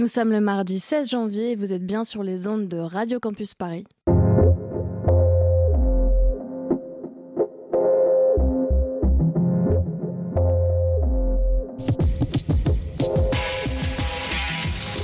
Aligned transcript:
Nous 0.00 0.08
sommes 0.08 0.32
le 0.32 0.40
mardi 0.40 0.80
16 0.80 1.10
janvier 1.10 1.50
et 1.50 1.56
vous 1.56 1.74
êtes 1.74 1.84
bien 1.84 2.04
sur 2.04 2.22
les 2.22 2.48
ondes 2.48 2.66
de 2.66 2.78
Radio 2.78 3.20
Campus 3.20 3.52
Paris. 3.52 3.84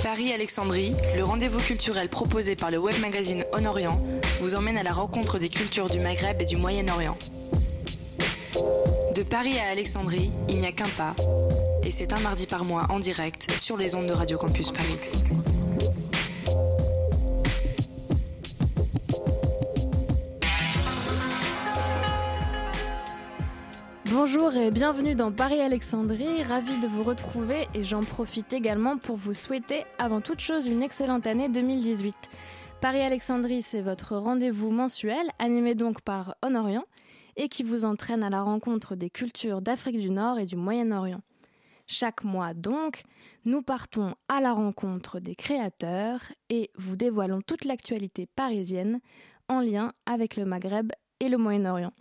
Paris-Alexandrie, 0.02 0.94
le 1.14 1.24
rendez-vous 1.24 1.60
culturel 1.60 2.08
proposé 2.08 2.56
par 2.56 2.70
le 2.70 2.78
web 2.78 2.98
magazine 3.02 3.44
On 3.52 3.66
Orient, 3.66 3.98
vous 4.40 4.54
emmène 4.54 4.78
à 4.78 4.82
la 4.82 4.94
rencontre 4.94 5.38
des 5.38 5.50
cultures 5.50 5.90
du 5.90 6.00
Maghreb 6.00 6.40
et 6.40 6.46
du 6.46 6.56
Moyen-Orient. 6.56 7.18
De 9.14 9.22
Paris 9.22 9.58
à 9.58 9.70
Alexandrie, 9.70 10.30
il 10.48 10.58
n'y 10.58 10.66
a 10.66 10.72
qu'un 10.72 10.88
pas, 10.96 11.14
et 11.86 11.92
c'est 11.92 12.12
un 12.12 12.18
mardi 12.18 12.48
par 12.48 12.64
mois 12.64 12.86
en 12.90 12.98
direct 12.98 13.48
sur 13.52 13.76
les 13.76 13.94
ondes 13.94 14.08
de 14.08 14.12
Radio 14.12 14.36
Campus 14.36 14.72
Paris. 14.72 14.96
Bonjour 24.06 24.52
et 24.56 24.72
bienvenue 24.72 25.14
dans 25.14 25.30
Paris-Alexandrie, 25.30 26.42
ravi 26.42 26.76
de 26.80 26.88
vous 26.88 27.04
retrouver 27.04 27.68
et 27.72 27.84
j'en 27.84 28.02
profite 28.02 28.52
également 28.52 28.98
pour 28.98 29.14
vous 29.14 29.34
souhaiter 29.34 29.84
avant 29.98 30.20
toute 30.20 30.40
chose 30.40 30.66
une 30.66 30.82
excellente 30.82 31.28
année 31.28 31.48
2018. 31.48 32.16
Paris-Alexandrie, 32.80 33.62
c'est 33.62 33.82
votre 33.82 34.16
rendez-vous 34.16 34.72
mensuel, 34.72 35.30
animé 35.38 35.76
donc 35.76 36.00
par 36.00 36.34
Honorient 36.42 36.84
et 37.36 37.48
qui 37.48 37.62
vous 37.62 37.84
entraîne 37.84 38.24
à 38.24 38.30
la 38.30 38.42
rencontre 38.42 38.96
des 38.96 39.08
cultures 39.08 39.60
d'Afrique 39.60 40.00
du 40.00 40.10
Nord 40.10 40.40
et 40.40 40.46
du 40.46 40.56
Moyen-Orient. 40.56 41.20
Chaque 41.86 42.24
mois 42.24 42.52
donc, 42.52 43.04
nous 43.44 43.62
partons 43.62 44.16
à 44.28 44.40
la 44.40 44.52
rencontre 44.52 45.20
des 45.20 45.36
créateurs 45.36 46.20
et 46.50 46.70
vous 46.76 46.96
dévoilons 46.96 47.40
toute 47.40 47.64
l'actualité 47.64 48.26
parisienne 48.26 49.00
en 49.48 49.60
lien 49.60 49.92
avec 50.04 50.36
le 50.36 50.44
Maghreb 50.44 50.90
et 51.20 51.28
le 51.28 51.38
Moyen-Orient. 51.38 51.92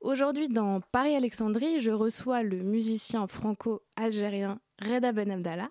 Aujourd'hui 0.00 0.48
dans 0.48 0.80
Paris-Alexandrie, 0.80 1.80
je 1.80 1.92
reçois 1.92 2.42
le 2.42 2.62
musicien 2.62 3.26
franco-algérien 3.26 4.58
Reda 4.80 5.12
Ben 5.12 5.30
Abdallah. 5.30 5.68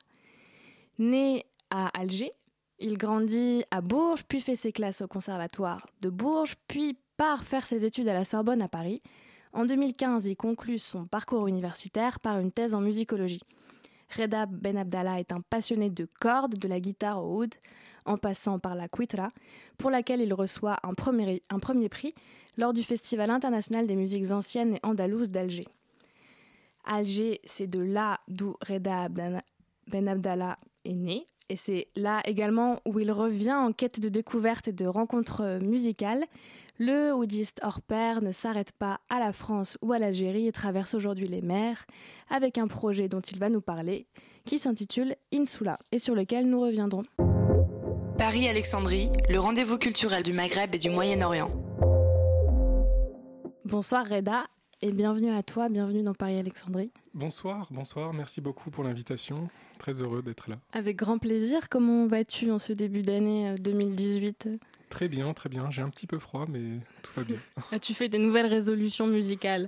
Né 0.97 1.43
à 1.69 1.87
Alger, 1.99 2.31
il 2.79 2.97
grandit 2.97 3.63
à 3.69 3.81
Bourges, 3.81 4.23
puis 4.23 4.41
fait 4.41 4.55
ses 4.55 4.71
classes 4.71 5.01
au 5.01 5.07
conservatoire 5.07 5.85
de 6.01 6.09
Bourges, 6.09 6.55
puis 6.67 6.97
part 7.17 7.43
faire 7.43 7.65
ses 7.65 7.85
études 7.85 8.07
à 8.07 8.13
la 8.13 8.23
Sorbonne 8.23 8.61
à 8.61 8.67
Paris. 8.67 9.01
En 9.55 9.63
2015, 9.63 10.25
il 10.25 10.35
conclut 10.35 10.79
son 10.79 11.05
parcours 11.05 11.47
universitaire 11.47 12.19
par 12.19 12.39
une 12.39 12.51
thèse 12.51 12.75
en 12.75 12.81
musicologie. 12.81 13.41
Reda 14.09 14.47
Ben 14.47 14.77
Abdallah 14.77 15.21
est 15.21 15.31
un 15.31 15.39
passionné 15.39 15.89
de 15.89 16.09
cordes, 16.19 16.55
de 16.55 16.67
la 16.67 16.81
guitare 16.81 17.23
au 17.23 17.43
oud, 17.43 17.53
en 18.05 18.17
passant 18.17 18.59
par 18.59 18.75
la 18.75 18.89
quitra, 18.89 19.31
pour 19.77 19.91
laquelle 19.91 20.19
il 20.19 20.33
reçoit 20.33 20.77
un 20.83 20.93
premier, 20.93 21.89
prix 21.89 22.13
lors 22.57 22.73
du 22.73 22.83
Festival 22.83 23.29
international 23.29 23.87
des 23.87 23.95
musiques 23.95 24.29
anciennes 24.31 24.75
et 24.75 24.79
andalouses 24.83 25.29
d'Alger. 25.29 25.67
Alger, 26.83 27.39
c'est 27.45 27.67
de 27.67 27.79
là 27.79 28.19
d'où 28.27 28.57
Reda 28.67 29.07
Ben 29.07 30.07
Abdallah 30.09 30.59
est 30.83 30.95
né, 30.95 31.25
et 31.47 31.55
c'est 31.55 31.87
là 31.95 32.21
également 32.25 32.81
où 32.85 32.99
il 32.99 33.11
revient 33.11 33.53
en 33.53 33.71
quête 33.71 33.99
de 33.99 34.09
découverte 34.09 34.67
et 34.67 34.73
de 34.73 34.85
rencontres 34.85 35.59
musicales. 35.61 36.25
Le 36.77 37.15
oudiste 37.15 37.61
hors 37.63 37.81
pair 37.81 38.21
ne 38.21 38.33
s'arrête 38.33 38.73
pas 38.73 38.99
à 39.07 39.19
la 39.19 39.31
France 39.31 39.77
ou 39.81 39.93
à 39.93 39.99
l'Algérie 39.99 40.47
et 40.47 40.51
traverse 40.51 40.93
aujourd'hui 40.93 41.25
les 41.25 41.41
mers 41.41 41.85
avec 42.29 42.57
un 42.57 42.67
projet 42.67 43.07
dont 43.07 43.21
il 43.21 43.39
va 43.39 43.47
nous 43.47 43.61
parler 43.61 44.07
qui 44.43 44.59
s'intitule 44.59 45.15
Insula 45.33 45.79
et 45.93 45.99
sur 45.99 46.15
lequel 46.15 46.49
nous 46.49 46.59
reviendrons. 46.59 47.05
Paris-Alexandrie, 48.17 49.09
le 49.29 49.39
rendez-vous 49.39 49.77
culturel 49.77 50.21
du 50.21 50.33
Maghreb 50.33 50.75
et 50.75 50.77
du 50.77 50.89
Moyen-Orient. 50.89 51.49
Bonsoir 53.63 54.05
Reda 54.09 54.43
et 54.81 54.91
bienvenue 54.91 55.31
à 55.31 55.43
toi, 55.43 55.69
bienvenue 55.69 56.03
dans 56.03 56.13
Paris-Alexandrie. 56.13 56.91
Bonsoir, 57.13 57.69
bonsoir, 57.71 58.13
merci 58.13 58.41
beaucoup 58.41 58.69
pour 58.69 58.83
l'invitation. 58.83 59.47
Très 59.79 60.01
heureux 60.01 60.21
d'être 60.21 60.49
là. 60.49 60.57
Avec 60.73 60.97
grand 60.97 61.19
plaisir. 61.19 61.69
Comment 61.69 62.05
vas-tu 62.05 62.51
en 62.51 62.59
ce 62.59 62.73
début 62.73 63.01
d'année 63.01 63.55
2018 63.59 64.49
Très 64.95 65.09
bien, 65.09 65.33
très 65.33 65.49
bien. 65.49 65.69
J'ai 65.71 65.81
un 65.81 65.89
petit 65.89 66.07
peu 66.07 66.19
froid, 66.19 66.45
mais 66.47 66.79
tout 67.03 67.11
va 67.17 67.25
bien. 67.25 67.37
As-tu 67.73 67.93
fait 67.93 68.07
des 68.07 68.17
nouvelles 68.17 68.45
résolutions 68.45 69.07
musicales 69.07 69.67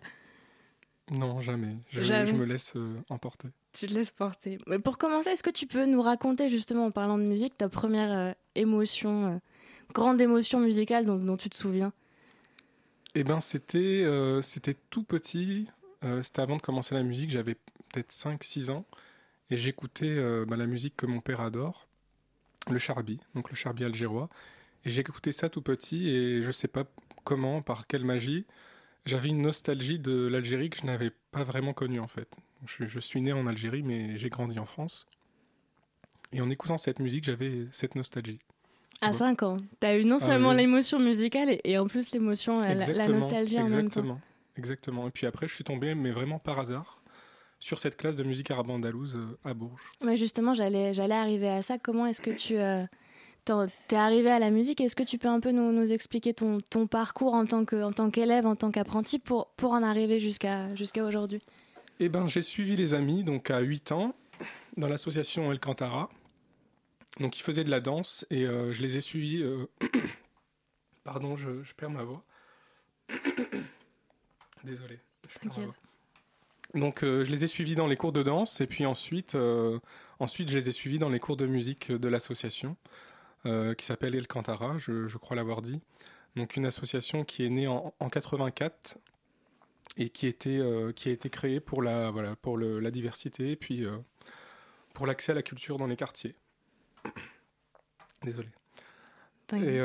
Non, 1.11 1.41
jamais. 1.41 1.75
Je, 1.89 2.01
je 2.01 2.33
me 2.33 2.45
laisse 2.45 2.77
euh, 2.77 2.95
emporter. 3.09 3.49
Tu 3.73 3.87
te 3.87 3.93
laisses 3.93 4.11
porter. 4.11 4.57
Mais 4.67 4.79
pour 4.79 4.97
commencer, 4.97 5.31
est-ce 5.31 5.43
que 5.43 5.49
tu 5.49 5.67
peux 5.67 5.85
nous 5.85 6.01
raconter 6.01 6.47
justement 6.47 6.85
en 6.85 6.91
parlant 6.91 7.17
de 7.17 7.23
musique 7.23 7.57
ta 7.57 7.67
première 7.67 8.09
euh, 8.09 8.31
émotion, 8.55 9.33
euh, 9.33 9.37
grande 9.93 10.21
émotion 10.21 10.61
musicale 10.61 11.05
dont, 11.05 11.17
dont, 11.17 11.35
tu 11.35 11.49
te 11.49 11.57
souviens? 11.57 11.91
Eh 13.13 13.25
c'était 13.41 14.05
c'était 14.41 14.77
tout 14.89 15.03
petit. 15.03 15.67
c'était 16.21 16.41
avant 16.41 16.55
de 16.55 16.61
commencer 16.61 16.95
la 16.95 17.03
musique. 17.03 17.31
J'avais 17.31 17.55
peut-être 17.91 18.13
5-6 18.13 18.71
ans 18.71 18.85
et 19.49 19.57
j'écoutais 19.57 20.45
bah, 20.45 20.55
la 20.55 20.67
musique 20.67 20.95
que 20.95 21.05
mon 21.05 21.19
père 21.19 21.41
adore, 21.41 21.89
le 22.69 22.77
charbi, 22.77 23.19
donc 23.35 23.49
le 23.49 23.57
charbi 23.57 23.83
algérois. 23.83 24.29
J'ai 24.87 25.01
écouté 25.01 25.33
ça 25.33 25.49
tout 25.49 25.61
petit 25.61 26.07
et 26.09 26.41
je 26.41 26.49
sais 26.49 26.69
pas 26.69 26.85
comment, 27.25 27.61
par 27.61 27.87
quelle 27.87 28.05
magie, 28.05 28.45
j'avais 29.05 29.27
une 29.27 29.41
nostalgie 29.41 29.99
de 29.99 30.27
l'Algérie 30.27 30.69
que 30.69 30.77
je 30.77 30.85
n'avais 30.85 31.11
pas 31.31 31.43
vraiment 31.43 31.73
connue 31.73 31.99
en 31.99 32.07
fait. 32.07 32.33
Je, 32.65 32.99
suis 32.99 33.21
né 33.21 33.33
en 33.33 33.47
Algérie 33.47 33.83
mais 33.83 34.17
j'ai 34.17 34.29
grandi 34.29 34.59
en 34.59 34.65
France. 34.65 35.05
Et 36.31 36.39
en 36.39 36.49
écoutant 36.49 36.77
cette 36.77 36.99
musique, 36.99 37.25
j'avais 37.25 37.67
cette 37.71 37.95
nostalgie. 37.95 38.39
À 39.01 39.11
5 39.11 39.43
ans, 39.43 39.57
tu 39.79 39.87
as 39.87 39.97
eu 39.97 40.05
non 40.05 40.17
ah 40.21 40.25
seulement 40.25 40.53
l'émotion 40.53 40.99
musicale 40.99 41.57
et, 41.63 41.77
en 41.77 41.87
plus 41.87 42.11
l'émotion, 42.11 42.57
la, 42.59 43.07
nostalgie 43.07 43.59
en 43.59 43.67
même 43.67 43.89
temps. 43.89 44.19
Exactement. 44.57 45.07
Et 45.07 45.11
puis 45.11 45.27
après, 45.27 45.47
je 45.47 45.53
suis 45.53 45.63
tombé, 45.63 45.95
mais 45.95 46.11
vraiment 46.11 46.39
par 46.39 46.59
hasard, 46.59 47.01
sur 47.59 47.77
cette 47.77 47.97
classe 47.97 48.15
de 48.15 48.23
musique 48.23 48.49
arabe 48.51 48.69
andalouse 48.69 49.15
euh, 49.15 49.37
à 49.49 49.53
Bourges. 49.53 49.89
Ouais, 50.01 50.17
justement, 50.17 50.53
j'allais 50.53 50.93
arriver 51.11 51.49
à 51.49 51.61
ça. 51.61 51.77
Comment 51.77 52.07
est-ce 52.07 52.21
que 52.21 52.31
tu... 52.31 52.57
Euh, 52.57 52.85
t'es 53.87 53.95
arrivé 53.95 54.29
à 54.29 54.39
la 54.39 54.51
musique. 54.51 54.81
Est-ce 54.81 54.95
que 54.95 55.03
tu 55.03 55.17
peux 55.17 55.27
un 55.27 55.39
peu 55.39 55.51
nous, 55.51 55.71
nous 55.71 55.91
expliquer 55.91 56.33
ton, 56.33 56.59
ton, 56.59 56.87
parcours 56.87 57.33
en 57.33 57.45
tant 57.45 57.65
qu'élève, 57.65 58.45
en 58.45 58.55
tant 58.55 58.71
qu'apprenti, 58.71 59.19
pour, 59.19 59.47
pour 59.57 59.71
en 59.71 59.83
arriver 59.83 60.19
jusqu'à 60.19 60.73
jusqu'à 60.75 61.03
aujourd'hui? 61.03 61.41
Eh 61.99 62.09
ben, 62.09 62.27
j'ai 62.27 62.41
suivi 62.41 62.75
les 62.75 62.93
amis 62.93 63.23
donc 63.23 63.49
à 63.49 63.59
8 63.59 63.91
ans 63.91 64.13
dans 64.77 64.87
l'association 64.87 65.51
El 65.51 65.59
Cantara. 65.59 66.09
Donc 67.19 67.39
ils 67.39 67.41
faisaient 67.41 67.63
de 67.63 67.71
la 67.71 67.79
danse 67.79 68.25
et 68.29 68.45
euh, 68.45 68.73
je 68.73 68.81
les 68.81 68.97
ai 68.97 69.01
suivis. 69.01 69.41
Euh, 69.41 69.65
pardon, 71.03 71.35
je, 71.35 71.63
je, 71.63 71.73
perds 71.73 71.89
ma 71.89 72.03
voix. 72.03 72.23
Désolé. 74.63 74.99
T'inquiète. 75.41 75.69
Donc 76.75 77.03
euh, 77.03 77.23
je 77.23 77.31
les 77.31 77.43
ai 77.43 77.47
suivis 77.47 77.75
dans 77.75 77.87
les 77.87 77.95
cours 77.95 78.11
de 78.11 78.21
danse 78.21 78.61
et 78.61 78.67
puis 78.67 78.85
ensuite, 78.85 79.35
ensuite 80.19 80.49
je 80.49 80.57
les 80.57 80.69
ai 80.69 80.71
suivis 80.71 80.99
dans 80.99 81.09
les 81.09 81.19
cours 81.19 81.37
de 81.37 81.47
musique 81.47 81.91
de 81.91 82.07
l'association. 82.07 82.75
Euh, 83.45 83.75
qui 83.75 83.85
s'appelle 83.85 84.15
El 84.15 84.27
Cantara, 84.27 84.77
je, 84.77 85.15
crois 85.17 85.35
l'avoir 85.35 85.61
dit. 85.61 85.79
Donc 86.35 86.57
une 86.57 86.65
association 86.65 87.23
qui 87.23 87.45
est 87.45 87.49
née 87.49 87.67
en, 87.67 87.93
84 88.11 88.97
et 89.97 90.09
qui, 90.09 90.27
était, 90.27 90.57
euh, 90.57 90.91
qui 90.91 91.09
a 91.09 91.11
été 91.11 91.29
créée 91.29 91.59
pour 91.59 91.81
la, 91.81 92.11
voilà, 92.11 92.35
pour 92.35 92.57
le, 92.57 92.79
la 92.79 92.91
diversité 92.91 93.51
et 93.51 93.55
puis 93.55 93.85
euh, 93.85 93.97
pour 94.93 95.05
l'accès 95.07 95.31
à 95.31 95.35
la 95.35 95.43
culture 95.43 95.77
dans 95.77 95.87
les 95.87 95.95
quartiers. 95.95 96.35
Désolé. 98.23 98.49
Et, 99.53 99.77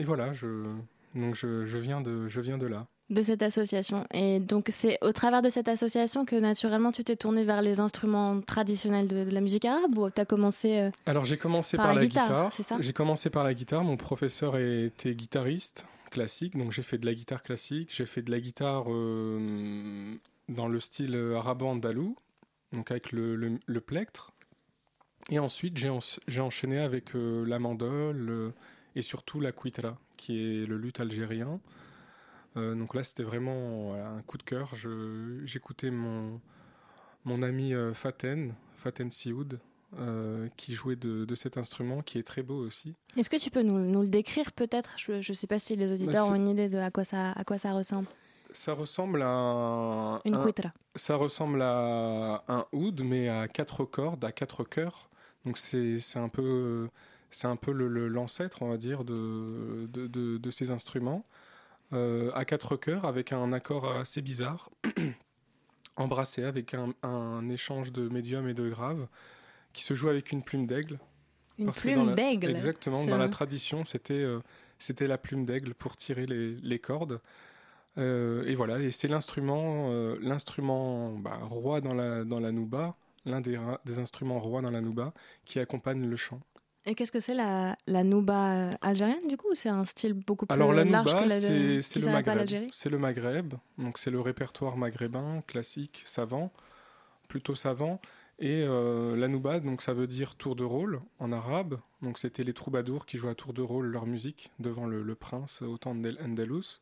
et, 0.00 0.04
voilà, 0.04 0.32
je, 0.32 0.72
donc 1.14 1.34
je, 1.34 1.66
je, 1.66 1.78
viens 1.78 2.00
de, 2.00 2.28
je 2.28 2.40
viens 2.40 2.56
de 2.56 2.66
là 2.66 2.86
de 3.10 3.22
cette 3.22 3.42
association. 3.42 4.06
Et 4.14 4.38
donc, 4.38 4.68
c'est 4.70 4.98
au 5.02 5.12
travers 5.12 5.42
de 5.42 5.50
cette 5.50 5.68
association 5.68 6.24
que 6.24 6.36
naturellement 6.36 6.90
tu 6.90 7.04
t'es 7.04 7.16
tourné 7.16 7.44
vers 7.44 7.60
les 7.60 7.80
instruments 7.80 8.40
traditionnels 8.40 9.08
de, 9.08 9.28
la 9.30 9.40
musique 9.40 9.64
arabe 9.64 9.96
ou 9.98 10.08
tu 10.10 10.20
as 10.20 10.24
commencé 10.24 10.78
euh, 10.78 10.90
Alors, 11.06 11.24
j'ai 11.24 11.36
commencé 11.36 11.76
par, 11.76 11.94
la 11.94 12.06
guitare. 12.06 12.50
j'ai 12.80 12.92
commencé 12.92 13.30
par 13.30 13.44
la 13.44 13.52
guitare. 13.52 13.84
Mon 13.84 13.96
professeur 13.96 14.56
était 14.56 15.14
guitariste 15.14 15.86
classique, 16.10 16.56
donc 16.56 16.72
j'ai 16.72 16.82
fait 16.82 16.98
de 16.98 17.06
la 17.06 17.14
guitare 17.14 17.42
classique. 17.42 17.92
J'ai 17.94 18.06
fait 18.06 18.22
de 18.22 18.30
la 18.30 18.40
guitare 18.40 18.84
euh, 18.88 20.14
dans 20.48 20.68
le 20.68 20.80
style 20.80 21.14
arabo-andalou, 21.36 22.16
donc 22.72 22.90
avec 22.90 23.12
le, 23.12 23.36
le, 23.36 23.80
plectre. 23.80 24.32
Et 25.30 25.38
ensuite, 25.38 25.76
j'ai 25.76 26.40
enchaîné 26.40 26.78
avec 26.78 27.14
euh, 27.14 27.44
la 27.46 27.58
mandole 27.58 28.52
et 28.96 29.02
surtout 29.02 29.40
la 29.40 29.52
quitra, 29.52 29.98
qui 30.16 30.38
est 30.38 30.66
le 30.66 30.78
luth 30.78 31.00
algérien. 31.00 31.60
Euh, 32.56 32.74
donc 32.74 32.94
là, 32.94 33.04
c'était 33.04 33.22
vraiment 33.22 33.94
un 33.94 34.22
coup 34.22 34.38
de 34.38 34.42
cœur. 34.42 34.72
J'écoutais 35.44 35.90
mon, 35.90 36.40
mon 37.24 37.42
ami 37.42 37.74
euh, 37.74 37.94
Faten, 37.94 38.54
Faten 38.74 39.10
Sioud, 39.10 39.58
euh, 39.98 40.48
qui 40.56 40.74
jouait 40.74 40.96
de, 40.96 41.24
de, 41.24 41.34
cet 41.34 41.56
instrument, 41.56 42.02
qui 42.02 42.18
est 42.18 42.22
très 42.22 42.42
beau 42.42 42.66
aussi. 42.66 42.94
Est-ce 43.16 43.30
que 43.30 43.36
tu 43.36 43.50
peux 43.50 43.62
nous, 43.62 43.78
nous 43.78 44.02
le 44.02 44.08
décrire 44.08 44.52
peut-être? 44.52 44.94
Je 44.98 45.14
ne 45.16 45.34
sais 45.34 45.46
pas 45.46 45.58
si 45.58 45.76
les 45.76 45.92
auditeurs 45.92 46.26
bah, 46.26 46.32
ont 46.32 46.34
une 46.34 46.48
idée 46.48 46.68
de 46.68 46.78
à 46.78 46.90
quoi 46.90 47.04
ça, 47.04 47.32
à 47.32 47.44
quoi 47.44 47.58
ça 47.58 47.72
ressemble. 47.72 48.08
Ça 48.52 48.72
ressemble 48.72 49.22
à 49.22 49.28
un, 49.28 50.18
une 50.24 50.38
Ça 50.94 51.16
ressemble 51.16 51.60
à 51.62 52.44
un 52.46 52.66
oud, 52.72 53.02
mais 53.04 53.28
à 53.28 53.48
quatre 53.48 53.84
cordes, 53.84 54.24
à 54.24 54.32
quatre 54.32 54.62
cœurs. 54.64 55.08
Donc 55.44 55.58
c'est 55.58 55.98
un 56.16 56.28
peu, 56.28 56.88
c'est 57.30 57.48
un 57.48 57.56
peu 57.56 57.72
l'ancêtre, 57.72 58.62
on 58.62 58.68
va 58.68 58.76
dire, 58.76 59.04
de, 59.04 59.88
de, 59.92 60.06
de, 60.38 60.50
ces 60.50 60.70
instruments. 60.70 61.24
À 61.92 62.44
quatre 62.44 62.76
chœurs, 62.76 63.04
avec 63.04 63.32
un 63.32 63.52
accord 63.52 63.88
assez 63.96 64.20
bizarre, 64.20 64.70
embrassé 65.96 66.42
avec 66.42 66.74
un, 66.74 66.92
un, 67.02 67.48
échange 67.48 67.92
de 67.92 68.08
médium 68.08 68.48
et 68.48 68.54
de 68.54 68.68
grave, 68.68 69.06
qui 69.72 69.84
se 69.84 69.94
joue 69.94 70.08
avec 70.08 70.32
une 70.32 70.42
plume 70.42 70.66
d'aigle. 70.66 70.98
Une 71.56 71.70
plume 71.70 72.12
d'aigle 72.12 72.50
Exactement, 72.50 73.04
dans 73.04 73.18
la 73.18 73.28
tradition, 73.28 73.84
c'était 73.84 74.26
c'était 74.78 75.06
la 75.06 75.18
plume 75.18 75.44
d'aigle 75.44 75.74
pour 75.74 75.96
tirer 75.96 76.26
les, 76.26 76.56
les 76.56 76.78
cordes. 76.78 77.20
Euh, 77.96 78.44
et 78.44 78.54
voilà, 78.54 78.80
et 78.80 78.90
c'est 78.90 79.08
l'instrument, 79.08 79.88
euh, 79.92 80.18
l'instrument 80.20 81.12
bah, 81.12 81.38
roi 81.42 81.80
dans 81.80 81.94
la, 81.94 82.24
dans 82.24 82.40
la 82.40 82.50
nouba, 82.50 82.96
l'un 83.24 83.40
des, 83.40 83.58
des, 83.84 83.98
instruments 83.98 84.40
rois 84.40 84.62
dans 84.62 84.70
la 84.70 84.80
nouba, 84.80 85.14
qui 85.44 85.60
accompagne 85.60 86.06
le 86.06 86.16
chant. 86.16 86.40
Et 86.86 86.94
qu'est-ce 86.94 87.12
que 87.12 87.20
c'est 87.20 87.34
la, 87.34 87.76
la 87.86 88.04
nouba 88.04 88.76
algérienne 88.82 89.26
du 89.26 89.36
coup 89.36 89.54
C'est 89.54 89.70
un 89.70 89.84
style 89.84 90.12
beaucoup 90.12 90.46
plus 90.46 90.52
Alors, 90.52 90.72
la 90.72 90.84
large 90.84 91.06
nouba, 91.12 91.22
que 91.24 91.28
la 91.28 91.82
c'est 91.82 92.00
le 92.00 92.10
Maghreb. 92.10 92.68
C'est 92.72 92.90
le 92.90 92.98
Maghreb, 92.98 93.54
donc 93.78 93.98
c'est 93.98 94.10
le 94.10 94.20
répertoire 94.20 94.76
maghrébin 94.76 95.42
classique, 95.46 96.02
savant, 96.04 96.52
plutôt 97.28 97.54
savant. 97.54 98.00
Et 98.38 98.64
euh, 98.66 99.16
la 99.16 99.28
nouba, 99.28 99.60
donc 99.60 99.80
ça 99.80 99.94
veut 99.94 100.06
dire 100.08 100.34
tour 100.34 100.56
de 100.56 100.64
rôle 100.64 101.00
en 101.20 101.32
arabe. 101.32 101.80
Donc 102.02 102.18
c'était 102.18 102.42
les 102.42 102.52
troubadours 102.52 103.06
qui 103.06 103.16
jouaient 103.16 103.30
à 103.30 103.34
tour 103.34 103.54
de 103.54 103.62
rôle 103.62 103.86
leur 103.86 104.06
musique 104.06 104.50
devant 104.58 104.86
le, 104.86 105.02
le 105.02 105.14
prince 105.14 105.62
au 105.62 105.78
temps 105.78 105.94
d'Andalus 105.94 106.80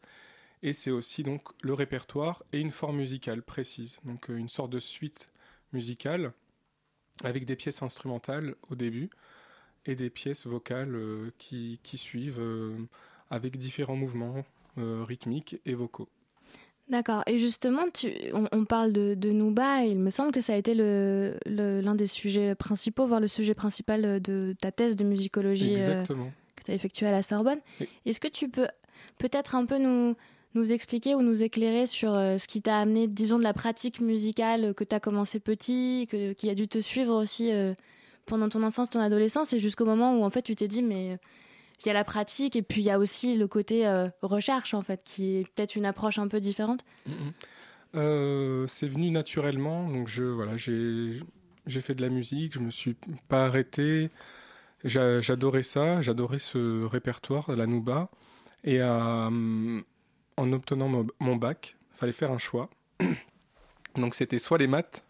et 0.63 0.73
c'est 0.73 0.91
aussi 0.91 1.23
donc 1.23 1.43
le 1.63 1.75
répertoire 1.75 2.43
et 2.53 2.61
une 2.61 2.71
forme 2.71 2.97
musicale 2.99 3.43
précise, 3.43 4.01
donc 4.05 4.31
euh, 4.31 4.37
une 4.37 4.49
sorte 4.49 4.71
de 4.71 4.79
suite 4.79 5.29
musicale 5.73 6.33
avec 7.25 7.45
des 7.45 7.57
pièces 7.57 7.83
instrumentales 7.83 8.55
au 8.71 8.75
début 8.75 9.11
et 9.87 9.95
des 9.95 10.11
pièces 10.11 10.47
vocales 10.47 10.95
euh, 10.95 11.31
qui, 11.39 11.81
qui, 11.83 11.99
suivent 11.99 12.41
euh, 12.41 12.77
avec 13.31 13.57
différents 13.57 13.97
mouvements 13.97 14.45
rythmiques 14.77 15.61
et 15.67 15.75
vocaux. 15.75 16.09
D'accord. 16.89 17.23
Et 17.27 17.39
justement, 17.39 17.85
tu, 17.93 18.11
on, 18.33 18.65
parle 18.65 18.93
de, 18.93 19.15
de 19.15 19.31
Nouba, 19.31 19.85
et 19.85 19.91
il 19.91 19.99
me 19.99 20.09
semble 20.09 20.33
que 20.33 20.41
ça 20.41 20.55
a 20.55 20.57
été 20.57 20.75
l'un 20.75 21.35
le, 21.45 21.95
des 21.95 22.07
sujets 22.07 22.55
principaux, 22.55 23.07
voire 23.07 23.21
le 23.21 23.29
sujet 23.29 23.53
principal 23.53 24.21
de 24.23 24.55
ta 24.59 24.73
thèse 24.73 24.97
de 24.97 25.05
musicologie 25.05 25.75
que 25.75 26.65
tu 26.65 26.71
as 26.71 26.75
effectuée 26.75 27.07
à 27.07 27.13
la 27.13 27.23
Sorbonne. 27.23 27.61
Est-ce 28.07 28.19
que 28.19 28.29
tu 28.29 28.49
peux 28.49 28.67
peut-être 29.19 29.55
un 29.55 29.67
peu 29.67 29.77
nous, 29.77 30.17
nous 30.55 30.73
expliquer 30.73 31.15
ou 31.15 31.23
nous 31.23 31.43
éclairer 31.43 31.87
sur 31.87 32.15
euh, 32.15 32.39
ce 32.39 32.47
qui 32.47 32.63
t'a 32.63 32.79
amené, 32.79 33.09
disons, 33.09 33.39
de 33.39 33.43
la 33.43 33.55
pratique 33.55 34.01
musicale 34.01 34.75
que 34.75 34.85
tu 34.85 34.95
as 34.95 35.01
commencé 35.01 35.41
petit, 35.41 36.07
que, 36.11 36.33
qui 36.33 36.51
a 36.51 36.55
dû 36.55 36.69
te 36.69 36.79
suivre 36.81 37.15
aussi 37.15 37.53
euh, 37.53 37.75
pendant 38.27 38.49
ton 38.49 38.63
enfance, 38.63 38.91
ton 38.91 39.01
adolescence, 39.01 39.53
et 39.53 39.59
jusqu'au 39.59 39.85
moment 39.85 40.17
où 40.19 40.25
en 40.25 40.31
fait 40.31 40.43
tu 40.43 40.55
t'es 40.55 40.69
dit, 40.69 40.83
mais 40.83 41.19
il 41.81 41.87
y 41.87 41.91
a 41.91 41.95
la 41.95 42.05
pratique 42.05 42.55
et 42.57 42.63
puis 42.63 42.81
il 42.81 42.85
y 42.85 42.91
a 42.91 42.99
aussi 42.99 43.37
le 43.37 43.49
côté 43.49 43.87
euh, 43.87 44.09
recherche 44.23 44.75
en 44.75 44.83
fait, 44.83 45.03
qui 45.05 45.37
est 45.37 45.55
peut-être 45.55 45.77
une 45.77 45.87
approche 45.87 46.19
un 46.19 46.29
peu 46.29 46.41
différente. 46.41 46.85
Mm-hmm. 47.09 48.67
c'est 48.69 48.89
venu 48.89 49.11
naturellement, 49.11 49.89
donc 49.89 50.09
je 50.09 50.25
voilà, 50.25 50.57
j'ai 50.57 51.21
j'ai 51.67 51.81
fait 51.81 51.95
de 51.95 52.03
la 52.03 52.09
musique, 52.09 52.55
je 52.55 52.59
me 52.59 52.71
suis 52.71 52.97
pas 53.29 53.47
arrêté. 53.47 54.11
J'adorais 54.85 55.63
ça, 55.63 56.01
j'adorais 56.01 56.39
ce 56.39 56.85
répertoire, 56.85 57.55
la 57.55 57.67
nouba. 57.67 58.11
Et 58.65 58.81
à, 58.81 59.29
en 60.37 60.53
obtenant 60.53 61.07
mon, 61.21 61.37
bac, 61.37 61.77
fallait 61.93 62.13
faire 62.13 62.33
un 62.33 62.39
choix. 62.39 62.69
Donc 63.97 64.15
c'était 64.15 64.39
soit 64.39 64.59
les 64.59 64.67
maths, 64.67 65.05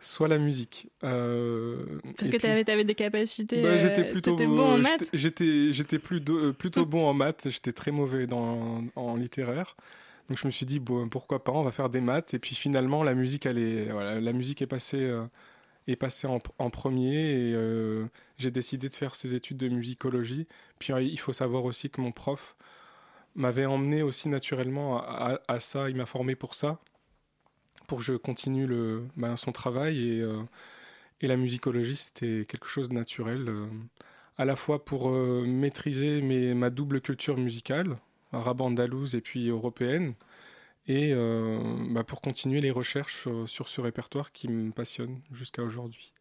soit 0.00 0.28
la 0.28 0.38
musique. 0.38 0.88
Euh, 1.04 1.84
Parce 2.16 2.30
que 2.30 2.36
tu 2.36 2.46
avais, 2.46 2.84
des 2.84 2.94
capacités. 2.94 3.62
Bah, 3.62 3.76
j'étais 3.76 4.02
euh, 4.02 4.12
plutôt 4.12 4.36
bon 4.36 4.74
en 4.74 4.78
maths. 4.78 5.08
J'étais 5.12 5.72
j'étais 5.72 5.96
euh, 5.96 6.52
plutôt 6.52 6.86
bon 6.86 7.06
en 7.06 7.14
maths. 7.14 7.48
J'étais 7.50 7.72
très 7.72 7.90
mauvais 7.90 8.26
dans, 8.26 8.84
en 8.96 9.16
littéraire. 9.16 9.76
Donc 10.28 10.38
je 10.38 10.46
me 10.46 10.50
suis 10.50 10.66
dit 10.66 10.78
bon, 10.78 11.08
pourquoi 11.08 11.42
pas, 11.42 11.52
on 11.52 11.62
va 11.62 11.72
faire 11.72 11.88
des 11.88 12.00
maths. 12.00 12.34
Et 12.34 12.38
puis 12.38 12.54
finalement 12.54 13.02
la 13.02 13.14
musique 13.14 13.46
elle 13.46 13.58
est 13.58 13.86
voilà, 13.90 14.20
la 14.20 14.32
musique 14.32 14.62
est 14.62 14.66
passée 14.66 15.10
est 15.86 15.96
passée 15.96 16.26
en, 16.26 16.38
en 16.58 16.70
premier 16.70 17.14
et 17.14 17.56
j'ai 18.36 18.50
décidé 18.50 18.88
de 18.88 18.94
faire 18.94 19.14
ces 19.14 19.34
études 19.34 19.56
de 19.56 19.68
musicologie. 19.68 20.46
Puis 20.78 20.92
il 20.92 21.18
faut 21.18 21.32
savoir 21.32 21.64
aussi 21.64 21.90
que 21.90 22.00
mon 22.00 22.12
prof 22.12 22.56
m'avait 23.38 23.66
emmené 23.66 24.02
aussi 24.02 24.28
naturellement 24.28 25.00
à, 25.00 25.60
ça. 25.60 25.88
Il 25.88 25.96
m'a 25.96 26.06
formé 26.06 26.34
pour 26.34 26.54
ça, 26.54 26.78
pour 27.88 27.98
que 27.98 28.04
je 28.04 28.12
continue 28.12 28.68
ben, 29.16 29.36
son 29.36 29.50
travail. 29.50 30.08
Et, 30.08 30.20
euh, 30.20 30.40
et 31.20 31.26
la 31.26 31.36
musicologie, 31.36 31.96
c'était 31.96 32.44
quelque 32.46 32.68
chose 32.68 32.90
de 32.90 32.94
naturel, 32.94 33.48
euh, 33.48 33.66
à 34.36 34.44
la 34.44 34.54
fois 34.54 34.84
pour 34.84 35.08
euh, 35.08 35.44
maîtriser 35.44 36.22
ma 36.54 36.70
double 36.70 37.00
culture 37.00 37.36
musicale, 37.36 37.96
arabe 38.30 38.60
andalouse 38.60 39.16
et 39.16 39.20
puis 39.20 39.48
européenne, 39.48 40.14
et 40.86 41.12
ben, 41.12 42.02
pour 42.02 42.22
continuer 42.22 42.62
les 42.62 42.70
recherches 42.70 43.28
sur 43.44 43.68
ce 43.68 43.82
répertoire 43.82 44.32
qui 44.32 44.48
me 44.48 44.72
passionne 44.72 45.20
jusqu'à 45.30 45.62
aujourd'hui. 45.62 46.14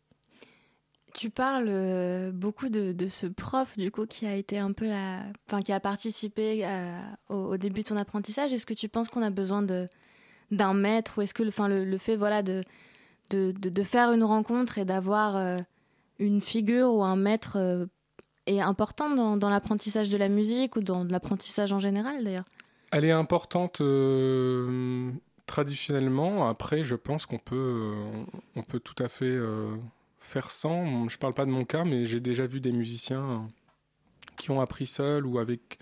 Tu 1.14 1.30
parles 1.30 2.34
beaucoup 2.34 2.68
de, 2.68 3.08
ce 3.08 3.28
prof 3.28 3.78
du 3.78 3.92
coup 3.92 4.06
qui 4.06 4.26
a 4.26 4.36
été 4.36 4.58
un 4.58 4.74
peu 4.74 4.92
enfin 5.48 5.62
qui 5.62 5.72
a 5.72 5.80
participé 5.80 6.68
au, 7.30 7.56
début 7.56 7.80
de 7.80 7.86
ton 7.88 7.96
apprentissage. 7.96 8.52
Est-ce 8.52 8.66
que 8.66 8.74
tu 8.74 8.90
penses 8.90 9.08
qu'on 9.08 9.22
a 9.22 9.30
besoin 9.30 9.62
de 9.62 9.88
d'un 10.52 10.74
maître 10.74 11.14
ou 11.18 11.22
est-ce 11.22 11.34
que, 11.34 11.48
enfin 11.48 11.68
le, 11.68 11.98
fait 11.98 12.16
voilà 12.16 12.42
de 12.42 12.64
de, 13.30 13.52
de 13.52 13.84
faire 13.84 14.12
une 14.14 14.24
rencontre 14.24 14.78
et 14.78 14.86
d'avoir 14.86 15.36
euh, 15.36 15.58
une 16.20 16.40
figure 16.40 16.94
ou 16.94 17.04
un 17.04 17.18
maître 17.18 17.88
est 18.46 18.62
important 18.62 19.36
dans, 19.36 19.50
l'apprentissage 19.50 20.08
de 20.10 20.18
la 20.18 20.30
musique 20.30 20.78
ou 20.78 20.82
dans 20.82 21.04
l'apprentissage 21.04 21.74
en 21.74 21.80
général 21.80 22.24
d'ailleurs? 22.24 22.46
Elle 22.92 23.04
est 23.04 23.12
importante 23.12 23.82
traditionnellement. 25.46 26.48
Après, 26.48 26.86
je 26.86 26.96
pense 26.96 27.26
qu'on 27.26 27.38
peut 27.38 27.92
on 28.56 28.64
peut 28.64 28.80
tout 28.80 29.04
à 29.04 29.10
fait 29.10 29.38
faire 30.22 30.50
sans. 30.50 31.10
Je 31.10 31.18
parle 31.18 31.34
pas 31.34 31.46
de 31.46 31.52
mon 31.52 31.66
cas, 31.66 31.84
mais 31.84 32.06
j'ai 32.06 32.22
déjà 32.22 32.48
vu 32.48 32.62
des 32.62 32.72
musiciens 32.72 33.50
qui 34.38 34.52
ont 34.52 34.62
appris 34.62 34.86
seuls 34.86 35.26
ou 35.26 35.40
avec, 35.40 35.80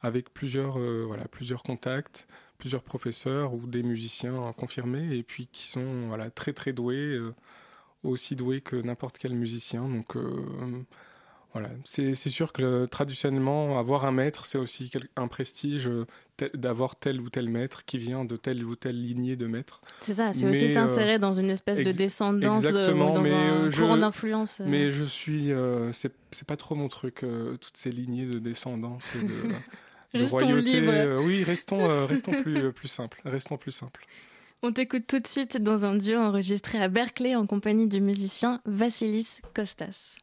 avec 0.00 0.32
plusieurs, 0.34 0.78
euh, 0.78 1.04
voilà, 1.06 1.28
plusieurs 1.28 1.62
contacts, 1.62 2.26
plusieurs 2.58 2.82
professeurs 2.82 3.54
ou 3.54 3.66
des 3.66 3.82
musiciens 3.82 4.52
confirmés 4.56 5.16
et 5.16 5.22
puis 5.22 5.48
qui 5.50 5.66
sont 5.66 6.08
voilà, 6.08 6.30
très 6.30 6.52
très 6.52 6.72
doués, 6.72 6.96
euh, 6.96 7.34
aussi 8.02 8.36
doués 8.36 8.60
que 8.60 8.76
n'importe 8.76 9.18
quel 9.18 9.34
musicien. 9.34 9.88
Donc 9.88 10.16
euh, 10.16 10.44
voilà, 11.54 11.70
c'est 11.84 12.14
sûr 12.14 12.52
que 12.52 12.84
traditionnellement, 12.84 13.78
avoir 13.78 14.04
un 14.04 14.12
maître, 14.12 14.44
c'est 14.44 14.58
aussi 14.58 14.90
un 15.16 15.28
prestige 15.28 15.88
euh, 15.88 16.04
d'avoir 16.52 16.96
tel 16.96 17.22
ou 17.22 17.30
tel 17.30 17.48
maître 17.48 17.86
qui 17.86 17.96
vient 17.96 18.26
de 18.26 18.36
telle 18.36 18.62
ou 18.64 18.76
telle 18.76 19.00
lignée 19.00 19.34
de 19.34 19.46
maîtres. 19.46 19.80
C'est 20.00 20.12
ça, 20.12 20.34
c'est 20.34 20.46
aussi 20.46 20.68
s'insérer 20.68 21.14
euh, 21.14 21.18
dans 21.18 21.32
une 21.32 21.50
espèce 21.50 21.78
de 21.78 21.90
descendance, 21.90 22.64
euh, 22.64 22.68
exactement, 22.68 23.14
dans 23.14 23.24
un 23.24 23.70
courant 23.70 23.96
d'influence. 23.96 24.60
Mais 24.66 24.92
je 24.92 25.04
suis, 25.04 25.50
c'est 25.92 26.46
pas 26.46 26.56
trop 26.56 26.74
mon 26.74 26.88
truc, 26.88 27.24
toutes 27.60 27.76
ces 27.76 27.90
lignées 27.90 28.26
de 28.26 28.38
descendance, 28.38 29.04
de, 29.14 29.54
de 30.14 30.24
royauté. 30.24 31.16
oui, 31.24 31.44
restons, 31.44 32.06
restons 32.06 32.32
plus, 32.42 32.72
plus 32.72 32.88
simples, 32.88 33.20
restons 33.24 33.56
plus 33.56 33.72
simples. 33.72 34.06
On 34.62 34.72
t'écoute 34.72 35.06
tout 35.06 35.20
de 35.20 35.26
suite 35.26 35.62
dans 35.62 35.84
un 35.84 35.94
duo 35.94 36.18
enregistré 36.18 36.82
à 36.82 36.88
Berkeley 36.88 37.36
en 37.36 37.46
compagnie 37.46 37.86
du 37.86 38.00
musicien 38.00 38.60
Vassilis 38.64 39.40
Kostas. 39.54 40.16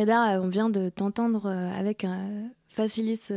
Reda, 0.00 0.40
on 0.40 0.48
vient 0.48 0.70
de 0.70 0.88
t'entendre 0.88 1.46
avec 1.46 2.04
un 2.04 2.50
Facilis 2.68 3.28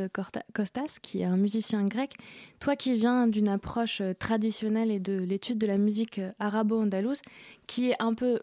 Kostas, 0.54 1.00
qui 1.02 1.22
est 1.22 1.26
un 1.26 1.36
musicien 1.36 1.84
grec. 1.86 2.14
Toi 2.62 2.78
qui 2.78 2.96
viens 2.96 3.28
d'une 3.28 3.50
approche 3.50 4.02
traditionnelle 4.18 4.90
et 4.90 5.00
de 5.00 5.18
l'étude 5.20 5.58
de 5.58 5.68
la 5.68 5.78
musique 5.78 6.22
arabo-andalouse, 6.40 7.22
qui 7.68 7.90
est 7.90 8.02
un 8.02 8.14
peu 8.14 8.40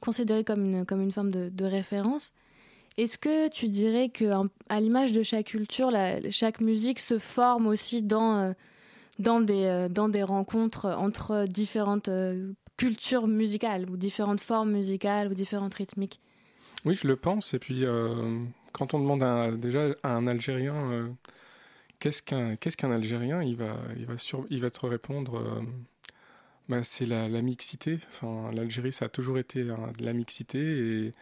considérée 0.00 0.42
comme 0.42 0.64
une, 0.64 0.86
comme 0.86 1.02
une 1.02 1.12
forme 1.12 1.30
de, 1.30 1.64
référence, 1.64 2.32
est-ce 2.96 3.18
que 3.18 3.48
tu 3.48 3.68
dirais 3.68 4.08
que, 4.08 4.32
à 4.70 4.80
l'image 4.80 5.12
de 5.12 5.22
chaque 5.22 5.46
culture, 5.46 5.90
chaque 6.30 6.62
musique 6.62 6.98
se 6.98 7.18
forme 7.18 7.66
aussi 7.66 8.02
dans, 8.02 8.54
dans, 9.18 9.42
des, 9.42 9.88
dans 9.90 10.08
des 10.08 10.22
rencontres 10.22 10.86
entre 10.86 11.44
différentes 11.46 12.08
culture 12.78 13.26
musicale 13.26 13.90
ou 13.90 13.98
différentes 13.98 14.40
formes 14.40 14.72
musicales 14.72 15.28
ou 15.30 15.34
différentes 15.34 15.74
rythmiques? 15.74 16.20
Oui, 16.84 16.94
je 16.94 17.06
le 17.06 17.16
pense. 17.16 17.54
Et 17.54 17.58
puis, 17.58 17.84
euh, 17.84 18.44
quand 18.72 18.94
on 18.94 19.00
demande 19.00 19.60
déjà 19.60 19.88
à 20.02 20.14
un 20.14 20.26
Algérien 20.26 20.74
euh, 20.74 21.08
qu'est-ce 21.98 22.22
qu'un 22.22 22.90
Algérien, 22.90 23.42
il 23.42 23.56
va 23.56 23.76
il 23.96 24.06
va 24.06 24.14
il 24.50 24.60
va 24.60 24.70
te 24.70 24.86
répondre. 24.86 25.36
Euh, 25.38 25.62
bah, 26.68 26.82
c'est 26.84 27.06
la, 27.06 27.28
mixité. 27.42 27.98
L'Algérie, 28.52 28.92
ça 28.92 29.06
a 29.06 29.08
toujours 29.08 29.38
été 29.38 29.66
la 29.98 30.12
mixité 30.12 31.12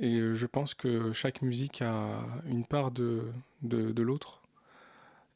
et, 0.00 0.34
je 0.34 0.46
pense 0.46 0.74
que 0.74 1.12
chaque 1.12 1.42
musique 1.42 1.82
a 1.82 2.20
une 2.46 2.64
part 2.64 2.90
de, 2.92 3.22
de, 3.62 3.92
de 3.92 4.02
l'autre. 4.02 4.42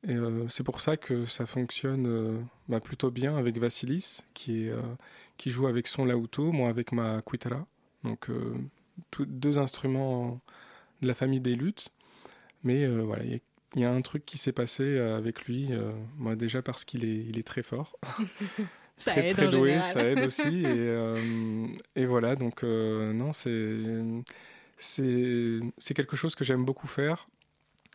Et 0.07 0.15
c'est 0.49 0.63
pour 0.63 0.81
ça 0.81 0.97
que 0.97 1.25
ça 1.25 1.45
fonctionne 1.47 2.47
bah, 2.69 2.81
plutôt 2.81 3.11
bien 3.11 3.37
avec 3.37 3.59
Vassilis, 3.59 4.21
qui 4.35 4.71
joue 5.47 5.67
avec 5.67 5.89
son 5.89 6.05
lauto, 6.05 6.53
moi 6.53 6.69
avec 6.69 6.93
ma 6.93 7.21
cuitara. 7.23 7.67
Donc 8.05 8.31
euh, 9.21 9.25
deux 9.27 9.59
instruments 9.59 10.41
de 11.03 11.09
la 11.09 11.15
famille 11.15 11.41
des 11.41 11.55
luttes. 11.55 11.89
Mais 12.65 12.85
euh, 12.85 13.03
voilà, 13.03 13.25
il 13.25 13.41
y, 13.81 13.85
a 13.85 13.91
un 13.91 14.01
truc 14.03 14.25
qui 14.25 14.39
s'est 14.39 14.53
passé 14.53 14.83
euh, 14.83 15.17
avec 15.17 15.47
lui, 15.47 15.71
moi 16.17 16.35
déjà 16.35 16.63
parce 16.63 16.85
qu'il 16.85 17.05
est, 17.05 17.25
il 17.29 17.39
est 17.39 17.47
très 17.47 17.63
fort. 17.63 17.97
ça 18.97 19.13
très, 19.13 19.29
aide 19.29 19.37
très 19.37 19.49
doué, 19.49 19.81
général. 19.81 19.93
ça 19.93 20.05
aide 20.05 20.21
aussi. 20.21 20.65
et, 20.67 22.01
et 22.03 22.07
voilà, 22.07 22.35
donc 22.37 22.63
non, 22.63 23.33
c'est, 23.33 23.77
c'est, 24.77 25.95
quelque 25.95 26.17
chose 26.17 26.35
que 26.35 26.45
j'aime 26.45 26.65
beaucoup 26.65 26.89
faire 26.89 27.29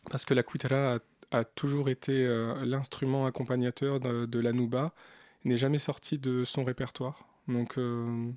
parce 0.10 0.26
que 0.26 0.34
la 0.34 0.44
cuitara 0.44 1.00
a, 1.32 1.44
toujours 1.44 1.90
été 1.90 2.26
l'instrument 2.64 3.26
accompagnateur 3.26 4.00
de, 4.00 4.26
de 4.26 4.40
la 4.40 4.54
nouba 4.54 4.94
n'est 5.46 5.58
jamais 5.58 5.78
sorti 5.78 6.18
de 6.18 6.44
son 6.44 6.64
répertoire. 6.64 7.28
Donc, 7.48 7.78
euh, 7.78 8.32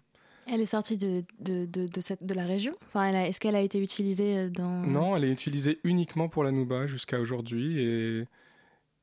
Elle 0.46 0.60
est 0.60 0.66
sortie 0.66 0.96
de, 0.96 1.24
de, 1.40 1.66
de, 1.66 2.00
cette, 2.00 2.24
de 2.24 2.34
la 2.34 2.44
région? 2.44 2.72
Enfin, 2.86 3.08
Est-ce 3.12 3.40
qu'elle 3.40 3.56
a 3.56 3.60
été 3.60 3.80
utilisée 3.80 4.38
euh, 4.38 4.50
dans... 4.50 4.82
Non, 4.82 5.16
elle 5.16 5.24
est 5.24 5.32
utilisée 5.32 5.80
uniquement 5.82 6.28
pour 6.28 6.44
la 6.44 6.52
Nouba 6.52 6.86
jusqu'à 6.86 7.18
aujourd'hui. 7.18 7.80
Et, 7.80 8.24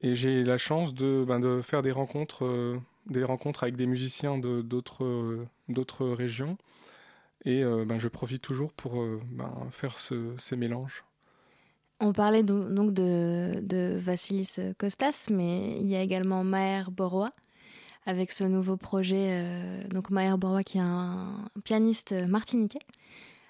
et 0.01 0.15
j'ai 0.15 0.43
la 0.43 0.57
chance 0.57 0.93
de, 0.93 1.25
ben, 1.27 1.39
de 1.39 1.61
faire 1.61 1.81
des 1.81 1.91
rencontres, 1.91 2.45
euh, 2.45 2.79
des 3.07 3.23
rencontres 3.23 3.63
avec 3.63 3.75
des 3.75 3.87
musiciens 3.87 4.37
d'autres 4.37 5.45
d'autres 5.67 6.07
régions. 6.07 6.57
Et 7.45 7.61
ben, 7.63 7.99
je 7.99 8.07
profite 8.07 8.41
toujours 8.41 8.71
pour 8.71 9.05
ben, 9.31 9.67
faire 9.69 9.97
ce, 9.97 10.33
ces 10.37 10.55
mélanges. 10.55 11.03
On 11.99 12.13
parlait 12.13 12.43
donc 12.43 12.93
de, 12.93 13.59
de 13.61 13.97
Vassilis 13.97 14.55
Kostas, 14.77 15.27
mais 15.29 15.77
il 15.79 15.87
y 15.87 15.95
a 15.95 16.01
également 16.01 16.45
Maher 16.45 16.89
Borois 16.89 17.31
avec 18.05 18.31
ce 18.31 18.43
nouveau 18.43 18.77
projet. 18.77 19.29
Euh, 19.31 19.87
donc 19.87 20.09
Maher 20.09 20.37
Borwa 20.37 20.63
qui 20.63 20.77
est 20.77 20.81
un 20.81 21.45
pianiste 21.63 22.13
martiniquais. 22.27 22.79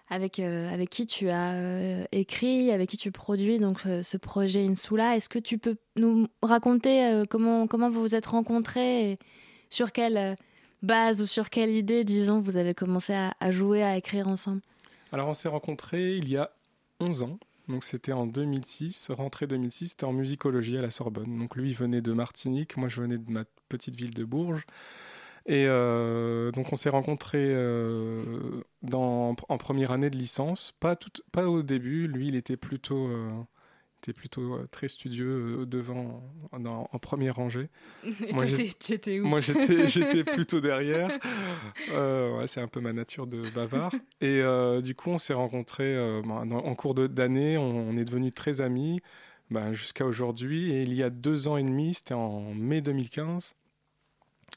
Avec, 0.10 0.38
euh, 0.38 0.72
avec 0.72 0.90
qui 0.90 1.08
tu 1.08 1.30
as 1.30 1.54
euh, 1.54 2.04
écrit, 2.12 2.72
avec 2.72 2.90
qui 2.90 2.98
tu 2.98 3.12
produis 3.12 3.58
donc 3.58 3.80
ce 3.80 4.18
projet 4.18 4.64
Insula. 4.68 5.16
Est-ce 5.16 5.30
que 5.30 5.40
tu 5.40 5.58
peux 5.58 5.76
nous 5.96 6.28
raconter 6.44 7.24
comment, 7.30 7.66
comment 7.68 7.90
vous 7.90 8.02
vous 8.02 8.14
êtes 8.14 8.28
rencontrés 8.28 9.12
et 9.12 9.20
sur 9.70 9.92
quelle 9.92 10.36
base 10.84 11.22
ou 11.22 11.26
sur 11.26 11.50
quelle 11.50 11.72
idée, 11.72 12.04
disons, 12.04 12.42
vous 12.42 12.58
avez 12.58 12.76
commencé 12.76 13.14
à, 13.14 13.52
jouer, 13.52 13.82
à 13.82 13.98
écrire 13.98 14.28
ensemble? 14.28 14.62
Alors 15.12 15.30
on 15.30 15.34
s'est 15.34 15.50
rencontrés 15.50 16.18
il 16.18 16.30
y 16.30 16.38
a 16.38 16.52
11 17.00 17.24
ans. 17.24 17.40
Donc 17.70 17.86
c'était 17.86 18.12
en 18.12 18.28
2006, 18.28 19.10
rentrée 19.12 19.48
2006, 19.48 19.90
c'était 19.90 20.04
en 20.04 20.12
musicologie 20.12 20.78
à 20.78 20.82
la 20.82 20.92
Sorbonne. 20.92 21.40
Donc 21.40 21.56
lui 21.56 21.72
venait 21.74 22.02
de 22.02 22.12
Martinique, 22.12 22.76
moi 22.76 22.90
je 22.90 23.02
venais 23.02 23.18
de 23.18 23.32
ma 23.32 23.46
petite 23.70 23.96
ville 23.96 24.14
de 24.14 24.24
Bourges. 24.24 24.66
Et 25.46 25.66
euh, 25.68 26.52
donc 26.52 26.72
on 26.72 26.78
s'est 26.78 26.90
rencontrés 26.90 27.52
euh, 27.52 28.62
dans, 28.82 29.36
en 29.50 29.58
première 29.58 29.92
année 29.92 30.10
de 30.10 30.18
licence, 30.18 30.74
pas, 30.80 30.96
tout, 30.96 31.12
pas 31.34 31.50
au 31.50 31.64
début, 31.64 32.08
lui 32.08 32.30
il 32.30 32.36
était 32.38 32.56
plutôt, 32.56 33.08
euh, 33.08 33.30
était 34.02 34.14
plutôt 34.14 34.58
très 34.72 34.88
studieux 34.88 35.66
devant, 35.66 36.24
en 36.54 37.00
première 37.00 37.36
rangée. 37.36 37.68
moi 38.32 38.46
j'étais 38.46 39.20
où? 39.20 39.26
Moi 39.28 39.42
j'étais 39.42 40.24
plutôt 40.24 40.62
derrière, 40.62 41.10
ouais, 41.90 42.48
c'est 42.48 42.62
un 42.62 42.70
peu 42.70 42.80
ma 42.80 42.94
nature 42.94 43.28
de 43.28 43.42
bavard. 43.54 43.92
Et 44.22 44.42
du 44.82 44.96
coup 44.96 45.10
on 45.10 45.18
s'est 45.18 45.34
rencontrés 45.34 46.00
en 46.24 46.76
cours 46.76 46.94
d'année, 46.94 47.58
on, 47.58 47.90
on, 47.90 47.98
est 47.98 48.06
devenus 48.06 48.34
très 48.34 48.62
amis. 48.62 49.02
Ben, 49.50 49.74
jusqu'à 49.74 50.06
aujourd'hui. 50.06 50.72
Et 50.72 50.84
il 50.84 50.94
y 50.94 51.04
a 51.04 51.10
deux 51.10 51.48
ans 51.48 51.58
et 51.58 51.64
demi, 51.64 51.94
c'était 51.94 52.14
en 52.14 52.54
mai 52.54 52.82
2015, 52.82 53.56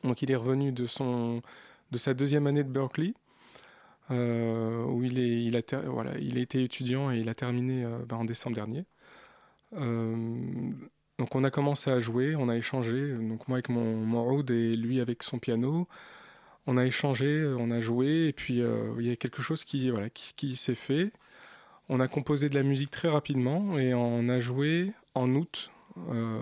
donc 0.04 0.22
il 0.22 0.30
est 0.30 0.36
revenu 0.36 0.72
de, 0.72 0.86
son, 0.86 1.42
de 1.90 1.98
sa 1.98 2.14
deuxième 2.14 2.46
année 2.46 2.64
de 2.64 2.70
Berkeley, 2.70 3.12
euh, 4.10 4.84
où 4.84 5.02
il, 5.02 5.18
est, 5.18 5.44
il, 5.44 5.56
a 5.56 5.60
voilà, 5.86 6.16
il 6.18 6.38
été 6.38 6.62
étudiant 6.62 7.10
et 7.10 7.18
il 7.18 7.28
a 7.28 7.34
terminé 7.34 7.84
euh, 7.84 7.98
ben, 8.06 8.16
en 8.16 8.24
décembre 8.24 8.56
dernier. 8.56 8.84
Euh, 9.74 10.70
donc 11.18 11.34
on 11.34 11.44
a 11.44 11.50
commencé 11.50 11.90
à 11.90 11.98
jouer, 12.00 12.36
on 12.36 12.48
a 12.48 12.56
échangé, 12.56 13.14
donc 13.14 13.48
moi 13.48 13.56
avec 13.56 13.68
mon, 13.68 13.96
mon 13.96 14.42
et 14.44 14.76
lui 14.76 15.00
avec 15.00 15.22
son 15.22 15.38
piano. 15.38 15.88
On 16.68 16.78
a 16.78 16.84
échangé, 16.84 17.46
on 17.58 17.70
a 17.70 17.80
joué, 17.80 18.26
et 18.28 18.32
puis 18.32 18.60
il 18.98 19.06
y 19.06 19.10
a 19.10 19.16
quelque 19.16 19.40
chose 19.40 19.64
qui, 19.64 19.88
voilà, 19.90 20.10
qui 20.10 20.56
s'est 20.56 20.74
fait. 20.74 21.12
On 21.88 22.00
a 22.00 22.08
composé 22.08 22.48
de 22.48 22.54
la 22.54 22.62
musique 22.62 22.90
très 22.90 23.08
rapidement 23.08 23.78
et 23.78 23.94
on 23.94 24.28
a 24.28 24.40
joué 24.40 24.92
en 25.14 25.34
août 25.34 25.70
euh, 26.10 26.40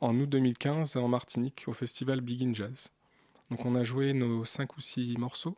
en 0.00 0.16
août 0.16 0.28
2015 0.28 0.96
en 0.96 1.08
Martinique 1.08 1.64
au 1.66 1.72
festival 1.72 2.20
Begin 2.20 2.54
Jazz. 2.54 2.90
Donc 3.50 3.64
on 3.66 3.74
a 3.74 3.84
joué 3.84 4.12
nos 4.12 4.44
cinq 4.44 4.76
ou 4.76 4.80
six 4.80 5.16
morceaux. 5.18 5.56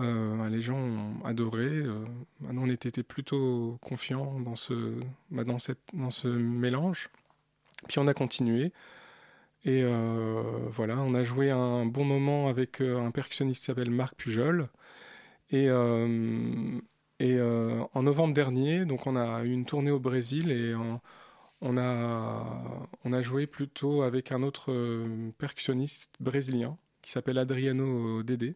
Euh, 0.00 0.48
les 0.48 0.60
gens 0.60 0.78
ont 0.78 1.24
adoré. 1.24 1.66
Euh, 1.66 2.04
on 2.42 2.68
était 2.68 3.02
plutôt 3.02 3.78
confiants 3.80 4.40
dans 4.40 4.56
ce, 4.56 4.98
bah, 5.30 5.44
dans 5.44 5.58
ce 6.10 6.28
mélange. 6.28 7.10
Puis 7.88 7.98
on 7.98 8.06
a 8.08 8.14
continué. 8.14 8.72
Et 9.64 9.84
voilà, 10.70 10.96
on 10.98 11.14
a 11.14 11.22
joué 11.22 11.50
un 11.50 11.84
bon 11.84 12.04
moment 12.04 12.48
avec 12.48 12.80
un 12.80 13.10
percussionniste 13.10 13.60
qui 13.60 13.66
s'appelle 13.66 13.90
Marc 13.90 14.14
Pujol. 14.14 14.68
Et, 15.50 15.68
et 17.20 17.38
en 17.40 18.02
novembre 18.02 18.34
dernier, 18.34 18.84
donc 18.86 19.06
on 19.06 19.14
a 19.14 19.44
eu 19.44 19.52
une 19.52 19.66
tournée 19.66 19.90
au 19.90 20.00
Brésil 20.00 20.50
et 20.50 20.74
on 21.60 21.76
a, 21.76 22.88
on 23.04 23.12
a 23.12 23.22
joué 23.22 23.46
plutôt 23.46 24.02
avec 24.02 24.32
un 24.32 24.42
autre 24.42 24.72
euh, 24.72 25.30
percussionniste 25.38 26.14
brésilien 26.20 26.76
qui 27.02 27.10
s'appelle 27.10 27.38
Adriano 27.38 28.22
Dede, 28.22 28.54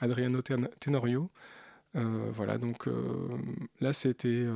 Adriano 0.00 0.42
Tenorio. 0.42 1.30
Euh, 1.96 2.30
voilà, 2.32 2.58
donc 2.58 2.86
euh, 2.86 3.28
là 3.80 3.92
c'était 3.92 4.46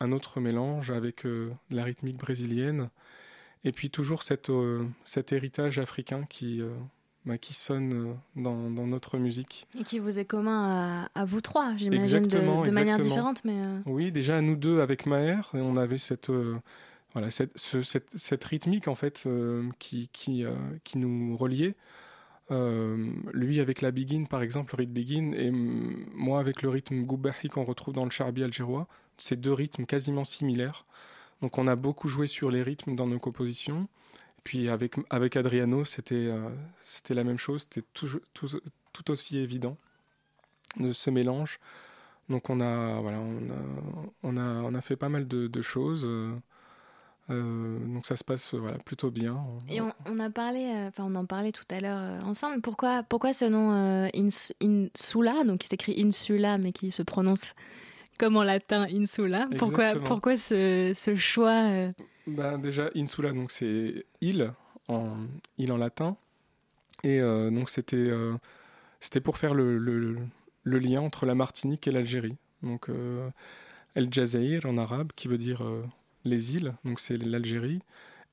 un 0.00 0.12
autre 0.12 0.40
mélange 0.40 0.90
avec 0.90 1.24
la 1.70 1.84
rythmique 1.84 2.16
brésilienne 2.16 2.90
et 3.64 3.72
puis 3.72 3.90
toujours 3.90 4.22
cet 4.22 5.32
héritage 5.32 5.78
africain 5.78 6.24
qui, 6.28 6.62
bah, 7.26 7.38
qui 7.38 7.52
sonne 7.52 8.16
dans, 8.36 8.54
notre 8.54 9.18
musique. 9.18 9.66
Et 9.78 9.82
qui 9.82 9.98
vous 9.98 10.18
est 10.18 10.24
commun 10.24 11.08
à, 11.14 11.24
vous 11.24 11.40
trois, 11.40 11.76
j'imagine, 11.76 12.26
de, 12.26 12.64
de 12.64 12.70
manière 12.70 12.98
différente. 12.98 13.44
Mais 13.44 13.60
Oui, 13.84 14.10
déjà 14.12 14.40
nous 14.40 14.56
deux 14.56 14.80
avec 14.80 15.06
Maher, 15.06 15.50
on 15.52 15.76
avait 15.76 15.98
cette 15.98 16.30
voilà, 17.16 17.30
cette, 17.30 17.56
cette, 17.56 18.44
rythmique 18.44 18.88
en 18.88 18.94
fait 18.94 19.22
euh, 19.24 19.70
qui, 19.78 20.10
qui, 20.12 20.44
euh, 20.44 20.54
qui, 20.84 20.98
nous 20.98 21.34
reliait. 21.34 21.74
Euh, 22.50 23.10
lui 23.32 23.58
avec 23.58 23.80
la 23.80 23.90
begin 23.90 24.24
par 24.24 24.42
exemple, 24.42 24.74
le 24.76 24.82
rythme 24.82 24.92
begin, 24.92 25.32
et 25.32 25.50
moi 25.50 26.40
avec 26.40 26.60
le 26.60 26.68
rythme 26.68 27.04
goubahi 27.04 27.48
qu'on 27.48 27.64
retrouve 27.64 27.94
dans 27.94 28.04
le 28.04 28.10
charbi 28.10 28.44
algérois, 28.44 28.86
c'est 29.16 29.40
deux 29.40 29.54
rythmes 29.54 29.86
quasiment 29.86 30.24
similaires. 30.24 30.84
Donc 31.40 31.56
on 31.56 31.66
a 31.68 31.74
beaucoup 31.74 32.08
joué 32.08 32.26
sur 32.26 32.50
les 32.50 32.62
rythmes 32.62 32.94
dans 32.94 33.06
nos 33.06 33.18
compositions. 33.18 33.88
Et 34.46 34.48
puis 34.48 34.68
avec, 34.68 34.94
avec 35.10 35.34
Adriano, 35.34 35.84
c'était 35.84 36.30
c'était 36.84 37.14
la 37.14 37.24
même 37.24 37.36
chose, 37.36 37.62
c'était 37.62 37.84
tout, 37.92 38.20
tout, 38.32 38.48
tout, 38.92 39.10
aussi 39.10 39.38
évident 39.38 39.76
de 40.78 40.92
ce 40.92 41.10
mélange. 41.10 41.58
Donc 42.28 42.48
on 42.48 42.60
a, 42.60 43.00
voilà, 43.00 43.18
on 43.18 43.50
a, 43.50 44.06
on 44.22 44.36
a, 44.36 44.42
on 44.62 44.72
a 44.72 44.80
fait 44.80 44.94
pas 44.94 45.08
mal 45.08 45.26
de, 45.26 45.48
de 45.48 45.62
choses. 45.62 46.08
Euh, 47.28 47.78
donc 47.92 48.06
ça 48.06 48.14
se 48.14 48.22
passe 48.22 48.54
voilà, 48.54 48.78
plutôt 48.78 49.10
bien. 49.10 49.36
Et 49.68 49.80
on, 49.80 50.18
a 50.20 50.30
parlé, 50.30 50.70
euh, 50.72 50.90
on 50.98 51.16
en 51.16 51.26
parlait 51.26 51.50
tout 51.50 51.64
à 51.70 51.80
l'heure 51.80 51.98
euh, 51.98 52.20
ensemble. 52.20 52.60
Pourquoi, 52.60 53.02
pourquoi 53.02 53.32
ce 53.32 53.46
nom 53.46 54.08
Insula, 54.14 55.42
donc 55.42 55.58
qui 55.58 55.66
s'écrit 55.66 56.00
Insula 56.00 56.56
mais 56.56 56.70
qui 56.70 56.92
se 56.92 57.02
prononce 57.02 57.54
comme 58.20 58.36
en 58.36 58.44
latin 58.44 58.86
insula. 58.96 59.48
Pourquoi, 59.58 59.88
pourquoi 60.04 60.36
ce, 60.36 60.92
ce 60.94 61.16
choix 61.16 61.88
ben, 62.26 62.58
Déjà, 62.58 62.90
insula, 62.94 63.32
donc 63.32 63.50
c'est 63.50 64.04
île 64.20 64.52
en, 64.88 65.16
île 65.58 65.72
en 65.72 65.76
latin. 65.76 66.16
Et 67.02 67.20
donc 67.20 67.68
c'était 67.68 68.10
c'était 69.00 69.20
pour 69.20 69.36
faire 69.36 69.54
le, 69.54 69.78
le, 69.78 70.78
lien 70.78 71.00
entre 71.00 71.26
la 71.26 71.34
Martinique 71.34 71.86
et 71.86 71.90
l'Algérie. 71.92 72.36
Donc 72.62 72.88
El 73.94 74.12
Jazeir 74.12 74.64
en 74.64 74.78
arabe, 74.78 75.12
qui 75.14 75.28
veut 75.28 75.38
dire 75.38 75.62
les 76.24 76.56
îles, 76.56 76.74
donc 76.84 77.00
c'est 77.00 77.16
l'Algérie, 77.16 77.80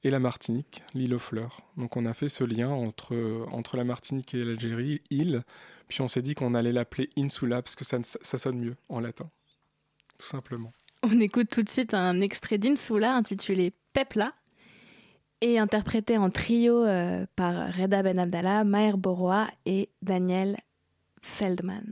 et 0.04 0.10
la 0.10 0.20
Martinique, 0.20 0.84
l'île 0.94 1.14
aux 1.14 1.20
fleurs. 1.20 1.62
Donc 1.78 1.96
on 1.96 2.06
a 2.06 2.14
fait 2.14 2.28
ce 2.28 2.44
lien 2.44 2.70
entre, 2.70 3.16
entre 3.52 3.78
la 3.78 3.84
Martinique 3.84 4.34
et 4.34 4.44
l'Algérie, 4.44 5.02
île, 5.10 5.44
puis 5.88 6.02
on 6.02 6.08
s'est 6.08 6.22
dit 6.22 6.36
qu'on 6.36 6.56
allait 6.56 6.72
l'appeler 6.72 7.10
Insula 7.18 7.62
parce 7.62 7.76
que 7.76 7.86
ça, 7.86 8.00
ça 8.04 8.38
sonne 8.38 8.60
mieux 8.60 8.76
en 8.90 9.00
latin, 9.00 9.30
tout 10.18 10.28
simplement. 10.28 10.74
On 11.06 11.20
écoute 11.20 11.50
tout 11.50 11.64
de 11.64 11.70
suite 11.70 11.94
un 11.94 12.22
extrait 12.22 12.58
d'Insula 12.58 13.14
intitulé 13.14 13.74
Pepla 13.92 14.32
et 15.42 15.60
interprété 15.60 16.18
en 16.18 16.30
trio 16.30 16.82
euh, 16.86 17.26
par 17.36 17.74
Reda 17.74 18.02
Ben 18.04 18.18
Abdallah, 18.18 18.64
Maher 18.64 18.98
Borois 18.98 19.48
et 19.66 19.90
Daniel 20.02 20.56
Feldman. 21.22 21.84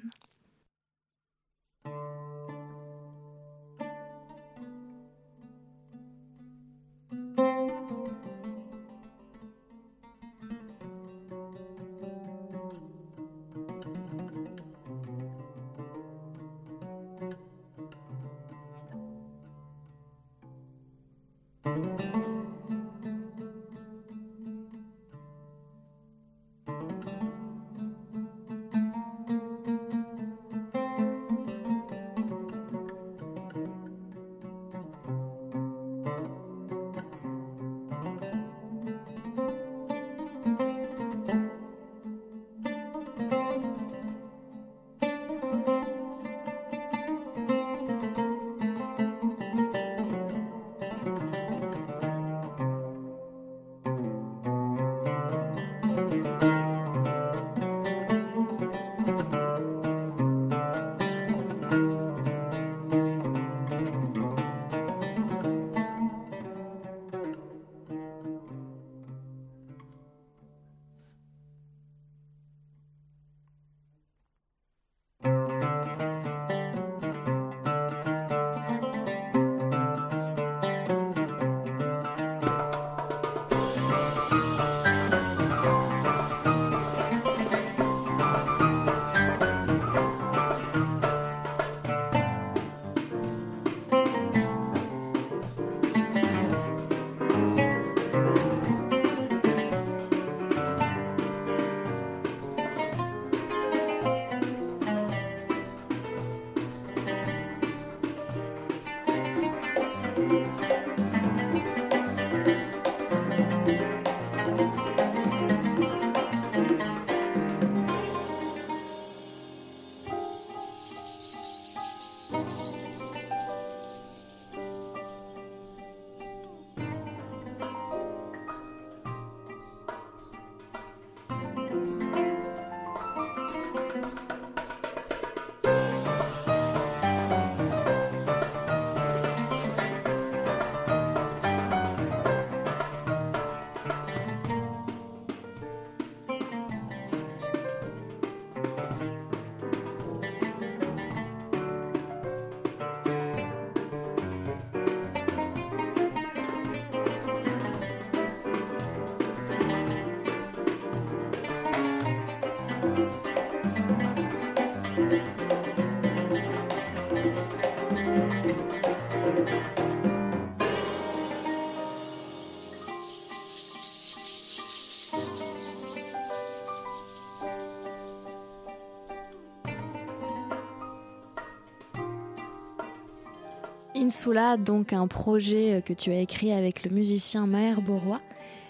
Insula, 184.01 184.57
donc 184.57 184.93
un 184.93 185.07
projet 185.07 185.75
euh, 185.75 185.81
que 185.81 185.93
tu 185.93 186.11
as 186.11 186.19
écrit 186.19 186.51
avec 186.51 186.83
le 186.83 186.89
musicien 186.89 187.45
Maher 187.45 187.83
Borois 187.83 188.19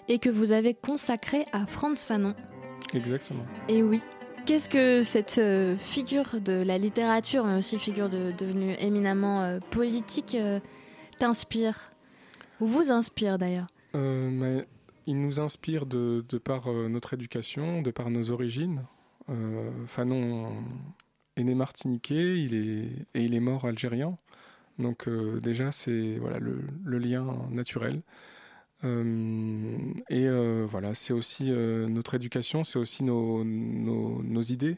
et 0.08 0.18
que 0.18 0.28
vous 0.28 0.52
avez 0.52 0.74
consacré 0.74 1.46
à 1.52 1.64
Franz 1.64 2.04
Fanon. 2.04 2.34
Exactement. 2.92 3.44
Et 3.66 3.82
oui. 3.82 4.02
Qu'est-ce 4.44 4.68
que 4.68 5.02
cette 5.02 5.38
euh, 5.38 5.78
figure 5.78 6.38
de 6.38 6.52
la 6.52 6.76
littérature, 6.76 7.46
mais 7.46 7.56
aussi 7.56 7.78
figure 7.78 8.10
devenue 8.10 8.74
éminemment 8.78 9.42
euh, 9.42 9.58
politique, 9.70 10.36
t'inspire 11.18 11.92
Ou 12.60 12.66
vous 12.66 12.90
inspire 12.90 13.38
d'ailleurs? 13.38 13.68
Il 13.94 15.20
nous 15.20 15.40
inspire 15.40 15.86
de, 15.86 16.22
par 16.44 16.70
notre 16.70 17.14
éducation, 17.14 17.80
de 17.82 17.90
par 17.90 18.10
nos 18.10 18.30
origines. 18.30 18.82
Fanon 19.86 20.52
est 21.36 21.44
né 21.44 21.54
martiniquais 21.54 22.38
il 22.38 22.54
est, 22.54 23.18
et 23.18 23.24
il 23.24 23.34
est 23.34 23.40
mort 23.40 23.64
algérien. 23.64 24.16
Donc 24.78 25.08
euh, 25.08 25.38
déjà, 25.38 25.72
c'est 25.72 26.16
voilà, 26.20 26.38
le, 26.38 26.98
lien 26.98 27.26
naturel. 27.50 28.02
Euh, 28.84 29.76
et 30.08 30.26
euh, 30.26 30.66
voilà, 30.68 30.94
c'est 30.94 31.12
aussi 31.12 31.50
notre 31.50 32.14
éducation, 32.14 32.64
c'est 32.64 32.78
aussi 32.78 33.04
nos, 33.04 33.44
nos, 33.44 34.42
idées. 34.42 34.76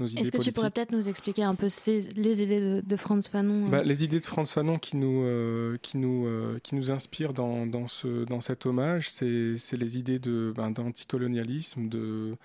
Est-ce 0.00 0.32
que 0.32 0.42
tu 0.42 0.52
pourrais 0.52 0.70
peut-être 0.70 0.90
nous 0.90 1.08
expliquer 1.08 1.44
un 1.44 1.54
peu 1.54 1.68
les 2.16 2.42
idées 2.42 2.82
de, 2.82 2.96
Franz 2.96 3.28
Fanon 3.28 3.68
bah, 3.68 3.82
Les 3.84 4.04
idées 4.04 4.20
de 4.20 4.24
Franz 4.24 4.52
Fanon 4.52 4.78
qui 4.78 4.96
nous, 4.96 5.78
qui 5.82 5.98
nous, 5.98 6.28
qui 6.62 6.74
nous 6.74 6.90
inspirent 6.90 7.34
dans, 7.34 7.66
dans, 7.66 7.88
ce, 7.88 8.24
dans 8.24 8.40
cet 8.40 8.66
hommage, 8.66 9.10
c'est 9.10 9.76
les 9.76 9.98
idées 9.98 10.18
ben, 10.18 10.70
d'anticolonialisme, 10.70 11.88
de, 11.88 12.36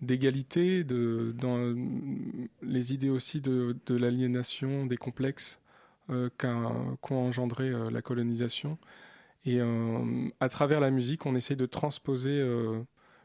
d'égalité, 0.00 0.84
de, 0.84 1.34
dans 1.38 1.74
les 2.62 2.92
idées 2.94 3.10
aussi 3.10 3.40
de, 3.40 3.76
de 3.86 3.94
l'aliénation, 3.96 4.86
des 4.86 4.96
complexes 4.96 5.60
euh, 6.10 6.30
qu'ont 6.38 7.16
engendré 7.16 7.68
euh, 7.68 7.90
la 7.90 8.00
colonisation. 8.00 8.78
Et 9.44 9.60
euh, 9.60 10.28
à 10.40 10.48
travers 10.48 10.80
la 10.80 10.90
musique, 10.90 11.26
on 11.26 11.34
essaye 11.34 11.56
de 11.56 11.66
transposer 11.66 12.42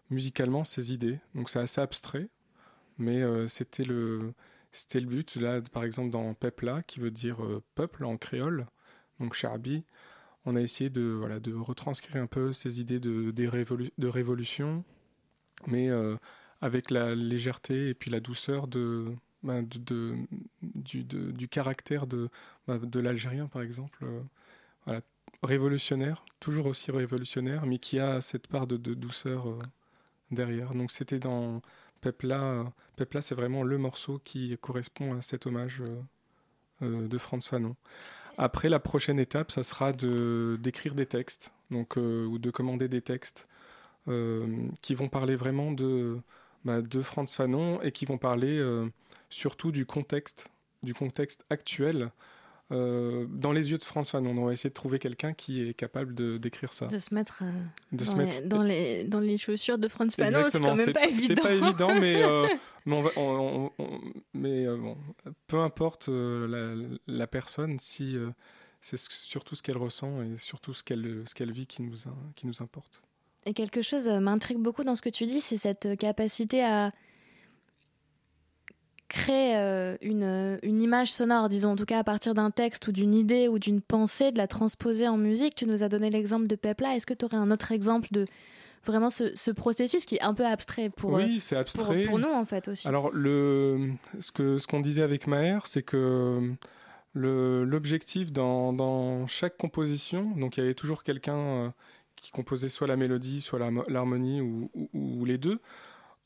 musicalement 0.10 0.64
ces 0.64 0.94
idées. 0.94 1.20
Donc 1.34 1.50
c'est 1.50 1.60
assez 1.60 1.82
abstrait, 1.82 2.30
mais 2.98 3.22
c'était 3.48 3.84
le 3.84 4.34
le 4.96 5.06
but, 5.06 5.36
là, 5.36 5.62
par 5.72 5.84
exemple, 5.84 6.10
dans 6.12 6.34
Pepla, 6.34 6.82
qui 6.82 7.00
veut 7.00 7.12
dire 7.12 7.38
peuple 7.76 8.06
en 8.06 8.18
créole, 8.18 8.68
donc 9.20 9.34
Charbi, 9.36 9.86
on 10.46 10.56
a 10.56 10.62
essayé 10.62 10.90
de, 10.90 11.04
voilà, 11.04 11.40
de 11.40 11.54
retranscrire 11.54 12.22
un 12.22 12.28
peu 12.28 12.54
ces 12.54 12.82
idées 12.82 13.00
de 13.00 14.08
révolution, 14.08 14.84
mais 15.68 15.90
avec 16.62 16.92
la 16.92 17.16
légèreté 17.16 17.90
et 17.90 17.94
puis 17.94 18.12
la 18.12 18.20
douceur 18.20 18.68
de, 18.68 19.16
bah, 19.44 19.62
du, 19.62 21.48
caractère 21.50 22.08
de, 22.08 22.30
bah, 22.68 22.78
de 22.78 23.00
l'Algérien, 23.00 23.48
par 23.48 23.62
exemple. 23.62 24.06
voilà, 24.86 25.02
révolutionnaire, 25.42 26.26
toujours 26.40 26.68
aussi 26.68 26.92
révolutionnaire, 26.92 27.66
mais 27.66 27.80
qui 27.80 28.00
a 28.00 28.22
cette 28.22 28.48
part 28.48 28.68
de, 28.68 28.78
douceur 28.78 29.50
euh, 29.50 29.60
derrière. 30.32 30.74
Donc 30.74 30.92
c'était 30.92 31.20
dans 31.20 31.62
Pepla. 32.02 32.72
Pepla, 32.96 33.22
c'est 33.22 33.36
vraiment 33.36 33.64
le 33.64 33.78
morceau 33.78 34.20
qui 34.24 34.58
correspond 34.62 35.18
à 35.18 35.22
cet 35.22 35.48
hommage 35.48 35.82
euh, 35.82 36.02
euh, 36.84 37.08
de 37.08 37.18
Franz 37.18 37.48
Fanon. 37.48 37.76
Après, 38.38 38.70
la 38.70 38.80
prochaine 38.80 39.20
étape, 39.20 39.52
ça 39.52 39.64
sera 39.64 39.94
de 39.94 40.58
d'écrire 40.60 40.96
des 40.96 41.06
textes, 41.06 41.54
donc 41.70 41.98
ou 41.98 42.40
de 42.40 42.50
commander 42.50 42.88
des 42.88 43.02
textes 43.02 43.48
qui 44.82 44.96
vont 44.96 45.08
parler 45.08 45.36
vraiment 45.36 45.72
de 45.72 46.18
bah, 46.66 46.82
de 46.82 47.02
Franz 47.04 47.32
Fanon 47.36 47.80
et 47.84 47.92
qui 47.92 48.06
vont 48.06 48.18
parler 48.18 48.60
surtout 49.34 49.72
du 49.72 49.86
contexte, 49.86 50.50
du 50.84 50.94
contexte 50.94 51.44
actuel 51.50 52.12
euh, 52.72 53.26
dans 53.30 53.52
les 53.52 53.72
yeux 53.72 53.78
de 53.78 53.84
François. 53.84 54.22
on 54.22 54.46
va 54.46 54.54
essayer 54.54 54.70
de 54.70 54.74
trouver 54.74 55.00
quelqu'un 55.00 55.34
qui 55.34 55.62
est 55.62 55.74
capable 55.74 56.16
de 56.16 56.38
d'écrire 56.38 56.72
ça. 56.72 56.88
De 56.88 56.98
se 56.98 57.14
mettre, 57.14 57.44
euh, 57.44 57.52
dans, 57.92 58.16
les, 58.16 58.42
dans, 58.42 58.62
les, 58.62 59.04
dans, 59.04 59.20
les, 59.20 59.38
chaussures 59.38 59.78
de 59.78 59.88
Franz 59.88 60.16
Fanon, 60.16 60.46
c'est 60.50 60.60
quand 60.60 60.76
même 60.76 60.94
pas 60.94 61.06
évident. 61.06 61.26
C'est 61.28 61.42
pas 61.42 61.54
évident, 61.54 62.00
mais, 62.00 62.24
euh, 62.24 62.48
mais, 64.34 64.66
bon, 64.68 64.98
peu 65.48 65.60
importe 65.60 66.08
la, 66.08 66.76
la, 67.08 67.28
personne, 67.28 67.80
si 67.80 68.16
c'est 68.82 68.98
surtout 68.98 69.56
ce 69.56 69.62
qu'elle 69.62 69.78
ressent 69.78 70.22
et 70.22 70.38
surtout 70.38 70.74
ce 70.74 70.84
qu'elle 70.84 71.24
ce 71.26 71.36
qu'elle 71.36 71.52
vit 71.52 71.68
qui 71.68 71.82
nous, 71.82 71.98
qui 72.36 72.48
nous 72.48 72.62
importe. 72.62 73.02
Et 73.46 73.54
quelque 73.54 73.82
chose 73.82 74.08
m'intrigue 74.08 74.60
beaucoup 74.60 74.86
dans 74.86 74.96
ce 74.96 75.02
que 75.02 75.10
tu 75.10 75.26
dis, 75.26 75.42
c'est 75.42 75.58
cette 75.58 75.98
capacité 75.98 76.64
à 76.64 76.94
créer 79.14 79.56
euh, 79.56 79.96
une, 80.02 80.60
une, 80.64 80.82
image 80.82 81.12
sonore, 81.12 81.48
disons 81.48 81.72
en 81.72 81.76
tout 81.76 81.86
cas 81.86 82.00
à 82.00 82.04
partir 82.04 82.34
d'un 82.34 82.50
texte 82.50 82.88
ou 82.88 82.92
d'une 82.92 83.14
idée 83.14 83.48
ou 83.48 83.60
d'une 83.60 83.80
pensée, 83.80 84.32
de 84.32 84.40
la 84.40 84.48
transposer 84.48 85.08
en 85.08 85.18
musique. 85.18 85.54
Tu 85.54 85.68
nous 85.68 85.84
as 85.84 85.90
donné 85.90 86.10
l'exemple 86.10 86.48
de 86.48 86.56
Pepla. 86.56 86.96
Est-ce 86.96 87.06
que 87.06 87.14
tu 87.14 87.26
aurais 87.26 87.38
un 87.38 87.52
autre 87.52 87.72
exemple 87.72 88.08
de 88.12 88.26
vraiment 88.86 89.12
ce, 89.12 89.52
processus 89.52 90.06
qui 90.06 90.16
est 90.16 90.24
un 90.24 90.34
peu 90.34 90.46
abstrait 90.46 90.90
pour, 90.90 91.12
oui, 91.12 91.40
c'est 91.40 91.56
abstrait. 91.56 92.06
Pour, 92.06 92.18
nous 92.18 92.32
en 92.32 92.44
fait 92.44 92.68
aussi? 92.68 92.88
Alors 92.88 93.12
le, 93.14 93.92
ce 94.20 94.32
qu'on 94.32 94.58
ce 94.58 94.66
qu'on 94.66 94.80
disait 94.80 95.04
avec 95.04 95.28
Maher, 95.28 95.60
c'est 95.66 95.84
que 95.84 96.52
l'objectif 97.14 98.34
dans, 98.34 98.74
dans, 98.74 99.28
chaque 99.28 99.58
composition, 99.58 100.32
donc 100.36 100.58
il 100.58 100.62
y 100.62 100.64
avait 100.64 100.74
toujours 100.74 101.04
quelqu'un 101.04 101.38
euh, 101.38 101.70
qui 102.16 102.32
composait 102.32 102.68
soit 102.68 102.88
la 102.88 102.98
mélodie, 102.98 103.42
soit 103.42 103.60
l'harmonie 103.88 104.42
ou, 104.42 104.72
ou, 104.94 105.24
les 105.24 105.38
deux 105.38 105.60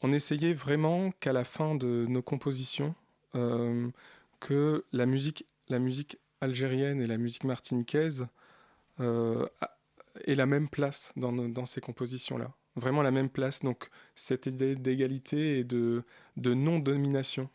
on 0.01 0.13
essayait 0.13 0.53
vraiment 0.53 1.11
qu'à 1.19 1.33
la 1.33 1.43
fin 1.43 1.75
de 1.75 2.05
nos 2.07 2.21
compositions, 2.21 2.93
euh, 3.35 3.87
que 4.39 4.85
la 4.91 5.05
musique, 5.05 5.45
la 5.69 5.79
musique 5.79 6.17
algérienne 6.41 7.01
et 7.01 7.07
la 7.07 7.17
musique 7.17 7.43
martiniquaise 7.43 8.27
euh, 8.99 9.47
aient 10.25 10.35
la 10.35 10.45
même 10.45 10.69
place 10.69 11.11
dans, 11.15 11.65
ces 11.65 11.81
compositions-là. 11.81 12.51
Vraiment 12.75 13.01
la 13.01 13.11
même 13.11 13.29
place. 13.29 13.63
Donc 13.63 13.89
cette 14.13 14.45
idée 14.45 14.75
d'égalité 14.75 15.59
et 15.59 15.63
de, 15.63 16.03
de 16.35 16.53
non-domination. 16.53 17.49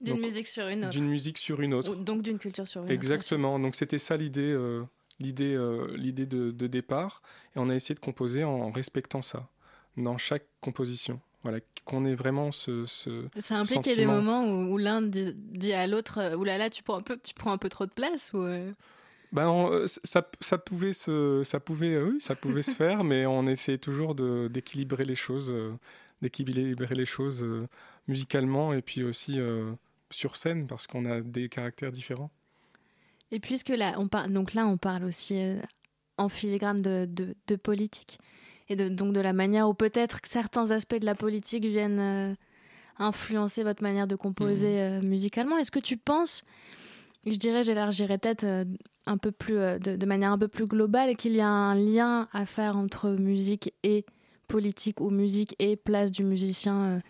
D'une 0.00 0.20
musique 0.20 0.46
sur 0.46 0.68
une 0.68 0.84
autre. 0.84 0.90
D'une 0.90 1.08
musique 1.08 1.38
sur 1.38 1.60
une 1.60 1.74
autre. 1.74 1.94
donc 1.96 2.22
d'une 2.22 2.38
culture 2.38 2.66
sur 2.66 2.80
une 2.82 2.86
autre. 2.86 2.94
Exactement. 2.94 3.58
Donc 3.58 3.74
c'était 3.74 3.98
ça 3.98 4.16
l'idée, 4.16 4.40
euh, 4.42 4.84
l'idée, 5.18 5.58
l'idée 5.96 6.26
de, 6.26 6.66
départ. 6.68 7.20
Et 7.56 7.58
on 7.58 7.68
a 7.68 7.74
essayé 7.74 7.96
de 7.96 8.00
composer 8.00 8.44
en 8.44 8.70
respectant 8.70 9.22
ça 9.22 9.48
dans 9.96 10.16
chaque 10.18 10.46
composition. 10.60 11.20
Voilà, 11.42 11.58
qu'on 11.86 12.04
ait 12.04 12.14
vraiment 12.14 12.52
ce, 12.52 12.84
ce 12.84 13.26
Ça 13.38 13.56
implique 13.56 13.80
qu'il 13.82 13.92
y 13.92 13.94
ait 13.94 13.98
des 13.98 14.06
moments 14.06 14.44
où, 14.44 14.76
l'un 14.76 15.00
dit, 15.00 15.72
à 15.72 15.86
l'autre 15.86 16.18
euh, 16.18 16.36
Oulala, 16.36 16.58
là 16.58 16.64
là, 16.64 16.70
tu 16.70 16.82
prends 16.82 16.98
un 16.98 17.02
peu, 17.02 17.18
tu 17.22 17.32
prends 17.34 17.52
un 17.52 17.58
peu 17.58 17.70
trop 17.70 17.86
de 17.86 17.92
place 17.92 18.32
ou 18.34 18.42
euh? 18.42 18.72
ben, 19.32 19.50
euh, 19.50 19.86
ça, 19.86 20.28
ça, 20.40 20.58
pouvait 20.58 20.92
se, 20.92 21.42
ça 21.44 21.58
pouvait, 21.58 21.98
oui, 21.98 22.20
ça 22.20 22.34
pouvait 22.34 22.62
se 22.62 22.74
faire, 22.74 23.04
mais 23.04 23.24
on 23.24 23.46
essayait 23.46 23.78
toujours 23.78 24.14
d'équilibrer 24.14 25.04
les 25.04 25.14
choses, 25.14 25.54
d'équilibrer 26.20 26.94
les 26.94 27.06
choses 27.06 27.46
musicalement 28.06 28.74
et 28.74 28.82
puis 28.82 29.02
aussi 29.02 29.38
sur 30.10 30.36
scène 30.36 30.66
parce 30.66 30.86
qu'on 30.86 31.06
a 31.06 31.22
des 31.22 31.48
caractères 31.48 31.92
différents. 31.92 32.30
Et 33.32 33.40
puisque 33.40 33.68
là, 33.70 33.94
on 33.96 34.08
parle, 34.08 34.32
donc 34.32 34.52
là, 34.52 34.66
on 34.66 34.76
parle 34.76 35.04
aussi 35.04 35.40
en 36.18 36.28
filigrane 36.28 36.82
de, 36.82 37.06
de, 37.08 37.34
de 37.46 37.56
politique 37.56 38.18
et 38.70 38.76
donc 38.76 39.12
de 39.12 39.20
la 39.20 39.32
manière 39.32 39.68
où 39.68 39.74
peut-être 39.74 40.20
certains 40.24 40.70
aspects 40.70 40.98
de 40.98 41.04
la 41.04 41.16
politique 41.16 41.64
viennent 41.64 41.98
euh, 41.98 42.34
influencer 42.98 43.64
votre 43.64 43.82
manière 43.82 44.06
de 44.06 44.14
composer 44.14 44.74
mhm. 44.74 44.78
euh, 44.78 45.02
musicalement. 45.02 45.58
Est-ce 45.58 45.72
que 45.72 45.80
tu 45.80 45.96
penses, 45.96 46.44
je 47.26 47.36
dirais, 47.36 47.64
j'élargirais 47.64 48.16
peut-être 48.16 48.44
euh, 48.44 48.64
un 49.06 49.18
peu 49.18 49.32
plus, 49.32 49.56
de, 49.56 50.06
manière 50.06 50.30
un 50.30 50.38
peu 50.38 50.46
plus 50.46 50.66
globale, 50.66 51.16
qu'il 51.16 51.32
y 51.32 51.40
a 51.40 51.48
un 51.48 51.74
lien 51.74 52.28
à 52.32 52.46
faire 52.46 52.76
entre 52.76 53.10
musique 53.10 53.74
et 53.82 54.06
politique 54.46 55.00
ou 55.00 55.10
musique 55.10 55.56
et 55.58 55.74
place 55.74 56.12
du 56.12 56.22
musicien 56.22 57.00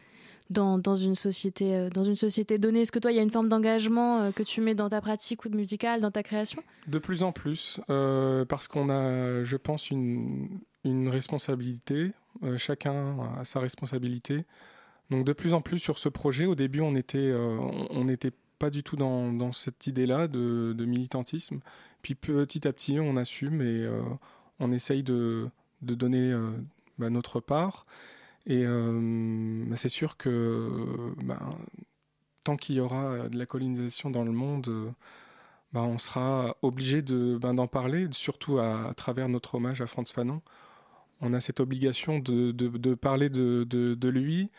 dans, 0.48 0.78
dans, 0.78 0.94
une 0.94 1.14
société, 1.14 1.88
dans 1.92 2.04
une 2.04 2.16
société 2.16 2.58
donnée? 2.58 2.82
Est-ce 2.82 2.92
que 2.92 2.98
toi, 2.98 3.12
il 3.12 3.16
y 3.16 3.18
a 3.18 3.22
une 3.22 3.30
forme 3.30 3.50
d'engagement 3.50 4.30
que 4.32 4.42
tu 4.42 4.62
mets 4.62 4.74
dans 4.74 4.88
ta 4.88 5.02
pratique 5.02 5.44
ou 5.44 5.50
musicale, 5.50 6.00
dans 6.00 6.10
ta 6.10 6.22
création? 6.22 6.62
De 6.86 6.98
plus 6.98 7.22
en 7.22 7.32
plus, 7.32 7.80
parce 8.48 8.66
qu'on 8.68 8.88
a, 8.88 9.42
je 9.42 9.56
pense, 9.56 9.90
une, 9.90 10.60
une 10.84 11.08
responsabilité, 11.08 12.12
euh, 12.42 12.56
chacun 12.56 13.16
a 13.38 13.44
sa 13.44 13.60
responsabilité. 13.60 14.44
Donc 15.10 15.24
de 15.24 15.32
plus 15.32 15.52
en 15.52 15.60
plus 15.60 15.78
sur 15.78 15.98
ce 15.98 16.08
projet, 16.08 16.46
au 16.46 16.54
début 16.54 16.80
on 16.80 16.94
euh, 16.94 18.04
n'était 18.04 18.32
pas 18.58 18.70
du 18.70 18.82
tout 18.82 18.96
dans, 18.96 19.52
cette 19.52 19.86
idée-là 19.86 20.28
de, 20.28 20.84
militantisme. 20.84 21.60
Puis 22.02 22.14
petit 22.14 22.66
à 22.66 22.72
petit 22.72 22.98
on 23.00 23.16
assume 23.16 23.60
et 23.60 23.82
euh, 23.82 24.02
on 24.60 24.72
essaye 24.72 25.02
de, 25.02 25.48
de 25.82 25.94
donner 25.94 26.34
bah, 26.98 27.10
notre 27.10 27.40
part. 27.40 27.84
Et 28.46 28.64
bah, 28.64 29.76
c'est 29.76 29.88
sûr 29.88 30.16
que 30.16 31.12
bah, 31.22 31.40
tant 32.44 32.56
qu'il 32.56 32.76
y 32.76 32.80
aura 32.80 33.28
de 33.28 33.38
la 33.38 33.46
colonisation 33.46 34.10
dans 34.10 34.24
le 34.24 34.32
monde, 34.32 34.92
on 35.74 35.98
sera 35.98 36.56
obligé 36.62 37.02
d'en 37.02 37.66
parler, 37.66 38.06
surtout 38.12 38.58
à, 38.58 38.88
à, 38.88 38.94
travers 38.94 39.28
notre 39.28 39.56
hommage 39.56 39.80
à 39.80 39.86
Franz 39.86 40.12
Fanon 40.12 40.42
on 41.20 41.34
a 41.34 41.40
cette 41.40 41.60
obligation 41.60 42.18
de, 42.18 42.94
parler 42.94 43.28
de, 43.28 44.08
lui, 44.08 44.50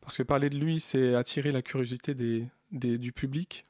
parce 0.00 0.16
que 0.16 0.22
parler 0.22 0.50
de 0.50 0.58
lui, 0.58 0.80
c'est 0.80 1.14
attirer 1.14 1.52
la 1.52 1.62
curiosité 1.62 2.14
du 2.70 3.12
public. 3.12 3.64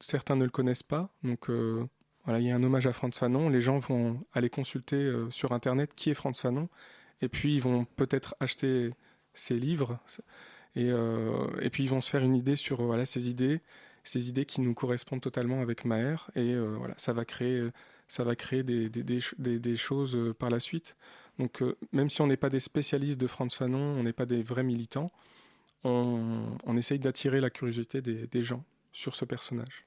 Certains 0.00 0.36
ne 0.36 0.44
le 0.44 0.50
connaissent 0.50 0.82
pas, 0.82 1.10
donc 1.22 1.48
euh, 1.48 1.84
voilà, 2.24 2.40
il 2.40 2.46
y 2.46 2.50
a 2.50 2.56
un 2.56 2.62
hommage 2.62 2.86
à 2.88 2.92
Franz 2.92 3.16
Fanon. 3.16 3.48
Les 3.48 3.60
gens 3.60 3.78
vont 3.78 4.20
aller 4.32 4.50
consulter 4.50 4.96
euh, 4.96 5.30
sur 5.30 5.52
Internet 5.52 5.94
qui 5.94 6.10
est 6.10 6.14
Franz 6.14 6.40
Fanon, 6.40 6.68
et 7.20 7.28
puis 7.28 7.54
ils 7.54 7.62
vont 7.62 7.84
peut-être 7.84 8.34
acheter 8.40 8.90
ses 9.32 9.56
livres, 9.56 10.00
et, 10.74 10.90
euh, 10.90 11.46
et 11.60 11.70
puis 11.70 11.84
ils 11.84 11.90
vont 11.90 12.00
se 12.00 12.10
faire 12.10 12.22
une 12.22 12.34
idée 12.34 12.56
sur 12.56 12.82
voilà, 12.82 13.04
ces 13.04 13.30
idées, 13.30 13.60
ces 14.02 14.28
idées 14.28 14.44
qui 14.44 14.60
nous 14.60 14.74
correspondent 14.74 15.20
totalement 15.20 15.60
avec 15.60 15.84
Maher, 15.84 16.30
et 16.34 16.56
voilà, 16.56 16.94
ça 16.98 17.12
va 17.12 17.24
créer 17.24 17.70
ça 18.12 18.24
va 18.24 18.36
créer 18.36 18.62
des, 18.62 18.90
des, 18.90 19.58
des, 19.58 19.76
choses 19.76 20.14
euh, 20.14 20.34
par 20.34 20.50
la 20.50 20.60
suite. 20.60 20.96
Donc 21.38 21.62
euh, 21.62 21.78
même 21.92 22.10
si 22.10 22.20
on 22.20 22.26
n'est 22.26 22.36
pas 22.36 22.50
des 22.50 22.60
spécialistes 22.60 23.18
de 23.18 23.26
Franz 23.26 23.56
Fanon, 23.56 23.78
on 23.78 24.02
n'est 24.02 24.12
pas 24.12 24.26
des 24.26 24.42
vrais 24.42 24.64
militants, 24.64 25.06
on, 25.82 26.44
on 26.66 26.76
essaye 26.76 26.98
d'attirer 26.98 27.40
la 27.40 27.48
curiosité 27.48 28.02
des, 28.02 28.42
gens 28.42 28.62
sur 28.92 29.16
ce 29.16 29.24
personnage. 29.24 29.86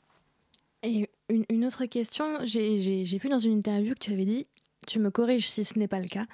Et 0.81 1.07
une, 1.29 1.45
une 1.49 1.65
autre 1.65 1.85
question, 1.85 2.39
j'ai 2.43 3.03
vu 3.03 3.29
dans 3.29 3.37
une 3.37 3.59
interview 3.59 3.93
que 3.93 3.99
tu 3.99 4.11
avais 4.11 4.25
dit, 4.25 4.47
tu 4.87 4.97
me 4.97 5.11
corriges 5.11 5.47
si 5.47 5.63
ce 5.63 5.77
n'est 5.77 5.87
pas 5.87 5.99
le 5.99 6.07
cas, 6.07 6.25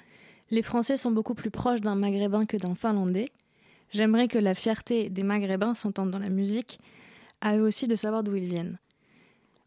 les 0.50 0.62
Français 0.62 0.96
sont 0.96 1.10
beaucoup 1.10 1.34
plus 1.34 1.50
proches 1.50 1.82
d'un 1.82 1.94
Maghrébin 1.94 2.46
que 2.46 2.56
d'un 2.56 2.74
Finlandais. 2.74 3.26
J'aimerais 3.90 4.28
que 4.28 4.38
la 4.38 4.54
fierté 4.54 5.10
des 5.10 5.24
Maghrébins 5.24 5.74
s'entende 5.74 6.10
dans 6.10 6.18
la 6.18 6.30
musique, 6.30 6.78
à 7.42 7.58
eux 7.58 7.62
aussi 7.62 7.86
de 7.86 7.96
savoir 7.96 8.22
d'où 8.22 8.34
ils 8.34 8.48
viennent. 8.48 8.78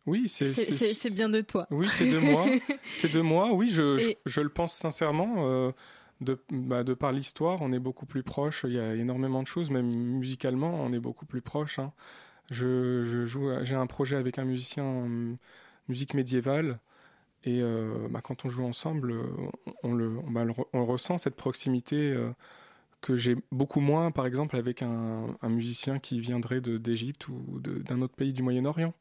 Oui, 0.05 0.27
c'est 0.27 1.13
bien 1.13 1.29
de 1.29 1.41
toi. 1.41 1.67
Oui, 1.71 1.87
c'est 1.89 2.07
de 2.07 2.19
moi. 2.19 2.45
c'est 2.91 3.11
de 3.11 3.21
moi. 3.21 3.53
Oui, 3.53 3.69
je, 3.69 4.15
je, 4.25 4.41
le 4.41 4.49
pense 4.49 4.73
sincèrement. 4.73 5.35
Euh, 5.37 5.71
de, 6.21 6.39
bah, 6.49 6.83
de 6.83 6.93
par 6.93 7.11
l'histoire, 7.11 7.61
on 7.61 7.73
est 7.73 7.79
beaucoup 7.79 8.05
plus 8.05 8.23
proche. 8.23 8.65
Il 8.67 8.73
y 8.73 8.79
a 8.79 8.95
énormément 8.95 9.41
de 9.41 9.47
choses, 9.47 9.69
même 9.71 9.87
musicalement, 9.87 10.73
on 10.81 10.93
est 10.93 10.99
beaucoup 10.99 11.25
plus 11.25 11.41
proche. 11.41 11.79
Hein. 11.79 11.91
Je, 12.51 13.03
je, 13.03 13.25
joue, 13.25 13.49
j'ai 13.63 13.75
un 13.75 13.87
projet 13.87 14.15
avec 14.15 14.37
un 14.37 14.45
musicien 14.45 14.83
en 14.83 15.07
musique 15.87 16.13
médiévale. 16.13 16.79
Et 17.43 17.61
euh, 17.61 18.07
bah, 18.09 18.21
quand 18.23 18.45
on 18.45 18.49
joue 18.49 18.65
ensemble, 18.65 19.13
on 19.83 19.93
le, 19.93 20.17
on, 20.19 20.31
bah, 20.31 20.45
on, 20.73 20.85
ressent 20.85 21.17
cette 21.17 21.35
proximité 21.35 21.95
euh, 21.95 22.31
que 23.01 23.15
j'ai 23.15 23.35
beaucoup 23.51 23.81
moins, 23.81 24.09
par 24.11 24.25
exemple, 24.25 24.55
avec 24.55 24.81
un, 24.81 25.27
musicien 25.43 25.99
qui 25.99 26.19
viendrait 26.19 26.61
d'Égypte 26.61 27.27
ou 27.27 27.59
d'un 27.59 28.01
autre 28.01 28.15
pays 28.15 28.33
du 28.33 28.41
Moyen-Orient. 28.41 28.93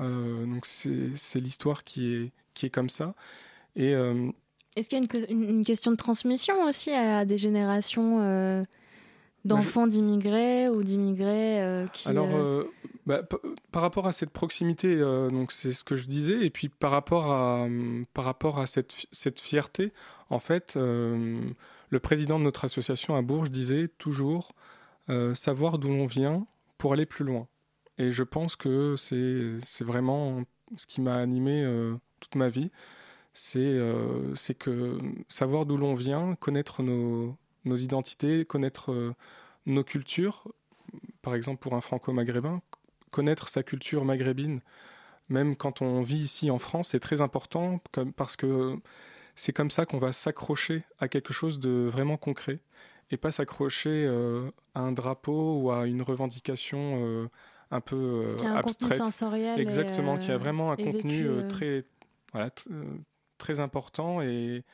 Euh, 0.00 0.46
donc 0.46 0.66
c'est 0.66 1.40
l'histoire 1.40 1.84
qui 1.84 2.14
est, 2.14 2.32
qui 2.54 2.66
est 2.66 2.70
comme 2.70 2.88
ça. 2.88 3.14
Et 3.76 3.94
euh, 3.94 4.30
est-ce 4.76 4.88
qu'il 4.88 4.98
y 4.98 5.00
a 5.00 5.30
une, 5.30 5.64
question 5.64 5.90
de 5.90 5.96
transmission 5.96 6.64
aussi 6.64 6.90
à 6.90 7.24
des 7.24 7.38
générations 7.38 8.20
euh, 8.22 8.62
d'enfants 9.44 9.86
d'immigrés 9.86 10.68
ou 10.68 10.82
d'immigrés 10.82 11.86
qui 11.92 12.08
Alors, 12.08 12.28
bah, 13.06 13.22
par 13.72 13.82
rapport 13.82 14.06
à 14.06 14.12
cette 14.12 14.30
proximité, 14.30 14.98
donc 14.98 15.52
c'est 15.52 15.72
ce 15.72 15.84
que 15.84 15.96
je 15.96 16.06
disais, 16.06 16.44
et 16.44 16.50
puis 16.50 16.68
par 16.68 16.90
rapport 16.90 17.32
à, 17.32 17.66
par 18.14 18.24
rapport 18.24 18.58
à 18.58 18.66
cette, 18.66 19.06
cette 19.10 19.40
fierté, 19.40 19.92
en 20.30 20.38
fait, 20.38 20.76
le 20.76 22.00
président 22.00 22.38
de 22.38 22.44
notre 22.44 22.64
association 22.64 23.16
à 23.16 23.22
Bourges 23.22 23.50
disait 23.50 23.88
toujours 23.98 24.52
savoir 25.34 25.78
d'où 25.78 25.88
l'on 25.88 26.06
vient 26.06 26.46
pour 26.76 26.92
aller 26.92 27.06
plus 27.06 27.24
loin. 27.24 27.48
Et 27.98 28.12
je 28.12 28.22
pense 28.22 28.54
que 28.56 28.94
c'est 28.96 29.84
vraiment 29.84 30.44
ce 30.76 30.86
qui 30.86 31.00
m'a 31.00 31.16
animé 31.16 31.62
euh, 31.62 31.96
toute 32.20 32.36
ma 32.36 32.48
vie. 32.48 32.70
Euh, 33.56 34.34
c'est 34.34 34.54
que 34.54 34.98
savoir 35.28 35.66
d'où 35.66 35.76
l'on 35.76 35.94
vient, 35.94 36.34
connaître 36.36 36.82
nos, 36.82 37.36
identités, 37.64 38.44
connaître 38.44 38.92
euh, 38.92 39.14
nos 39.66 39.84
cultures, 39.84 40.44
par 41.22 41.34
exemple 41.34 41.60
pour 41.60 41.74
un 41.74 41.80
franco-maghrébin, 41.80 42.62
connaître 43.10 43.48
sa 43.48 43.62
culture 43.62 44.04
maghrébine, 44.04 44.60
même 45.28 45.56
quand 45.56 45.82
on 45.82 46.02
vit 46.02 46.18
ici 46.18 46.50
en 46.50 46.58
France, 46.58 46.88
c'est 46.88 47.00
très 47.00 47.20
important 47.20 47.80
parce 48.16 48.36
que 48.36 48.76
c'est 49.36 49.52
comme 49.52 49.70
ça 49.70 49.86
qu'on 49.86 49.98
va 49.98 50.12
s'accrocher 50.12 50.84
à 50.98 51.08
quelque 51.08 51.32
chose 51.32 51.58
de 51.60 51.86
vraiment 51.86 52.16
concret 52.16 52.60
et 53.10 53.16
pas 53.16 53.30
s'accrocher 53.30 54.08
à 54.74 54.80
un 54.80 54.92
drapeau 54.92 55.60
ou 55.60 55.70
à 55.70 55.86
une 55.86 56.02
revendication 56.02 57.28
un 57.70 57.80
peu 57.80 58.30
qui 58.38 58.46
a 58.46 58.52
un 58.52 58.56
abstraite. 58.56 58.98
Sensoriel 58.98 59.60
Exactement, 59.60 60.18
qui 60.18 60.30
a 60.30 60.34
euh, 60.34 60.38
vraiment 60.38 60.72
un 60.72 60.76
contenu 60.76 61.24
euh, 61.24 61.42
euh. 61.42 61.48
très, 61.48 61.84
voilà, 62.32 62.50
très 63.38 63.60
important 63.60 64.22
et, 64.22 64.64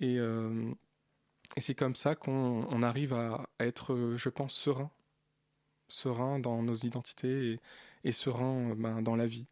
et, 0.00 0.16
et 0.16 1.60
c'est 1.60 1.74
comme 1.74 1.94
ça 1.94 2.14
qu'on 2.14 2.82
arrive 2.82 3.14
à, 3.14 3.46
être, 3.60 4.14
je 4.16 4.28
pense, 4.28 4.54
serein. 4.54 4.90
Serein 5.90 6.38
dans 6.38 6.62
nos 6.62 6.74
identités 6.74 7.52
et, 7.52 7.60
et 8.04 8.12
serein 8.12 8.74
ben, 8.76 9.00
dans 9.00 9.16
la 9.16 9.26
vie. 9.26 9.46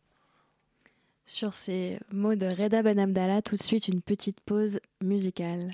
Sur 1.25 1.55
ces 1.55 1.99
mots 2.13 2.35
de 2.35 2.47
Reda 2.47 2.83
Ben 2.83 2.99
Abdallah, 2.99 3.41
tout 3.41 3.57
de 3.57 3.63
suite 3.63 3.89
une 3.89 4.03
petite 4.03 4.41
pause 4.43 4.81
musicale. 5.03 5.73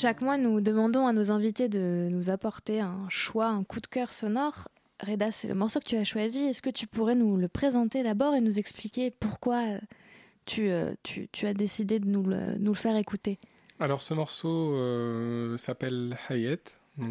Chaque 0.00 0.22
mois, 0.22 0.38
nous 0.38 0.62
demandons 0.62 1.06
à 1.06 1.12
nos 1.12 1.30
invités 1.30 1.68
de 1.68 2.08
nous 2.10 2.30
apporter 2.30 2.80
un 2.80 3.06
choix, 3.10 3.48
un 3.48 3.64
coup 3.64 3.80
de 3.80 3.86
cœur 3.86 4.14
sonore. 4.14 4.68
Reda, 5.06 5.30
c'est 5.30 5.46
le 5.46 5.54
morceau 5.54 5.78
que 5.78 5.84
tu 5.84 5.96
as 5.96 6.04
choisi. 6.04 6.46
Est-ce 6.46 6.62
que 6.62 6.70
tu 6.70 6.86
pourrais 6.86 7.14
nous 7.14 7.36
le 7.36 7.48
présenter 7.48 8.02
d'abord 8.02 8.34
et 8.34 8.40
nous 8.40 8.58
expliquer 8.58 9.10
pourquoi 9.10 9.58
euh, 9.58 9.78
tu, 10.46 10.70
euh, 10.70 10.94
tu, 11.02 11.46
as 11.46 11.52
décidé 11.52 11.98
de 11.98 12.06
nous 12.06 12.22
le, 12.24 12.72
faire 12.72 12.96
écouter? 12.96 13.38
Alors, 13.78 14.00
ce 14.00 14.14
morceau 14.14 14.72
euh, 14.72 15.58
s'appelle 15.58 16.16
Hayet. 16.30 16.62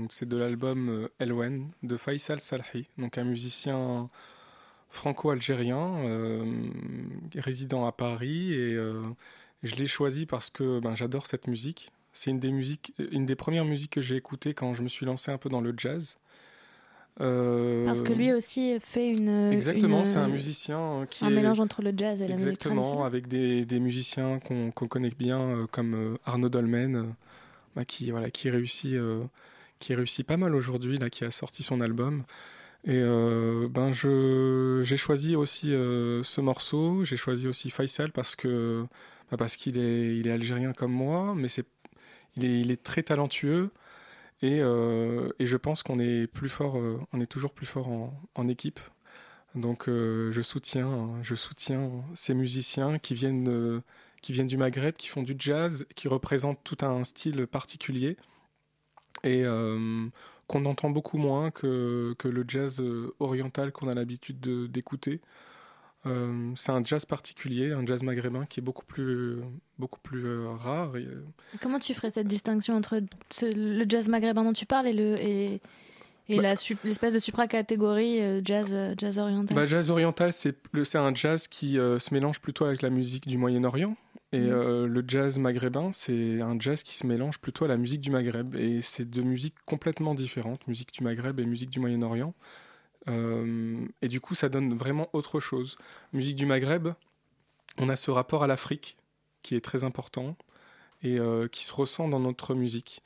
C'est 0.09 0.27
de 0.27 0.37
l'album 0.37 1.09
Elwen 1.19 1.67
de 1.83 1.95
Faisal 1.95 2.39
Salhi, 2.39 2.87
donc 2.97 3.19
un 3.19 3.23
musicien 3.23 4.09
franco-algérien 4.89 5.93
résident 7.35 7.85
à 7.85 7.91
Paris. 7.91 8.51
Et 8.53 8.75
je 9.61 9.75
l'ai 9.75 9.85
choisi 9.85 10.25
parce 10.25 10.49
que 10.49 10.79
ben, 10.79 10.95
j'adore 10.95 11.27
cette 11.27 11.45
musique. 11.45 11.91
C'est 12.13 12.31
une 12.31 12.39
des 12.39 12.51
musiques, 12.51 12.93
une 13.11 13.25
des 13.25 13.35
premières 13.35 13.65
musiques 13.65 13.91
que 13.91 14.01
j'ai 14.01 14.15
écoutées 14.15 14.53
quand 14.53 14.73
je 14.73 14.81
me 14.81 14.87
suis 14.87 15.05
lancé 15.05 15.31
un 15.31 15.37
peu 15.37 15.49
dans 15.49 15.61
le 15.61 15.73
jazz. 15.77 16.17
Euh, 17.21 17.85
Parce 17.85 18.01
que 18.01 18.13
lui 18.13 18.31
aussi 18.31 18.77
fait 18.79 19.09
une. 19.09 19.51
Exactement, 19.51 20.03
c'est 20.05 20.17
un 20.17 20.29
musicien 20.29 21.05
qui. 21.09 21.25
Un 21.25 21.29
mélange 21.29 21.59
entre 21.59 21.81
le 21.81 21.91
jazz 21.95 22.21
et 22.21 22.27
la 22.27 22.35
musique 22.35 22.49
Exactement, 22.49 23.03
avec 23.03 23.27
des, 23.27 23.65
des 23.65 23.79
musiciens 23.79 24.39
qu'on 24.39 24.71
connaît 24.71 25.11
bien, 25.17 25.39
euh, 25.39 25.67
comme 25.69 25.93
euh, 25.95 26.17
Arnaud 26.25 26.49
Dolmen, 26.49 27.13
bah, 27.75 27.83
qui, 27.83 28.11
voilà, 28.11 28.29
qui, 28.29 28.49
réussit, 28.49 28.95
qui 29.79 29.95
réussit 29.95 30.25
pas 30.25 30.37
mal 30.37 30.55
aujourd'hui, 30.55 30.97
là, 30.97 31.09
qui 31.09 31.25
a 31.25 31.31
sorti 31.31 31.61
son 31.63 31.81
album. 31.81 32.23
Et 32.85 33.01
ben 33.01 33.91
je 33.91 34.79
j'ai 34.85 34.95
choisi 34.95 35.35
aussi 35.35 35.71
ce 35.71 36.39
morceau, 36.39 37.03
j'ai 37.03 37.17
choisi 37.17 37.45
aussi 37.49 37.69
Faisal 37.69 38.13
parce 38.13 38.37
que 38.37 38.85
bah, 39.29 39.35
parce 39.35 39.57
qu'il 39.57 39.77
est 39.77 40.15
il 40.15 40.27
est 40.27 40.31
algérien 40.31 40.71
comme 40.71 40.93
moi, 40.93 41.33
mais 41.35 41.49
c'est 41.49 41.65
il 42.43 42.71
est, 42.71 42.83
très 42.83 43.03
talentueux 43.03 43.71
et, 44.41 44.59
euh, 44.61 45.29
et 45.39 45.45
je 45.45 45.57
pense 45.57 45.83
qu'on 45.83 45.99
est 45.99 46.27
plus 46.27 46.49
fort, 46.49 46.77
euh, 46.77 46.99
on 47.13 47.21
est 47.21 47.25
toujours 47.27 47.53
plus 47.53 47.65
fort 47.65 47.87
en, 48.35 48.47
équipe. 48.47 48.79
Donc 49.55 49.89
euh, 49.89 50.31
je 50.31 50.41
soutiens, 50.41 51.09
je 51.23 51.35
soutiens 51.35 51.91
ces 52.15 52.33
musiciens 52.33 52.99
qui 52.99 53.13
viennent, 53.15 53.81
du 54.23 54.57
Maghreb, 54.57 54.95
qui 54.95 55.07
font 55.07 55.23
du 55.23 55.35
jazz, 55.37 55.85
qui 55.95 56.07
représentent 56.07 56.63
tout 56.63 56.77
un 56.81 57.03
style 57.03 57.47
particulier 57.47 58.17
et 59.23 59.43
qu'on 60.47 60.65
entend 60.65 60.89
beaucoup 60.89 61.17
moins 61.17 61.51
que 61.51 62.15
le 62.23 62.45
jazz 62.47 62.81
oriental 63.19 63.71
qu'on 63.71 63.87
a 63.89 63.93
l'habitude 63.93 64.39
d'écouter. 64.71 65.21
Euh, 66.05 66.51
c'est 66.55 66.71
un 66.71 66.83
jazz 66.83 67.05
particulier, 67.05 67.73
un 67.73 67.85
jazz 67.85 68.03
maghrébin 68.03 68.45
qui 68.45 68.61
est 68.61 68.63
beaucoup 68.63 68.85
plus, 68.85 69.39
beaucoup 69.77 69.99
plus 69.99 70.25
euh, 70.25 70.49
rare. 70.51 70.91
Euh, 70.95 71.23
Comment 71.61 71.79
tu 71.79 71.93
ferais 71.93 72.09
cette 72.09 72.27
distinction 72.27 72.75
entre 72.75 73.01
le 73.41 73.85
jazz 73.87 74.07
maghrébin 74.07 74.45
dont 74.45 74.53
tu 74.53 74.65
parles 74.65 74.87
et 74.87 74.93
le 74.93 75.19
et, 75.19 75.59
et 76.29 76.37
bah 76.37 76.53
l'espèce 76.83 77.13
de 77.13 77.19
supracatégorie 77.19 78.21
jazz 78.45 78.73
jazz 78.97 79.19
oriental? 79.19 79.55
Bah, 79.55 79.65
Jazz 79.65 79.89
oriental, 79.89 80.31
c'est 80.31 80.55
un 80.95 81.13
jazz 81.13 81.47
qui 81.47 81.71
se 81.73 82.13
mélange 82.13 82.39
plutôt 82.39 82.65
avec 82.65 82.81
la 82.81 82.89
musique 82.89 83.27
du 83.27 83.37
Moyen-Orient. 83.37 83.95
Et 84.31 84.41
mmh. 84.41 84.85
le 84.85 85.03
jazz 85.07 85.39
maghrébin, 85.39 85.89
c'est 85.91 86.39
un 86.39 86.57
jazz 86.59 86.83
qui 86.83 86.95
se 86.95 87.07
mélange 87.07 87.39
plutôt 87.39 87.65
à 87.65 87.67
la 87.67 87.77
musique 87.77 87.99
du 87.99 88.11
Maghreb. 88.11 88.55
Et 88.55 88.79
c'est 88.79 89.05
deux 89.05 89.23
musiques 89.23 89.55
complètement 89.65 90.13
différentes, 90.13 90.67
musique 90.67 90.93
du 90.93 91.03
Maghreb 91.03 91.39
et 91.39 91.45
musique 91.45 91.71
du 91.71 91.79
Moyen-Orient. 91.79 92.35
Euh, 93.07 93.85
et 94.01 94.07
du 94.07 94.19
coup, 94.19 94.35
ça 94.35 94.49
donne 94.49 94.73
vraiment 94.73 95.09
autre 95.13 95.39
chose. 95.39 95.77
Musique 96.13 96.35
du 96.35 96.45
Maghreb, 96.45 96.89
on 97.77 97.89
a 97.89 97.95
ce 97.95 98.11
rapport 98.11 98.43
à 98.43 98.47
l'Afrique 98.47 98.97
qui 99.41 99.55
est 99.55 99.61
très 99.61 99.83
important 99.83 100.35
et 101.01 101.17
euh, 101.19 101.47
qui 101.47 101.63
se 101.63 101.73
ressent 101.73 102.09
dans 102.09 102.19
notre 102.19 102.55
musique. 102.55 103.01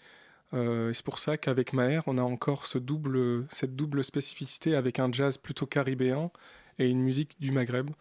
Euh, 0.53 0.93
c'est 0.93 1.05
pour 1.05 1.19
ça 1.19 1.37
qu'avec 1.37 1.73
Maher, 1.73 2.03
on 2.07 2.17
a 2.17 2.23
encore 2.23 2.65
cette 2.65 2.85
double 2.85 4.03
spécificité 4.03 4.75
avec 4.75 4.99
un 4.99 5.11
jazz 5.11 5.37
plutôt 5.37 5.65
caribéen 5.65 6.31
et 6.79 6.89
une 6.89 7.01
musique 7.01 7.39
du 7.39 7.51
Maghreb. 7.51 7.91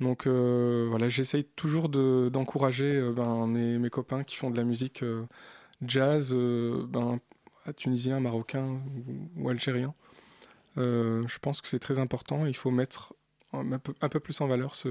Donc 0.00 0.26
voilà, 0.26 1.08
j'essaye 1.08 1.44
toujours 1.44 1.88
d'encourager 1.88 3.00
ben, 3.14 3.46
mes, 3.46 3.90
copains 3.90 4.24
qui 4.24 4.36
font 4.36 4.50
de 4.50 4.56
la 4.56 4.64
musique 4.64 5.04
jazz, 5.86 6.34
ben, 6.34 7.20
tunisien, 7.76 8.18
marocain 8.18 8.80
ou 9.36 9.48
algérien. 9.48 9.94
Euh, 10.76 11.22
je 11.26 11.38
pense 11.38 11.60
que 11.60 11.68
c'est 11.68 11.78
très 11.78 11.98
important. 11.98 12.46
Il 12.46 12.56
faut 12.56 12.70
mettre 12.70 13.14
un 13.52 13.78
peu, 13.78 13.94
un 14.00 14.08
peu 14.08 14.20
plus 14.20 14.40
en 14.40 14.46
valeur 14.46 14.74
ce, 14.74 14.88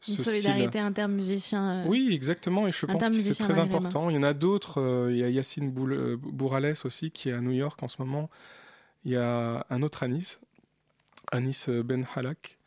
ce 0.00 0.12
Une 0.12 0.18
solidarité 0.18 0.78
intermusicien. 0.78 1.84
Euh, 1.84 1.84
oui, 1.86 2.08
exactement, 2.12 2.66
et 2.66 2.72
je 2.72 2.86
pense 2.86 3.08
que 3.08 3.14
c'est 3.14 3.44
très 3.44 3.58
important. 3.58 4.10
Il 4.10 4.16
y 4.16 4.18
en 4.18 4.22
a 4.22 4.32
d'autres. 4.32 4.80
Euh, 4.80 5.12
il 5.12 5.18
y 5.18 5.24
a 5.24 5.28
Yacine 5.28 5.70
Bourales 5.70 6.74
aussi 6.84 7.10
qui 7.10 7.28
est 7.28 7.32
à 7.32 7.40
New 7.40 7.52
York 7.52 7.82
en 7.82 7.88
ce 7.88 7.96
moment. 8.00 8.30
Il 9.04 9.12
y 9.12 9.16
a 9.16 9.64
un 9.70 9.82
autre 9.82 10.02
Anis, 10.02 10.40
Anis 11.30 11.68
Ben 11.68 12.06
Halak, 12.16 12.58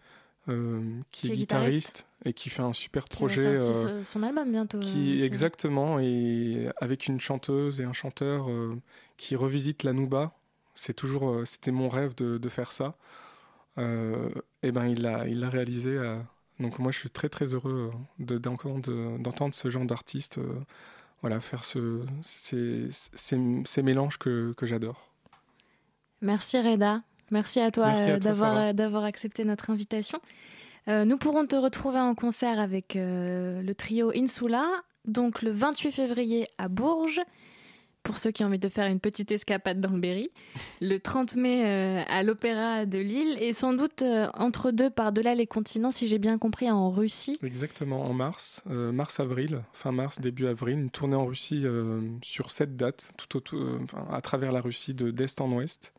qui, 1.11 1.31
est, 1.31 1.35
guitariste, 1.35 2.07
et 2.23 2.33
qui 2.33 2.49
fait 2.49 2.61
un 2.61 2.73
super 2.73 3.09
projet. 3.09 3.57
Va 3.57 4.03
son 4.03 4.23
album 4.23 4.49
bientôt. 4.49 4.79
Qui, 4.79 5.21
exactement, 5.21 5.99
et 5.99 6.69
avec 6.77 7.07
une 7.07 7.19
chanteuse 7.19 7.81
et 7.81 7.83
un 7.83 7.93
chanteur 7.93 8.47
qui 9.17 9.35
revisite 9.35 9.83
la 9.83 9.91
Nouba 9.91 10.38
c'est 10.79 10.93
toujours, 10.93 11.29
euh, 11.29 11.45
c'était 11.45 11.71
mon 11.71 11.89
rêve 11.89 12.15
de, 12.15 12.49
faire 12.49 12.71
ça. 12.71 12.95
Euh, 13.77 14.29
et 14.63 14.71
ben 14.71 14.85
il 14.85 15.01
l'a, 15.01 15.27
il 15.27 15.41
l'a 15.41 15.49
réalisé. 15.49 15.89
Euh, 15.89 16.17
donc 16.59 16.79
moi 16.79 16.91
je 16.91 16.99
suis 16.99 17.09
très 17.09 17.27
très 17.27 17.53
heureux 17.53 17.91
d'entendre 18.17 19.53
ce 19.53 19.69
genre 19.69 19.85
d'artiste, 19.85 20.39
voilà, 21.21 21.41
faire 21.41 21.65
ce, 21.65 22.01
ces, 22.21 22.87
ces, 22.91 23.83
mélanges 23.83 24.17
que, 24.17 24.53
que 24.53 24.65
j'adore. 24.65 25.11
Merci 26.21 26.59
Reda, 26.59 27.01
merci 27.31 27.59
à 27.59 27.71
toi, 27.71 27.93
d'avoir, 28.17 28.73
d'avoir 28.73 29.03
accepté 29.03 29.45
notre 29.45 29.69
invitation. 29.69 30.19
nous 30.87 31.17
pourrons 31.17 31.45
te 31.45 31.55
retrouver 31.55 31.99
en 31.99 32.13
concert 32.15 32.59
avec 32.59 32.95
le 32.95 33.73
trio 33.73 34.11
Insula, 34.13 34.65
donc 35.05 35.41
le 35.41 35.51
28 35.51 35.91
février 35.91 36.47
à 36.57 36.67
Bourges 36.67 37.21
pour 38.03 38.17
ceux 38.17 38.31
qui 38.31 38.43
ont 38.43 38.47
envie 38.47 38.59
de 38.59 38.69
faire 38.69 38.87
une 38.87 38.99
petite 38.99 39.31
escapade 39.31 39.79
dans 39.79 39.91
le 39.91 39.99
Berry, 39.99 40.31
le 40.81 40.97
30 40.97 41.35
mai 41.35 41.65
euh, 41.65 42.03
à 42.07 42.23
l'Opéra 42.23 42.85
de 42.85 42.97
Lille 42.97 43.37
et 43.39 43.53
sans 43.53 43.73
doute 43.73 44.01
euh, 44.01 44.27
entre 44.33 44.71
deux 44.71 44.89
par-delà 44.89 45.35
les 45.35 45.47
continents, 45.47 45.91
si 45.91 46.07
j'ai 46.07 46.17
bien 46.17 46.37
compris, 46.37 46.69
en 46.71 46.89
Russie. 46.89 47.37
Exactement, 47.43 48.05
en 48.05 48.13
mars, 48.13 48.63
euh, 48.69 48.91
mars-avril, 48.91 49.61
fin 49.73 49.91
mars, 49.91 50.19
début 50.19 50.47
avril, 50.47 50.79
une 50.79 50.89
tournée 50.89 51.15
en 51.15 51.25
Russie 51.25 51.65
sur 52.21 52.51
cette 52.51 52.75
date, 52.75 53.11
tout 53.29 53.43
à 54.11 54.21
travers 54.21 54.51
la 54.51 54.61
Russie 54.61 54.93
de 54.93 55.11
d'est 55.11 55.41
en 55.41 55.51
ouest. 55.51 55.93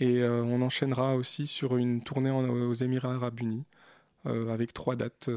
Et 0.00 0.22
on 0.22 0.62
enchaînera 0.62 1.16
aussi 1.16 1.46
sur 1.46 1.76
une 1.76 2.02
tournée 2.02 2.30
aux 2.30 2.74
Émirats 2.74 3.14
arabes 3.14 3.40
unis, 3.40 3.64
avec 4.24 4.72
trois 4.72 4.96
dates, 4.96 5.28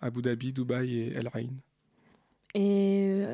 Abu 0.00 0.22
Dhabi, 0.22 0.52
Dubaï 0.52 0.98
et 0.98 1.12
El 1.14 1.30
Ain. 1.34 1.48
Et 2.54 3.24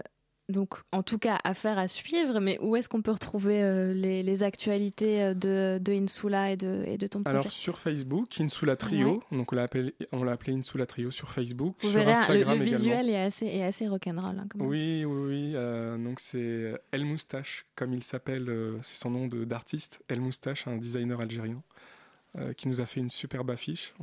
donc, 0.49 0.75
en 0.93 1.03
tout 1.03 1.19
cas, 1.19 1.39
affaire 1.43 1.77
à 1.77 1.89
suivre, 1.89 2.39
mais 2.39 2.57
où 2.61 2.77
est-ce 2.77 2.89
qu'on 2.89 3.03
peut 3.03 3.11
retrouver 3.11 3.65
euh, 3.65 3.93
les, 3.93 4.43
actualités 4.45 5.21
euh, 5.23 5.35
de, 5.35 5.79
de, 5.83 5.93
Insula 5.93 6.53
et 6.53 6.57
de, 6.57 6.85
et 6.87 6.99
de 6.99 7.07
ton 7.09 7.25
projet? 7.25 7.39
Alors, 7.39 7.51
sur 7.51 7.79
Facebook, 7.81 8.41
Insula 8.41 8.77
Trio, 8.77 9.25
donc 9.33 9.53
on 9.53 9.57
l'a 9.57 9.65
appelé, 9.65 9.93
appelé, 10.13 10.53
Insula 10.53 10.87
Trio 10.87 11.11
sur 11.11 11.33
Facebook. 11.33 11.75
Vous 11.81 11.89
sur 11.89 11.99
verrez, 11.99 12.13
Instagram 12.13 12.59
le, 12.59 12.65
le 12.65 12.71
visuel 12.71 13.11
est 13.11 13.21
assez, 13.21 13.47
est 13.47 13.65
assez 13.65 13.89
rock'n'roll. 13.89 14.39
Hein, 14.39 14.47
oui, 14.55 15.05
oui, 15.05 15.27
oui. 15.27 15.53
Euh, 15.57 15.99
donc, 15.99 16.21
c'est 16.21 16.75
El 16.93 17.05
Moustache, 17.05 17.67
comme 17.75 17.93
il 17.93 18.05
s'appelle, 18.05 18.49
c'est 18.83 18.97
son 18.97 19.11
nom 19.11 19.27
d'artiste, 19.27 20.01
El 20.09 20.21
Moustache, 20.21 20.69
un 20.69 20.77
designer 20.77 21.21
algérien, 21.21 21.61
qui 22.57 22.69
nous 22.69 22.81
a 22.81 22.87
fait 22.87 23.01
une 23.01 23.11
superbe 23.11 23.51
affiche. 23.51 23.95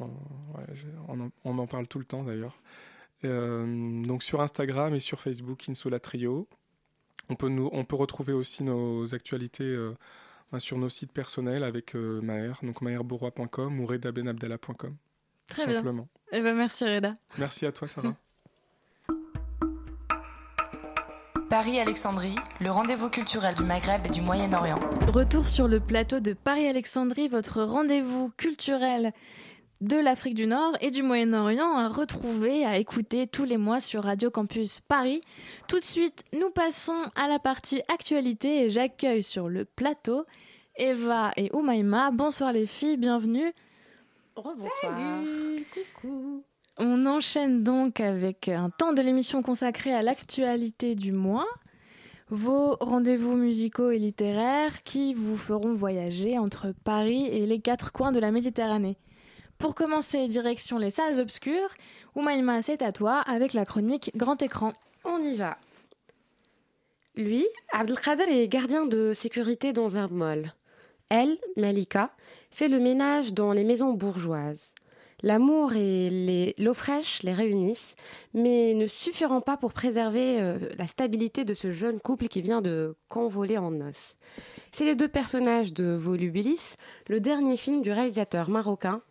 on, 1.07 1.31
on 1.45 1.57
en 1.57 1.67
parle 1.67 1.87
tout 1.87 1.99
le 1.99 2.05
temps 2.05 2.23
d'ailleurs. 2.23 2.57
Euh, 3.26 4.03
donc 4.03 4.24
sur 4.24 4.41
Instagram 4.41 4.93
et 4.93 4.99
sur 4.99 5.19
Facebook, 5.19 5.67
Insula 5.69 5.99
Trio. 5.99 6.47
On 7.30 7.36
peut, 7.36 7.49
nous, 7.49 7.69
on 7.71 7.86
peut 7.86 7.95
retrouver 7.95 8.34
aussi 8.34 8.63
nos 8.63 9.15
actualités 9.15 9.63
euh, 9.63 9.95
ben, 10.51 10.59
sur 10.59 10.78
nos 10.78 10.89
sites 10.89 11.13
personnels 11.13 11.63
avec 11.63 11.95
euh, 11.95 12.21
Maher, 12.21 12.59
donc 12.63 12.82
maherbourrois.com 12.82 13.80
ou 13.80 13.86
redabenabdallah.com. 13.86 14.95
Très 15.47 15.63
simplement. 15.63 16.07
bien. 16.32 16.39
Eh 16.39 16.41
ben, 16.41 16.55
merci 16.55 16.86
Reda. 16.86 17.11
Merci 17.38 17.65
à 17.65 17.71
toi 17.71 17.88
Sarah. 17.88 18.15
Paris-Alexandrie, 21.49 22.36
le 22.61 22.71
rendez-vous 22.71 23.11
culturel 23.11 23.53
du 23.53 23.61
Maghreb 23.63 24.03
et 24.07 24.09
du 24.09 24.21
Moyen-Orient. 24.21 24.80
Retour 25.07 25.47
sur 25.47 25.67
le 25.67 25.80
plateau 25.80 26.19
de 26.19 26.34
Paris-Alexandrie, 26.34 27.28
votre 27.28 27.61
rendez-vous 27.61 28.32
culturel 28.38 29.13
de 29.82 29.97
l'Afrique 29.97 30.36
du 30.36 30.47
Nord 30.47 30.78
et 30.82 30.91
du 30.91 31.03
Moyen-Orient 31.03 31.78
à 31.78 31.89
retrouver, 31.89 32.65
à 32.65 32.78
écouter 32.78 33.28
tous 33.28 33.43
les 33.43 33.57
mois 33.57 33.80
sur 33.80 34.03
Radio 34.03 34.32
Campus 34.32 34.80
Paris. 34.80 35.21
Tout 35.67 35.80
de 35.80 35.86
suite, 35.86 36.24
nous 36.34 36.49
passons 36.49 37.11
à 37.15 37.28
la 37.28 37.39
partie 37.39 37.82
actualité 37.88 38.63
et 38.63 38.69
j'accueille 38.69 39.24
sur 39.24 39.49
le 39.49 39.65
plateau 39.65 40.26
Eva 40.78 41.32
et 41.38 41.49
Oumaima. 41.53 42.11
Bonsoir 42.11 42.53
les 42.53 42.65
filles, 42.65 42.97
bienvenue. 42.97 43.53
Bonsoir. 44.36 45.21
Coucou. 46.01 46.43
On 46.80 47.05
enchaîne 47.05 47.63
donc 47.63 47.99
avec 47.99 48.47
un 48.49 48.71
temps 48.71 48.93
de 48.93 49.01
l'émission 49.01 49.43
consacré 49.43 49.93
à 49.93 50.01
l'actualité 50.01 50.95
du 50.95 51.11
mois. 51.11 51.45
Vos 52.30 52.78
rendez-vous 52.80 53.36
musicaux 53.36 53.91
et 53.91 53.99
littéraires 53.99 54.82
qui 54.82 55.13
vous 55.13 55.38
feront 55.38 55.76
voyager 55.76 56.39
entre 56.39 56.74
Paris 56.84 57.28
et 57.28 57.45
les 57.45 57.59
quatre 57.59 57.91
coins 57.91 58.11
de 58.11 58.19
la 58.19 58.32
Méditerranée. 58.32 58.97
Pour 59.57 59.75
commencer, 59.75 60.27
direction 60.27 60.77
les 60.77 60.89
salles 60.89 61.19
obscures, 61.19 61.69
Oumaïma, 62.15 62.61
c'est 62.61 62.81
à 62.81 62.91
toi 62.91 63.19
avec 63.19 63.53
la 63.53 63.65
chronique 63.65 64.11
Grand 64.15 64.41
Écran. 64.41 64.73
On 65.05 65.21
y 65.21 65.35
va. 65.35 65.57
Lui, 67.15 67.45
Abdelkader 67.71 68.23
est 68.29 68.47
gardien 68.47 68.85
de 68.85 69.13
sécurité 69.13 69.71
dans 69.71 69.97
un 69.97 70.07
mall. 70.07 70.53
Elle, 71.09 71.37
Malika, 71.57 72.11
fait 72.49 72.67
le 72.67 72.79
ménage 72.79 73.33
dans 73.33 73.51
les 73.51 73.63
maisons 73.63 73.93
bourgeoises. 73.93 74.73
L'amour 75.21 75.73
et 75.73 76.53
l'eau 76.57 76.73
fraîche 76.73 77.23
les 77.23 77.33
réunissent, 77.33 77.95
mais 78.33 78.73
ne 78.73 78.87
suffiront 78.87 79.39
pas 79.39 79.55
pour 79.55 79.71
préserver 79.71 80.41
euh, 80.41 80.57
la 80.77 80.85
stabilité 80.85 81.45
de 81.45 81.53
ce 81.53 81.71
jeune 81.71 82.01
couple 82.01 82.27
qui 82.27 82.41
vient 82.41 82.61
de 82.61 82.97
convoler 83.07 83.57
en 83.57 83.71
noces. 83.71 84.17
C'est 84.73 84.83
les 84.83 84.95
deux 84.95 85.07
personnages 85.07 85.71
de 85.71 85.93
Volubilis, 85.93 86.75
le 87.07 87.21
dernier 87.21 87.55
film 87.55 87.81
du 87.81 87.91
réalisateur 87.91 88.49
marocain 88.49 89.01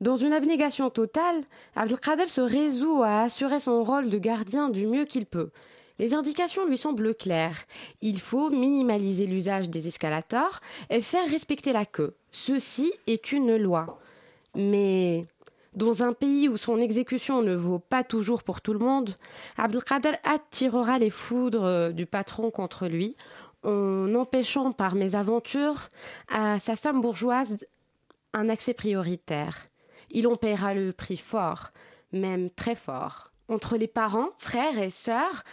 Dans 0.00 0.16
une 0.16 0.32
abnégation 0.32 0.90
totale, 0.90 1.42
Abdelkader 1.76 2.26
se 2.26 2.40
résout 2.40 3.02
à 3.02 3.22
assurer 3.22 3.60
son 3.60 3.82
rôle 3.82 4.10
de 4.10 4.18
gardien 4.18 4.68
du 4.68 4.86
mieux 4.86 5.04
qu'il 5.04 5.24
peut. 5.24 5.50
Les 5.98 6.12
indications 6.12 6.66
lui 6.66 6.76
semblent 6.76 7.14
claires. 7.14 7.64
Il 8.02 8.20
faut 8.20 8.50
minimaliser 8.50 9.26
l'usage 9.26 9.70
des 9.70 9.86
escalators 9.86 10.60
et 10.90 11.00
faire 11.00 11.28
respecter 11.30 11.72
la 11.72 11.86
queue. 11.86 12.14
Ceci 12.32 12.92
est 13.06 13.32
une 13.32 13.56
loi. 13.56 14.00
Mais 14.56 15.26
dans 15.74 16.02
un 16.02 16.12
pays 16.12 16.48
où 16.48 16.56
son 16.56 16.78
exécution 16.78 17.42
ne 17.42 17.54
vaut 17.54 17.78
pas 17.78 18.04
toujours 18.04 18.42
pour 18.42 18.60
tout 18.60 18.72
le 18.72 18.80
monde, 18.80 19.14
Abdelkader 19.56 20.14
attirera 20.24 20.98
les 20.98 21.10
foudres 21.10 21.92
du 21.92 22.06
patron 22.06 22.50
contre 22.50 22.86
lui 22.88 23.16
en 23.62 24.14
empêchant 24.14 24.72
par 24.72 24.94
mes 24.94 25.14
aventures 25.14 25.88
à 26.28 26.60
sa 26.60 26.76
femme 26.76 27.00
bourgeoise 27.00 27.56
un 28.34 28.48
accès 28.50 28.74
prioritaire. 28.74 29.68
Il 30.10 30.26
en 30.26 30.36
paiera 30.36 30.74
le 30.74 30.92
prix 30.92 31.16
fort, 31.16 31.70
même 32.12 32.50
très 32.50 32.74
fort. 32.74 33.32
Entre 33.48 33.76
les 33.76 33.88
parents, 33.88 34.30
frères 34.38 34.78
et 34.78 34.90
sœurs, 34.90 35.44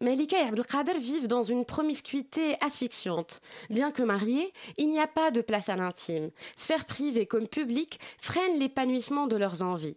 Melika 0.00 0.38
et 0.38 0.48
Abdelkader 0.48 0.98
vivent 0.98 1.28
dans 1.28 1.42
une 1.42 1.66
promiscuité 1.66 2.56
asphyxiante. 2.62 3.42
Bien 3.68 3.90
que 3.90 4.02
mariés, 4.02 4.52
il 4.78 4.88
n'y 4.88 5.00
a 5.00 5.06
pas 5.06 5.30
de 5.30 5.42
place 5.42 5.68
à 5.68 5.76
l'intime. 5.76 6.30
Sphère 6.56 6.86
privée 6.86 7.26
comme 7.26 7.46
publique 7.46 8.00
freinent 8.18 8.58
l'épanouissement 8.58 9.26
de 9.26 9.36
leurs 9.36 9.60
envies. 9.60 9.96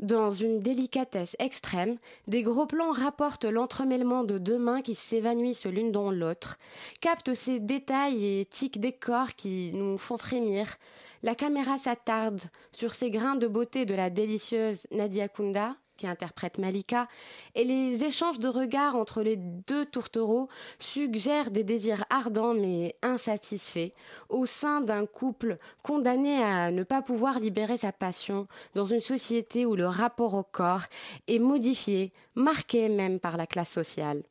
Dans 0.00 0.32
une 0.32 0.60
délicatesse 0.60 1.36
extrême, 1.38 1.98
des 2.26 2.42
gros 2.42 2.66
plans 2.66 2.90
rapportent 2.90 3.44
l'entremêlement 3.44 4.24
de 4.24 4.38
deux 4.38 4.58
mains 4.58 4.82
qui 4.82 4.96
s'évanouissent 4.96 5.66
l'une 5.66 5.92
dans 5.92 6.10
l'autre, 6.10 6.58
captent 7.00 7.34
ces 7.34 7.60
détails 7.60 8.26
et 8.26 8.46
tics 8.46 8.80
des 8.80 8.92
corps 8.92 9.34
qui 9.36 9.70
nous 9.72 9.96
font 9.96 10.18
frémir, 10.18 10.78
la 11.24 11.34
caméra 11.34 11.78
s'attarde 11.78 12.42
sur 12.72 12.92
ces 12.92 13.10
grains 13.10 13.36
de 13.36 13.46
beauté 13.46 13.86
de 13.86 13.94
la 13.94 14.10
délicieuse 14.10 14.86
Nadia 14.90 15.26
Kunda, 15.26 15.74
qui 15.96 16.06
interprète 16.06 16.58
Malika, 16.58 17.08
et 17.54 17.64
les 17.64 18.04
échanges 18.04 18.38
de 18.38 18.48
regards 18.48 18.94
entre 18.94 19.22
les 19.22 19.36
deux 19.36 19.86
tourtereaux 19.86 20.50
suggèrent 20.78 21.50
des 21.50 21.64
désirs 21.64 22.04
ardents 22.10 22.52
mais 22.52 22.96
insatisfaits 23.02 23.92
au 24.28 24.44
sein 24.44 24.82
d'un 24.82 25.06
couple 25.06 25.56
condamné 25.82 26.42
à 26.42 26.70
ne 26.70 26.82
pas 26.82 27.00
pouvoir 27.00 27.38
libérer 27.38 27.78
sa 27.78 27.92
passion 27.92 28.46
dans 28.74 28.84
une 28.84 29.00
société 29.00 29.64
où 29.64 29.76
le 29.76 29.86
rapport 29.86 30.34
au 30.34 30.42
corps 30.42 30.84
est 31.26 31.38
modifié, 31.38 32.12
marqué 32.34 32.90
même 32.90 33.18
par 33.18 33.38
la 33.38 33.46
classe 33.46 33.70
sociale. 33.70 34.24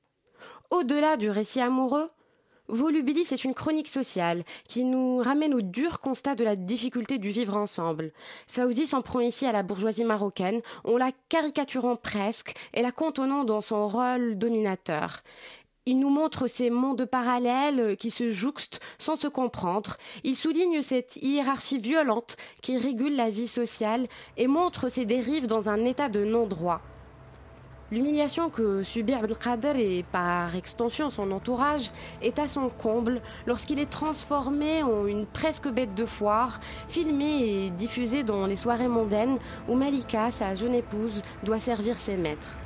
Au-delà 0.70 1.18
du 1.18 1.32
récit 1.32 1.62
amoureux, 1.62 2.12
Volubilis 2.70 3.28
est 3.32 3.44
une 3.44 3.54
chronique 3.54 3.90
sociale 3.90 4.44
qui 4.68 4.86
nous 4.86 5.18
ramène 5.18 5.54
au 5.54 5.62
dur 5.62 6.00
constat 6.00 6.36
de 6.36 6.46
la 6.46 6.56
difficulté 6.56 7.18
du 7.18 7.30
vivre 7.30 7.58
ensemble. 7.58 8.14
Fauzi 8.48 8.88
s'en 8.88 9.02
prend 9.02 9.20
ici 9.20 9.46
à 9.46 9.52
la 9.52 9.64
bourgeoisie 9.64 10.06
marocaine, 10.06 10.62
en 10.86 10.96
la 10.96 11.12
caricaturant 11.28 11.98
presque 11.98 12.56
et 12.74 12.82
la 12.82 12.94
contenant 12.94 13.44
dans 13.44 13.60
son 13.60 13.88
rôle 13.88 14.38
dominateur. 14.38 15.24
Il 15.86 16.00
nous 16.00 16.10
montre 16.10 16.48
ces 16.48 16.70
mondes 16.70 17.04
parallèles 17.04 17.98
qui 17.98 18.10
se 18.10 18.32
jouxtent 18.32 18.80
sans 18.98 19.18
se 19.18 19.28
comprendre. 19.28 19.98
Il 20.24 20.38
souligne 20.38 20.82
cette 20.82 21.18
hiérarchie 21.18 21.80
violente 21.80 22.38
qui 22.62 22.78
régule 22.78 23.18
la 23.18 23.30
vie 23.30 23.50
sociale 23.50 24.08
et 24.38 24.48
montre 24.48 24.88
ses 24.88 25.04
dérives 25.06 25.48
dans 25.48 25.68
un 25.68 25.84
état 25.84 26.08
de 26.08 26.24
non-droit. 26.24 26.82
L'humiliation 27.94 28.50
que 28.50 28.82
subit 28.82 29.14
Abdelkader 29.14 29.74
et 29.78 30.02
par 30.02 30.56
extension 30.56 31.12
son 31.12 31.30
entourage 31.30 31.92
est 32.24 32.40
à 32.40 32.48
son 32.48 32.70
comble 32.70 33.22
lorsqu'il 33.46 33.78
est 33.78 33.90
transformé 33.92 34.82
en 34.82 35.06
une 35.06 35.28
presque 35.28 35.68
bête 35.68 35.94
de 35.94 36.08
foire, 36.08 36.60
filmé 36.88 37.66
et 37.66 37.70
diffusé 37.70 38.24
dans 38.24 38.48
les 38.48 38.56
soirées 38.56 38.88
mondaines 38.88 39.38
où 39.70 39.76
Malika, 39.76 40.32
sa 40.32 40.56
jeune 40.56 40.74
épouse, 40.74 41.22
doit 41.44 41.60
servir 41.60 41.98
ses 41.98 42.18
maîtres. 42.18 42.58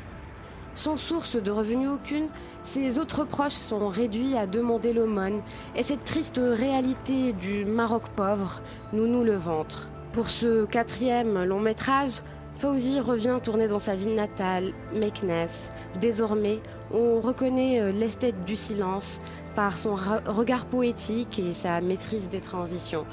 Sans 0.76 0.96
source 0.96 1.36
de 1.36 1.52
revenus 1.52 1.90
aucune, 1.90 2.30
ses 2.64 2.98
autres 2.98 3.26
proches 3.26 3.52
sont 3.52 3.90
réduits 3.90 4.38
à 4.38 4.48
demander 4.48 4.94
l'aumône 4.94 5.42
et 5.76 5.84
cette 5.84 6.06
triste 6.06 6.40
réalité 6.42 7.34
du 7.34 7.66
Maroc 7.66 8.04
pauvre 8.16 8.62
nous 8.94 9.08
noue 9.08 9.26
le 9.26 9.36
ventre. 9.36 9.90
Pour 10.14 10.30
ce 10.30 10.64
quatrième 10.64 11.44
long 11.44 11.60
métrage, 11.60 12.22
Fauzi 12.58 13.00
revient 13.00 13.38
tourner 13.44 13.68
dans 13.68 13.80
sa 13.80 13.96
ville 13.96 14.16
natale, 14.16 14.74
Meknes. 14.92 15.48
Désormais, 16.02 16.60
on 16.92 17.22
reconnaît 17.22 17.80
euh, 17.80 17.92
l'esthète 17.92 18.46
du 18.46 18.56
silence 18.56 19.22
par 19.56 19.78
son 19.78 19.96
regard 20.26 20.66
poétique 20.66 21.38
et 21.38 21.54
sa 21.54 21.82
maîtrise 21.82 22.30
des 22.30 22.42
transitions. 22.42 23.06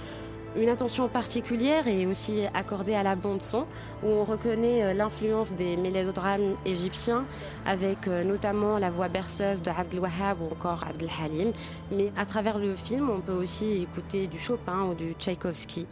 Une 0.57 0.70
attention 0.70 1.09
particulière 1.09 1.88
est 1.88 2.07
aussi 2.07 2.45
accordée 2.55 2.95
à 2.95 3.03
la 3.03 3.16
bande 3.16 3.42
son, 3.42 3.66
où 4.03 4.07
on 4.09 4.24
reconnaît 4.24 4.82
euh, 4.82 4.95
l'influence 4.95 5.53
des 5.53 5.76
mélodrames 5.76 6.55
égyptiens, 6.64 7.26
avec 7.66 8.09
euh, 8.09 8.24
notamment 8.24 8.78
la 8.78 8.88
voix 8.88 9.09
berceuse 9.09 9.61
de 9.61 9.70
Abdel 9.70 10.01
Wahab 10.01 10.40
ou 10.40 10.47
encore 10.47 10.84
Abdel 10.88 11.11
Halim. 11.22 11.53
Mais 11.92 12.11
à 12.16 12.24
travers 12.24 12.59
le 12.59 12.74
film, 12.76 13.11
on 13.11 13.20
peut 13.20 13.32
aussi 13.32 13.82
écouter 13.82 14.26
du 14.26 14.38
Chopin 14.38 14.84
ou 14.84 14.95
du 14.95 15.12
Tchaïkovski. 15.12 15.86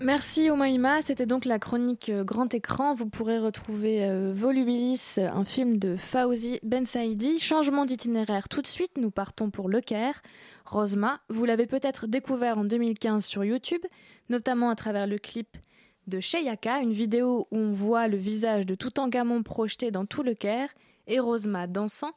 Merci 0.00 0.50
Omaïma, 0.50 1.00
c'était 1.00 1.24
donc 1.24 1.46
la 1.46 1.58
chronique 1.58 2.10
euh, 2.10 2.22
Grand 2.22 2.52
Écran. 2.52 2.92
Vous 2.92 3.08
pourrez 3.08 3.38
retrouver 3.38 4.04
euh, 4.04 4.34
Volubilis, 4.34 5.14
un 5.18 5.44
film 5.46 5.78
de 5.78 5.96
Fauzi 5.96 6.60
Ben 6.62 6.84
Saïdi. 6.84 7.38
Changement 7.38 7.86
d'itinéraire 7.86 8.50
tout 8.50 8.60
de 8.60 8.66
suite, 8.66 8.98
nous 8.98 9.10
partons 9.10 9.50
pour 9.50 9.70
Le 9.70 9.80
Caire. 9.80 10.20
Rosma, 10.66 11.20
vous 11.30 11.46
l'avez 11.46 11.66
peut-être 11.66 12.06
découvert 12.06 12.58
en 12.58 12.64
2015 12.64 13.24
sur 13.24 13.42
YouTube, 13.42 13.80
notamment 14.28 14.68
à 14.68 14.74
travers 14.74 15.06
le 15.06 15.18
clip 15.18 15.56
de 16.06 16.20
Sheyaka, 16.20 16.80
une 16.80 16.92
vidéo 16.92 17.48
où 17.50 17.56
on 17.56 17.72
voit 17.72 18.06
le 18.06 18.18
visage 18.18 18.66
de 18.66 18.74
Toutankhamon 18.74 19.42
projeté 19.42 19.90
dans 19.90 20.04
tout 20.04 20.22
le 20.22 20.34
Caire 20.34 20.68
et 21.06 21.20
Rosma 21.20 21.66
dansant 21.66 22.12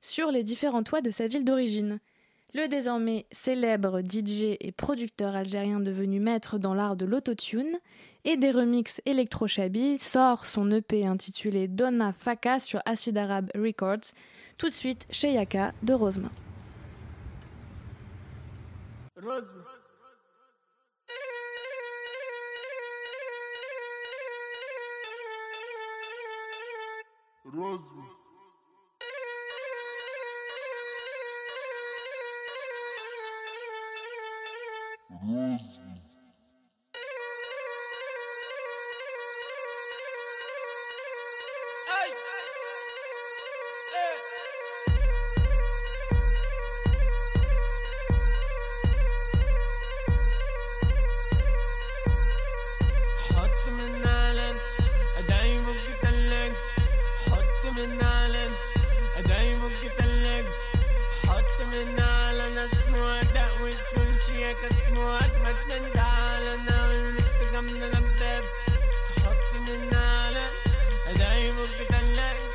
sur 0.00 0.30
les 0.30 0.42
différents 0.42 0.82
toits 0.82 1.00
de 1.00 1.10
sa 1.10 1.28
ville 1.28 1.46
d'origine. 1.46 1.98
Le 2.54 2.68
désormais 2.68 3.24
célèbre 3.30 4.02
DJ 4.02 4.56
et 4.60 4.72
producteur 4.72 5.34
algérien 5.34 5.80
devenu 5.80 6.20
maître 6.20 6.58
dans 6.58 6.74
l'art 6.74 6.96
de 6.96 7.06
l'autotune 7.06 7.78
et 8.24 8.36
des 8.36 8.50
remixes 8.50 9.00
électro 9.06 9.46
sort 9.98 10.44
son 10.44 10.70
EP 10.70 11.06
intitulé 11.06 11.66
Donna 11.66 12.12
Faka 12.12 12.60
sur 12.60 12.80
Acid 12.84 13.16
Arab 13.16 13.50
Records, 13.54 14.12
tout 14.58 14.68
de 14.68 14.74
suite 14.74 15.06
chez 15.10 15.32
Yaka 15.32 15.72
de 15.82 15.94
Rosema. 15.94 16.28
Rose. 27.54 28.11
Retour 35.24 36.01
كسمو 64.52 65.16
أجمد 65.16 65.56
من 65.68 65.92
تعالى 65.94 66.56
ناوي 66.68 67.12
نتكم 67.12 67.66
نغبب 67.68 68.44
حط 69.24 69.60
من 69.68 69.90
نالا 69.90 70.46
دايمك 71.18 71.76
تلاقي 71.88 72.51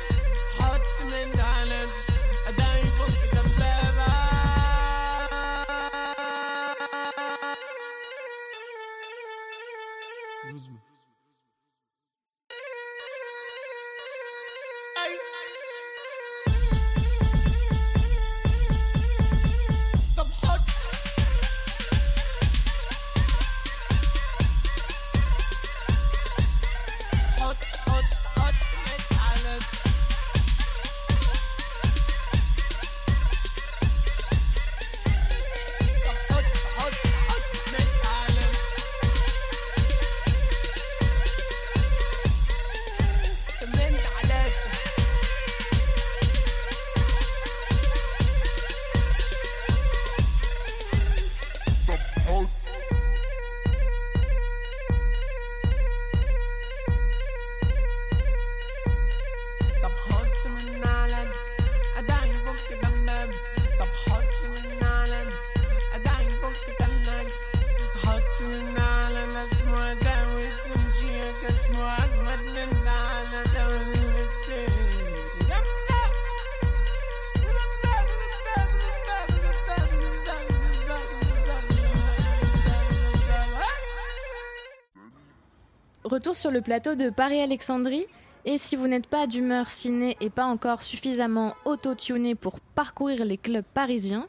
sur 86.38 86.52
le 86.52 86.60
plateau 86.60 86.94
de 86.94 87.10
Paris-Alexandrie. 87.10 88.06
Et 88.44 88.58
si 88.58 88.76
vous 88.76 88.86
n'êtes 88.86 89.08
pas 89.08 89.26
d'humeur 89.26 89.70
ciné 89.70 90.16
et 90.20 90.30
pas 90.30 90.44
encore 90.44 90.84
suffisamment 90.84 91.54
auto-tuné 91.64 92.36
pour 92.36 92.60
parcourir 92.60 93.24
les 93.24 93.36
clubs 93.36 93.64
parisiens, 93.74 94.28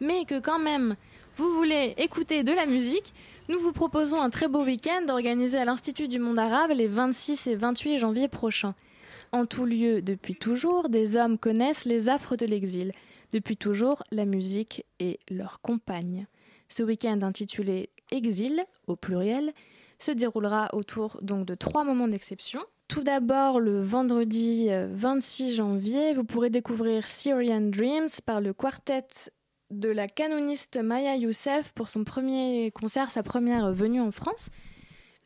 mais 0.00 0.24
que 0.24 0.38
quand 0.38 0.60
même 0.60 0.94
vous 1.36 1.50
voulez 1.56 1.94
écouter 1.98 2.44
de 2.44 2.52
la 2.52 2.66
musique, 2.66 3.12
nous 3.48 3.58
vous 3.58 3.72
proposons 3.72 4.20
un 4.20 4.30
très 4.30 4.46
beau 4.46 4.64
week-end 4.64 5.06
organisé 5.08 5.58
à 5.58 5.64
l'Institut 5.64 6.06
du 6.06 6.20
monde 6.20 6.38
arabe 6.38 6.70
les 6.70 6.86
26 6.86 7.48
et 7.48 7.56
28 7.56 7.98
janvier 7.98 8.28
prochains. 8.28 8.76
En 9.32 9.44
tout 9.44 9.64
lieu, 9.64 10.00
depuis 10.00 10.36
toujours, 10.36 10.88
des 10.88 11.16
hommes 11.16 11.38
connaissent 11.38 11.86
les 11.86 12.08
affres 12.08 12.36
de 12.36 12.46
l'exil. 12.46 12.92
Depuis 13.32 13.56
toujours, 13.56 14.04
la 14.12 14.26
musique 14.26 14.84
est 15.00 15.18
leur 15.28 15.60
compagne. 15.60 16.26
Ce 16.68 16.84
week-end 16.84 17.20
intitulé 17.22 17.90
Exil, 18.12 18.64
au 18.86 18.96
pluriel, 18.96 19.52
se 19.98 20.10
déroulera 20.10 20.68
autour 20.72 21.18
donc 21.22 21.46
de 21.46 21.54
trois 21.54 21.84
moments 21.84 22.08
d'exception. 22.08 22.60
Tout 22.88 23.02
d'abord, 23.02 23.60
le 23.60 23.82
vendredi 23.82 24.68
26 24.70 25.50
euh, 25.50 25.54
janvier, 25.54 26.14
vous 26.14 26.24
pourrez 26.24 26.48
découvrir 26.48 27.06
Syrian 27.06 27.60
Dreams 27.60 28.08
par 28.24 28.40
le 28.40 28.54
quartet 28.54 29.04
de 29.70 29.90
la 29.90 30.06
canoniste 30.06 30.78
Maya 30.82 31.16
Youssef 31.16 31.72
pour 31.74 31.88
son 31.88 32.04
premier 32.04 32.70
concert, 32.70 33.10
sa 33.10 33.22
première 33.22 33.72
venue 33.72 34.00
en 34.00 34.10
France. 34.10 34.48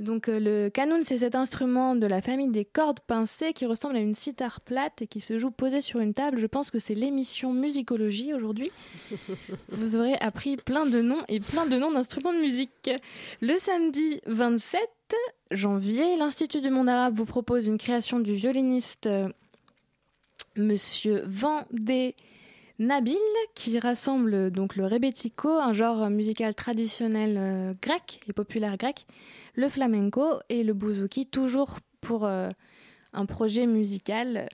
Donc 0.00 0.28
euh, 0.28 0.40
le 0.40 0.68
canon, 0.68 1.00
c'est 1.02 1.18
cet 1.18 1.34
instrument 1.34 1.94
de 1.94 2.06
la 2.06 2.20
famille 2.20 2.48
des 2.48 2.64
cordes 2.64 3.00
pincées 3.00 3.52
qui 3.52 3.66
ressemble 3.66 3.96
à 3.96 4.00
une 4.00 4.14
sitar 4.14 4.60
plate 4.60 5.02
et 5.02 5.06
qui 5.06 5.20
se 5.20 5.38
joue 5.38 5.50
posé 5.50 5.80
sur 5.80 6.00
une 6.00 6.12
table. 6.12 6.38
Je 6.38 6.46
pense 6.46 6.70
que 6.70 6.78
c'est 6.78 6.94
l'émission 6.94 7.52
musicologie 7.52 8.34
aujourd'hui. 8.34 8.70
Vous 9.68 9.96
aurez 9.96 10.14
appris 10.14 10.56
plein 10.56 10.86
de 10.86 11.00
noms 11.00 11.22
et 11.28 11.40
plein 11.40 11.66
de 11.66 11.76
noms 11.76 11.92
d'instruments 11.92 12.32
de 12.32 12.40
musique. 12.40 12.90
Le 13.40 13.56
samedi 13.58 14.20
27 14.26 14.80
janvier, 15.50 16.16
l'Institut 16.16 16.62
du 16.62 16.70
monde 16.70 16.88
arabe 16.88 17.14
vous 17.14 17.26
propose 17.26 17.66
une 17.66 17.78
création 17.78 18.18
du 18.18 18.34
violoniste 18.34 19.06
euh, 19.06 19.28
Monsieur 20.56 21.22
Vendée 21.26 22.16
Nabil, 22.82 23.16
qui 23.54 23.78
rassemble 23.78 24.50
donc 24.50 24.74
le 24.74 24.86
rebetiko, 24.86 25.50
un 25.50 25.72
genre 25.72 26.10
musical 26.10 26.52
traditionnel 26.52 27.36
euh, 27.38 27.72
grec 27.80 28.20
et 28.26 28.32
populaire 28.32 28.76
grec, 28.76 29.06
le 29.54 29.68
flamenco 29.68 30.24
et 30.48 30.64
le 30.64 30.74
bouzouki, 30.74 31.26
toujours 31.26 31.78
pour 32.00 32.24
euh, 32.24 32.50
un 33.12 33.24
projet 33.24 33.66
musical 33.66 34.48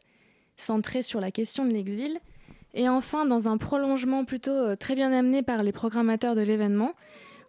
centré 0.58 1.00
sur 1.00 1.20
la 1.20 1.30
question 1.30 1.64
de 1.64 1.72
l'exil. 1.72 2.18
Et 2.74 2.90
enfin, 2.90 3.24
dans 3.24 3.48
un 3.48 3.56
prolongement 3.56 4.26
plutôt 4.26 4.50
euh, 4.50 4.76
très 4.76 4.94
bien 4.94 5.10
amené 5.14 5.42
par 5.42 5.62
les 5.62 5.72
programmateurs 5.72 6.34
de 6.34 6.42
l'événement, 6.42 6.92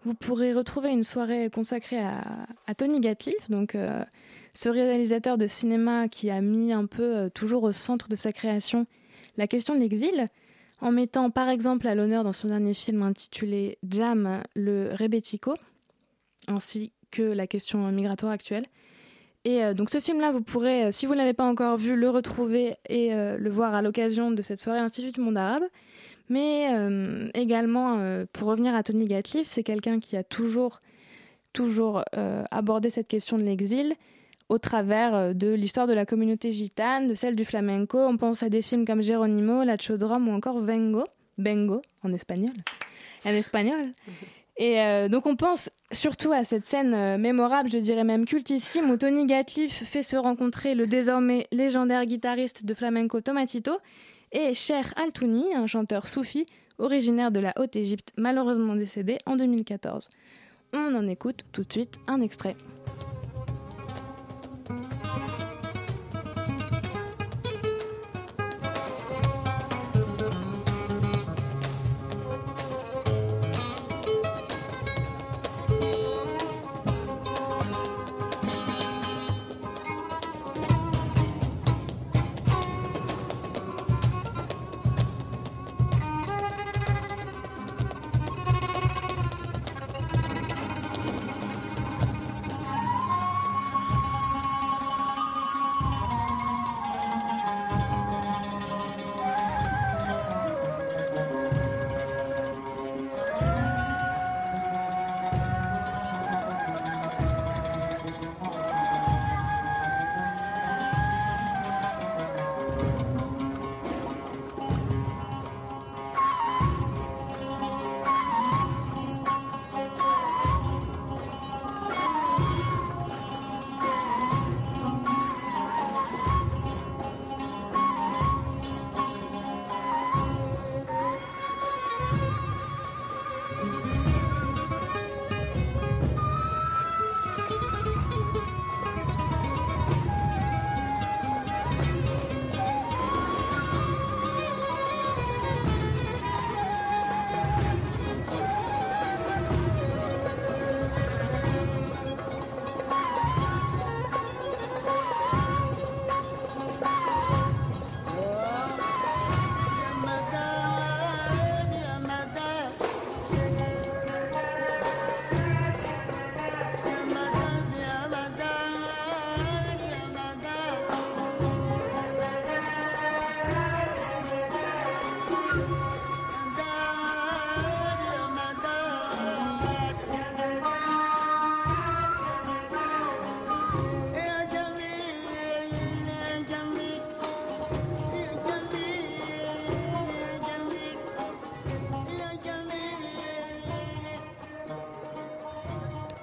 vous 0.04 0.14
pourrez 0.14 0.54
retrouver 0.54 0.92
une 0.92 1.04
soirée 1.04 1.50
consacrée 1.50 2.00
à, 2.00 2.74
Tony 2.74 3.02
Gatliff, 3.02 3.50
donc 3.50 3.76
ce 4.54 4.70
réalisateur 4.70 5.38
de 5.38 5.46
cinéma 5.46 6.08
qui 6.08 6.30
a 6.30 6.40
mis 6.40 6.72
un 6.72 6.86
peu 6.86 7.30
toujours 7.34 7.64
au 7.64 7.74
centre 7.74 8.08
de 8.08 8.16
sa 8.16 8.32
création 8.32 8.88
la 9.36 9.46
question 9.46 9.76
de 9.76 9.82
l'exil 9.82 10.30
en 10.82 10.92
mettant 10.92 11.30
par 11.30 11.50
exemple 11.50 11.88
à 11.88 11.96
l'honneur 11.96 12.24
dans 12.24 12.34
son 12.34 12.48
dernier 12.48 12.74
film 12.74 13.02
intitulé 13.04 13.78
Jam 13.88 14.44
le 14.56 14.92
rebetiko, 14.94 15.56
ainsi 16.48 16.92
que 17.12 17.24
la 17.24 17.48
question 17.48 17.92
migratoire 17.92 18.32
actuelle. 18.32 18.66
Et 19.46 19.64
euh, 19.64 19.74
donc 19.74 19.90
ce 19.90 20.00
film-là, 20.00 20.32
vous 20.32 20.42
pourrez, 20.42 20.86
euh, 20.86 20.92
si 20.92 21.06
vous 21.06 21.14
ne 21.14 21.18
l'avez 21.18 21.34
pas 21.34 21.46
encore 21.46 21.78
vu, 21.78 21.96
le 21.96 22.10
retrouver 22.10 22.76
et 22.88 23.14
euh, 23.14 23.38
le 23.38 23.50
voir 23.50 23.74
à 23.74 23.82
l'occasion 23.82 24.32
de 24.32 24.42
cette 24.42 24.60
soirée 24.60 24.80
Institut 24.80 25.12
du 25.12 25.22
monde 25.22 25.38
arabe. 25.38 25.64
Mais 26.32 26.68
également, 27.34 28.24
pour 28.34 28.50
revenir 28.50 28.76
à 28.76 28.84
Tony 28.84 29.08
Gatliff, 29.08 29.48
c'est 29.48 29.64
quelqu'un 29.64 30.00
qui 30.00 30.16
a 30.16 30.24
toujours, 30.24 30.80
toujours 31.54 32.04
abordé 32.52 32.92
cette 32.92 33.08
question 33.08 33.40
de 33.40 33.42
l'exil 33.42 33.96
au 34.50 34.58
travers 34.58 35.16
euh, 35.16 35.34
de 35.34 35.50
l'histoire 35.50 35.88
de 35.88 35.94
la 35.94 36.06
communauté 36.06 36.52
gitane, 36.52 37.08
de 37.08 37.16
celle 37.16 37.36
du 37.36 37.46
flamenco. 37.46 38.00
On 38.00 38.18
pense 38.18 38.44
à 38.44 38.50
des 38.50 38.62
films 38.62 38.86
comme 38.86 39.02
Geronimo, 39.02 39.64
La 39.64 39.78
Chodrom 39.78 40.28
ou 40.28 40.32
encore 40.32 40.60
Vengo, 40.60 41.04
Bengo 41.38 41.82
en 42.04 42.12
espagnol. 42.14 42.54
En 43.26 43.30
espagnol. 43.30 43.92
Et 44.58 44.82
euh, 44.82 45.08
donc 45.08 45.26
on 45.26 45.38
pense 45.38 45.70
surtout 45.90 46.34
à 46.34 46.44
cette 46.44 46.66
scène 46.66 46.94
euh, 46.94 47.18
mémorable, 47.18 47.72
je 47.72 47.78
dirais 47.78 48.04
même 48.04 48.26
cultissime, 48.26 48.90
où 48.90 48.98
Tony 48.98 49.26
Gatliff 49.26 49.86
fait 49.86 50.04
se 50.04 50.18
rencontrer 50.18 50.76
le 50.76 50.86
désormais 50.86 51.48
légendaire 51.54 52.06
guitariste 52.06 52.66
de 52.66 52.74
flamenco 52.74 53.22
Tomatito 53.22 53.78
et 54.34 54.54
Cher 54.54 54.94
Altouni, 54.98 55.56
un 55.56 55.66
chanteur 55.66 56.08
soufi 56.08 56.46
originaire 56.78 57.32
de 57.32 57.40
la 57.40 57.54
Haute-Égypte, 57.58 58.12
malheureusement 58.18 58.76
décédé 58.76 59.18
en 59.26 59.38
2014. 59.38 60.10
On 60.74 60.94
en 60.94 61.08
écoute 61.08 61.46
tout 61.52 61.64
de 61.64 61.72
suite 61.72 61.98
un 62.08 62.22
extrait. 62.22 62.56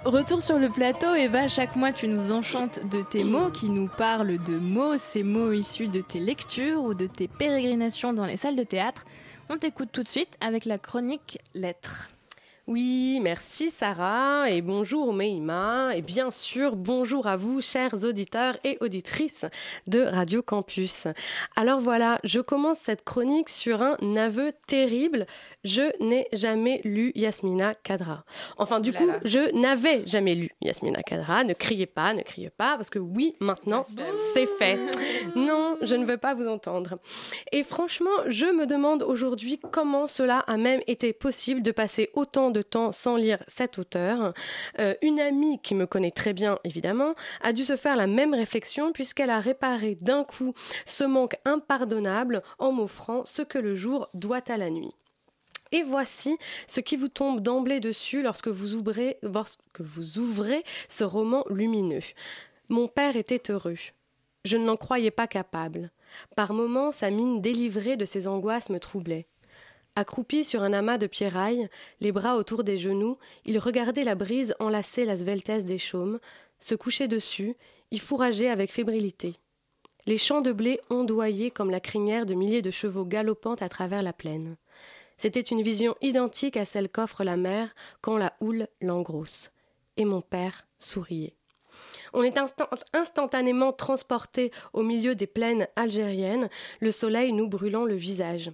Retour 0.06 0.40
sur 0.40 0.60
le 0.60 0.68
plateau, 0.68 1.16
Eva, 1.16 1.48
chaque 1.48 1.74
mois 1.74 1.90
tu 1.90 2.06
nous 2.06 2.30
enchantes 2.30 2.78
de 2.92 3.02
tes 3.02 3.24
mots 3.24 3.50
qui 3.50 3.68
nous 3.68 3.88
parlent 3.88 4.38
de 4.38 4.56
mots, 4.56 4.96
ces 4.96 5.24
mots 5.24 5.50
issus 5.50 5.88
de 5.88 6.00
tes 6.00 6.20
lectures 6.20 6.80
ou 6.84 6.94
de 6.94 7.08
tes 7.08 7.26
pérégrinations 7.26 8.12
dans 8.12 8.24
les 8.24 8.36
salles 8.36 8.54
de 8.54 8.62
théâtre. 8.62 9.04
On 9.48 9.58
t'écoute 9.58 9.88
tout 9.90 10.04
de 10.04 10.08
suite 10.08 10.36
avec 10.40 10.64
la 10.64 10.78
chronique 10.78 11.40
Lettres. 11.54 12.08
Oui, 12.68 13.20
merci 13.22 13.70
Sarah 13.70 14.50
et 14.50 14.60
bonjour 14.60 15.12
Meima 15.12 15.94
et 15.94 16.02
bien 16.02 16.32
sûr 16.32 16.74
bonjour 16.74 17.28
à 17.28 17.36
vous 17.36 17.60
chers 17.60 18.02
auditeurs 18.02 18.56
et 18.64 18.76
auditrices 18.80 19.44
de 19.86 20.00
Radio 20.00 20.42
Campus. 20.42 21.06
Alors 21.54 21.78
voilà, 21.78 22.18
je 22.24 22.40
commence 22.40 22.80
cette 22.80 23.04
chronique 23.04 23.50
sur 23.50 23.82
un 23.82 23.96
aveu 24.16 24.50
terrible. 24.66 25.26
Je 25.62 25.82
n'ai 26.04 26.26
jamais 26.32 26.80
lu 26.82 27.12
Yasmina 27.14 27.76
Kadra. 27.84 28.24
Enfin 28.58 28.80
du 28.80 28.92
coup, 28.92 29.08
je 29.24 29.56
n'avais 29.56 30.04
jamais 30.04 30.34
lu 30.34 30.50
Yasmina 30.60 31.04
Kadra. 31.04 31.44
Ne 31.44 31.54
criez 31.54 31.86
pas, 31.86 32.14
ne 32.14 32.22
criez 32.22 32.50
pas 32.50 32.76
parce 32.76 32.90
que 32.90 32.98
oui, 32.98 33.36
maintenant 33.38 33.84
c'est 34.34 34.46
fait. 34.58 34.80
Non, 35.36 35.76
je 35.82 35.96
ne 35.96 36.04
veux 36.04 36.16
pas 36.16 36.34
vous 36.34 36.48
entendre. 36.48 36.98
Et 37.52 37.62
franchement, 37.62 38.10
je 38.26 38.46
me 38.46 38.66
demande 38.66 39.02
aujourd'hui 39.02 39.60
comment 39.70 40.06
cela 40.06 40.38
a 40.40 40.56
même 40.56 40.80
été 40.86 41.12
possible 41.12 41.62
de 41.62 41.70
passer 41.70 42.10
autant 42.14 42.50
de 42.50 42.55
de 42.56 42.62
temps 42.62 42.90
sans 42.90 43.16
lire 43.16 43.42
cet 43.46 43.78
auteur. 43.78 44.32
Euh, 44.78 44.94
une 45.02 45.20
amie 45.20 45.60
qui 45.60 45.74
me 45.74 45.86
connaît 45.86 46.10
très 46.10 46.32
bien, 46.32 46.58
évidemment, 46.64 47.14
a 47.42 47.52
dû 47.52 47.64
se 47.64 47.76
faire 47.76 47.96
la 47.96 48.06
même 48.06 48.34
réflexion 48.34 48.92
puisqu'elle 48.92 49.30
a 49.30 49.40
réparé 49.40 49.96
d'un 50.00 50.24
coup 50.24 50.54
ce 50.86 51.04
manque 51.04 51.36
impardonnable 51.44 52.42
en 52.58 52.72
m'offrant 52.72 53.24
ce 53.26 53.42
que 53.42 53.58
le 53.58 53.74
jour 53.74 54.08
doit 54.14 54.50
à 54.50 54.56
la 54.56 54.70
nuit. 54.70 54.92
Et 55.72 55.82
voici 55.82 56.38
ce 56.66 56.80
qui 56.80 56.96
vous 56.96 57.08
tombe 57.08 57.40
d'emblée 57.40 57.80
dessus 57.80 58.22
lorsque 58.22 58.48
vous 58.48 58.74
ouvrez, 58.76 59.18
lorsque 59.22 59.80
vous 59.80 60.18
ouvrez 60.18 60.64
ce 60.88 61.04
roman 61.04 61.44
lumineux. 61.50 62.00
Mon 62.68 62.88
père 62.88 63.16
était 63.16 63.50
heureux. 63.50 63.76
Je 64.44 64.56
ne 64.56 64.64
l'en 64.64 64.76
croyais 64.76 65.10
pas 65.10 65.26
capable. 65.26 65.90
Par 66.36 66.52
moments, 66.54 66.92
sa 66.92 67.10
mine 67.10 67.42
délivrée 67.42 67.96
de 67.96 68.04
ses 68.04 68.28
angoisses 68.28 68.70
me 68.70 68.78
troublait. 68.78 69.26
Accroupi 69.98 70.44
sur 70.44 70.62
un 70.62 70.74
amas 70.74 70.98
de 70.98 71.06
pierrailles, 71.06 71.70
les 72.00 72.12
bras 72.12 72.36
autour 72.36 72.64
des 72.64 72.76
genoux, 72.76 73.16
il 73.46 73.58
regardait 73.58 74.04
la 74.04 74.14
brise 74.14 74.54
enlacer 74.60 75.06
la 75.06 75.16
sveltesse 75.16 75.64
des 75.64 75.78
chaumes, 75.78 76.20
se 76.58 76.74
couchait 76.74 77.08
dessus, 77.08 77.56
y 77.90 77.98
fourrageait 77.98 78.50
avec 78.50 78.70
fébrilité. 78.70 79.36
Les 80.04 80.18
champs 80.18 80.42
de 80.42 80.52
blé 80.52 80.80
ondoyaient 80.90 81.50
comme 81.50 81.70
la 81.70 81.80
crinière 81.80 82.26
de 82.26 82.34
milliers 82.34 82.60
de 82.60 82.70
chevaux 82.70 83.06
galopant 83.06 83.54
à 83.54 83.70
travers 83.70 84.02
la 84.02 84.12
plaine. 84.12 84.56
C'était 85.16 85.40
une 85.40 85.62
vision 85.62 85.96
identique 86.02 86.58
à 86.58 86.66
celle 86.66 86.90
qu'offre 86.90 87.24
la 87.24 87.38
mer 87.38 87.74
quand 88.02 88.18
la 88.18 88.34
houle 88.40 88.68
l'engrosse. 88.82 89.50
Et 89.96 90.04
mon 90.04 90.20
père 90.20 90.66
souriait. 90.78 91.34
On 92.12 92.22
est 92.22 92.38
instantanément 92.92 93.72
transporté 93.72 94.52
au 94.74 94.82
milieu 94.82 95.14
des 95.14 95.26
plaines 95.26 95.68
algériennes, 95.74 96.50
le 96.80 96.92
soleil 96.92 97.32
nous 97.32 97.48
brûlant 97.48 97.86
le 97.86 97.94
visage. 97.94 98.50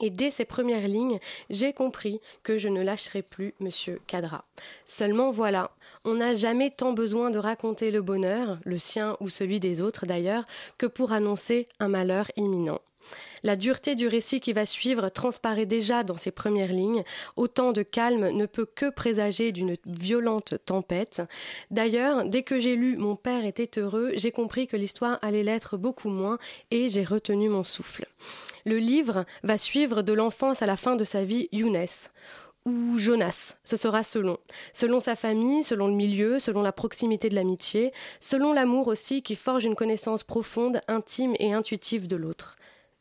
Et 0.00 0.10
dès 0.10 0.30
ces 0.30 0.44
premières 0.44 0.88
lignes, 0.88 1.18
j'ai 1.50 1.72
compris 1.72 2.20
que 2.42 2.56
je 2.56 2.68
ne 2.68 2.82
lâcherai 2.82 3.22
plus 3.22 3.54
Monsieur 3.60 4.00
Cadra. 4.06 4.44
Seulement 4.84 5.30
voilà, 5.30 5.70
on 6.04 6.14
n'a 6.14 6.34
jamais 6.34 6.70
tant 6.70 6.92
besoin 6.92 7.30
de 7.30 7.38
raconter 7.38 7.90
le 7.90 8.02
bonheur, 8.02 8.58
le 8.64 8.78
sien 8.78 9.16
ou 9.20 9.28
celui 9.28 9.60
des 9.60 9.82
autres 9.82 10.06
d'ailleurs, 10.06 10.44
que 10.78 10.86
pour 10.86 11.12
annoncer 11.12 11.66
un 11.80 11.88
malheur 11.88 12.30
imminent. 12.36 12.80
La 13.42 13.56
dureté 13.56 13.94
du 13.94 14.08
récit 14.08 14.40
qui 14.40 14.52
va 14.52 14.66
suivre 14.66 15.08
transparaît 15.08 15.66
déjà 15.66 16.02
dans 16.02 16.16
ses 16.16 16.30
premières 16.30 16.72
lignes. 16.72 17.04
Autant 17.36 17.72
de 17.72 17.82
calme 17.82 18.30
ne 18.30 18.46
peut 18.46 18.66
que 18.66 18.90
présager 18.90 19.52
d'une 19.52 19.76
violente 19.86 20.54
tempête. 20.64 21.22
D'ailleurs, 21.70 22.24
dès 22.24 22.42
que 22.42 22.58
j'ai 22.58 22.76
lu 22.76 22.96
Mon 22.96 23.16
père 23.16 23.44
était 23.44 23.78
heureux, 23.78 24.12
j'ai 24.14 24.32
compris 24.32 24.66
que 24.66 24.76
l'histoire 24.76 25.18
allait 25.22 25.42
l'être 25.42 25.76
beaucoup 25.76 26.10
moins 26.10 26.38
et 26.70 26.88
j'ai 26.88 27.04
retenu 27.04 27.48
mon 27.48 27.64
souffle. 27.64 28.06
Le 28.64 28.78
livre 28.78 29.24
va 29.42 29.56
suivre 29.56 30.02
de 30.02 30.12
l'enfance 30.12 30.62
à 30.62 30.66
la 30.66 30.76
fin 30.76 30.96
de 30.96 31.04
sa 31.04 31.24
vie 31.24 31.48
Younes 31.52 31.86
ou 32.68 32.98
Jonas, 32.98 33.56
ce 33.64 33.76
sera 33.76 34.02
selon. 34.02 34.36
Selon 34.72 35.00
sa 35.00 35.14
famille, 35.14 35.64
selon 35.64 35.88
le 35.88 35.94
milieu, 35.94 36.38
selon 36.38 36.60
la 36.60 36.72
proximité 36.72 37.28
de 37.28 37.34
l'amitié, 37.34 37.92
selon 38.20 38.52
l'amour 38.52 38.88
aussi 38.88 39.22
qui 39.22 39.36
forge 39.36 39.64
une 39.64 39.74
connaissance 39.74 40.22
profonde, 40.22 40.82
intime 40.86 41.34
et 41.38 41.54
intuitive 41.54 42.06
de 42.06 42.16
l'autre. 42.16 42.57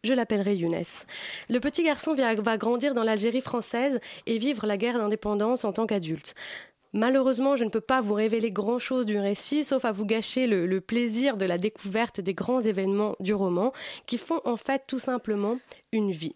Je 0.07 0.13
l'appellerai 0.13 0.55
Younes. 0.55 0.85
Le 1.49 1.59
petit 1.59 1.83
garçon 1.83 2.15
va 2.15 2.57
grandir 2.57 2.93
dans 2.93 3.03
l'Algérie 3.03 3.41
française 3.41 3.99
et 4.25 4.37
vivre 4.37 4.65
la 4.65 4.77
guerre 4.77 4.97
d'indépendance 4.99 5.65
en 5.65 5.73
tant 5.73 5.85
qu'adulte. 5.85 6.33
Malheureusement, 6.93 7.57
je 7.57 7.65
ne 7.65 7.69
peux 7.69 7.81
pas 7.81 7.99
vous 7.99 8.13
révéler 8.13 8.49
grand-chose 8.49 9.05
du 9.05 9.19
récit, 9.19 9.65
sauf 9.65 9.83
à 9.83 9.91
vous 9.91 10.05
gâcher 10.05 10.47
le, 10.47 10.65
le, 10.65 10.79
plaisir 10.79 11.35
de 11.35 11.43
la 11.43 11.57
découverte 11.57 12.21
des 12.21 12.33
grands 12.33 12.61
événements 12.61 13.17
du 13.19 13.33
roman, 13.33 13.73
qui 14.05 14.17
font 14.17 14.39
en 14.45 14.55
fait 14.55 14.83
tout 14.87 14.97
simplement 14.97 15.59
une 15.91 16.11
vie. 16.11 16.35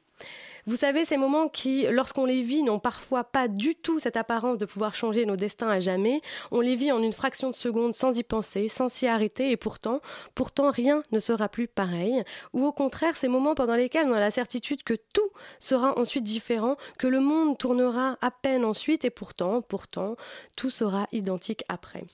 Vous 0.68 0.76
savez, 0.76 1.06
ces 1.06 1.18
moments 1.18 1.48
qui, 1.48 1.88
lorsqu'on 1.90 2.26
les 2.26 2.42
vit, 2.42 2.62
n'ont 2.62 2.80
parfois 2.80 3.24
pas 3.24 3.48
du 3.48 3.76
tout 3.76 4.00
cette 4.00 4.18
apparence 4.18 4.60
de 4.60 4.66
pouvoir 4.66 4.94
changer 4.94 5.26
nos 5.26 5.36
destins 5.36 5.70
à 5.70 5.80
jamais. 5.80 6.22
On 6.52 6.62
les 6.62 6.76
vit 6.76 6.92
en 6.92 7.02
une 7.02 7.14
fraction 7.14 7.50
de 7.50 7.56
seconde 7.56 7.96
sans 7.96 8.18
y 8.18 8.24
penser, 8.24 8.68
sans 8.68 8.88
s'y 8.88 9.08
arrêter, 9.08 9.52
et 9.52 9.58
pourtant, 9.58 10.02
pourtant 10.36 10.70
rien 10.70 11.02
ne 11.12 11.20
sera 11.20 11.50
plus 11.50 11.68
pareil. 11.68 12.24
Ou 12.54 12.66
au 12.66 12.72
contraire, 12.72 13.18
ces 13.18 13.28
moments 13.28 13.56
pendant 13.56 13.76
lesquels 13.76 14.08
on 14.08 14.14
a 14.14 14.20
la 14.20 14.32
certitude 14.32 14.84
que 14.84 14.94
tout 14.94 15.30
sera 15.60 15.98
ensuite 15.98 16.24
différent, 16.24 16.76
que 17.00 17.08
le 17.08 17.20
monde 17.20 17.58
tournera 17.58 18.18
à 18.22 18.30
peine 18.30 18.64
ensuite, 18.64 19.04
et 19.04 19.10
pourtant, 19.10 19.62
pourtant, 19.62 20.16
tout 20.56 20.70
sera 20.70 21.08
identique 21.12 21.64
après. 21.70 22.06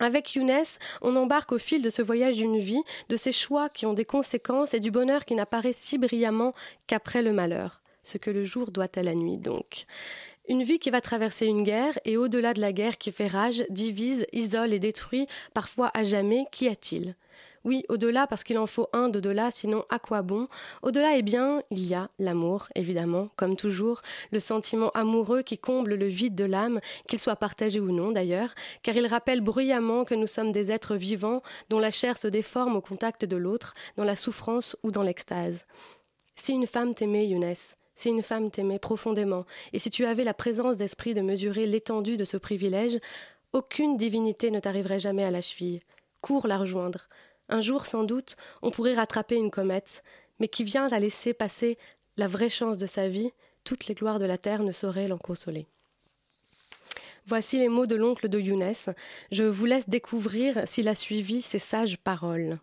Avec 0.00 0.34
Younes, 0.34 0.64
on 1.02 1.14
embarque 1.14 1.52
au 1.52 1.58
fil 1.58 1.82
de 1.82 1.90
ce 1.90 2.02
voyage 2.02 2.36
d'une 2.36 2.58
vie, 2.58 2.82
de 3.08 3.16
ces 3.16 3.32
choix 3.32 3.68
qui 3.68 3.86
ont 3.86 3.92
des 3.92 4.04
conséquences 4.04 4.74
et 4.74 4.80
du 4.80 4.90
bonheur 4.90 5.24
qui 5.24 5.34
n'apparaît 5.34 5.74
si 5.74 5.98
brillamment 5.98 6.54
qu'après 6.86 7.22
le 7.22 7.32
malheur 7.32 7.81
ce 8.02 8.18
que 8.18 8.30
le 8.30 8.44
jour 8.44 8.72
doit 8.72 8.88
à 8.96 9.02
la 9.02 9.14
nuit 9.14 9.38
donc. 9.38 9.86
Une 10.48 10.64
vie 10.64 10.78
qui 10.80 10.90
va 10.90 11.00
traverser 11.00 11.46
une 11.46 11.62
guerre, 11.62 11.98
et 12.04 12.16
au-delà 12.16 12.52
de 12.52 12.60
la 12.60 12.72
guerre 12.72 12.98
qui 12.98 13.12
fait 13.12 13.28
rage, 13.28 13.64
divise, 13.70 14.26
isole 14.32 14.74
et 14.74 14.80
détruit, 14.80 15.28
parfois 15.54 15.90
à 15.94 16.02
jamais, 16.02 16.46
qu'y 16.50 16.68
a-t-il? 16.68 17.14
Oui, 17.64 17.84
au-delà, 17.88 18.26
parce 18.26 18.42
qu'il 18.42 18.58
en 18.58 18.66
faut 18.66 18.88
un 18.92 19.08
d'au-delà, 19.08 19.52
sinon 19.52 19.84
à 19.88 20.00
quoi 20.00 20.22
bon? 20.22 20.48
Au-delà, 20.82 21.16
eh 21.16 21.22
bien, 21.22 21.62
il 21.70 21.86
y 21.86 21.94
a 21.94 22.10
l'amour, 22.18 22.66
évidemment, 22.74 23.28
comme 23.36 23.54
toujours, 23.54 24.02
le 24.32 24.40
sentiment 24.40 24.90
amoureux 24.90 25.42
qui 25.42 25.58
comble 25.58 25.94
le 25.94 26.08
vide 26.08 26.34
de 26.34 26.44
l'âme, 26.44 26.80
qu'il 27.06 27.20
soit 27.20 27.36
partagé 27.36 27.78
ou 27.78 27.92
non 27.92 28.10
d'ailleurs, 28.10 28.52
car 28.82 28.96
il 28.96 29.06
rappelle 29.06 29.42
bruyamment 29.42 30.04
que 30.04 30.16
nous 30.16 30.26
sommes 30.26 30.50
des 30.50 30.72
êtres 30.72 30.96
vivants 30.96 31.40
dont 31.68 31.78
la 31.78 31.92
chair 31.92 32.18
se 32.18 32.26
déforme 32.26 32.74
au 32.74 32.80
contact 32.80 33.24
de 33.24 33.36
l'autre, 33.36 33.74
dans 33.96 34.04
la 34.04 34.16
souffrance 34.16 34.76
ou 34.82 34.90
dans 34.90 35.04
l'extase. 35.04 35.66
Si 36.34 36.52
une 36.52 36.66
femme 36.66 36.94
t'aimait, 36.94 37.28
Younes, 37.28 37.54
si 37.94 38.08
une 38.08 38.22
femme 38.22 38.50
t'aimait 38.50 38.78
profondément, 38.78 39.44
et 39.72 39.78
si 39.78 39.90
tu 39.90 40.04
avais 40.04 40.24
la 40.24 40.34
présence 40.34 40.76
d'esprit 40.76 41.14
de 41.14 41.20
mesurer 41.20 41.66
l'étendue 41.66 42.16
de 42.16 42.24
ce 42.24 42.36
privilège, 42.36 42.98
aucune 43.52 43.96
divinité 43.96 44.50
ne 44.50 44.60
t'arriverait 44.60 44.98
jamais 44.98 45.24
à 45.24 45.30
la 45.30 45.42
cheville. 45.42 45.82
Cours 46.20 46.46
la 46.46 46.58
rejoindre. 46.58 47.08
Un 47.48 47.60
jour, 47.60 47.86
sans 47.86 48.04
doute, 48.04 48.36
on 48.62 48.70
pourrait 48.70 48.94
rattraper 48.94 49.36
une 49.36 49.50
comète, 49.50 50.02
mais 50.38 50.48
qui 50.48 50.64
vient 50.64 50.90
à 50.90 50.98
laisser 50.98 51.34
passer 51.34 51.76
la 52.16 52.26
vraie 52.26 52.48
chance 52.48 52.78
de 52.78 52.86
sa 52.86 53.08
vie, 53.08 53.32
toutes 53.64 53.86
les 53.86 53.94
gloires 53.94 54.18
de 54.18 54.24
la 54.24 54.38
terre 54.38 54.62
ne 54.62 54.72
sauraient 54.72 55.08
l'en 55.08 55.18
consoler. 55.18 55.66
Voici 57.26 57.58
les 57.58 57.68
mots 57.68 57.86
de 57.86 57.94
l'oncle 57.94 58.28
de 58.28 58.40
Younes. 58.40 58.72
Je 59.30 59.44
vous 59.44 59.64
laisse 59.64 59.88
découvrir 59.88 60.66
s'il 60.66 60.88
a 60.88 60.94
suivi 60.94 61.40
ces 61.40 61.60
sages 61.60 61.96
paroles. 61.98 62.58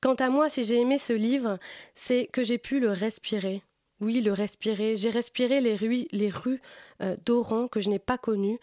Quant 0.00 0.14
à 0.14 0.28
moi, 0.28 0.48
si 0.48 0.64
j'ai 0.64 0.80
aimé 0.80 0.98
ce 0.98 1.12
livre, 1.12 1.58
c'est 1.94 2.28
que 2.32 2.44
j'ai 2.44 2.58
pu 2.58 2.78
le 2.78 2.90
respirer, 2.90 3.62
oui, 4.00 4.20
le 4.20 4.32
respirer. 4.32 4.96
J'ai 4.96 5.10
respiré 5.10 5.60
les 5.60 5.76
rues, 5.76 6.06
les 6.12 6.32
euh, 7.02 7.16
d'Oran 7.24 7.68
que 7.68 7.80
je 7.80 7.88
n'ai 7.88 7.98
pas 7.98 8.18
connues, 8.18 8.58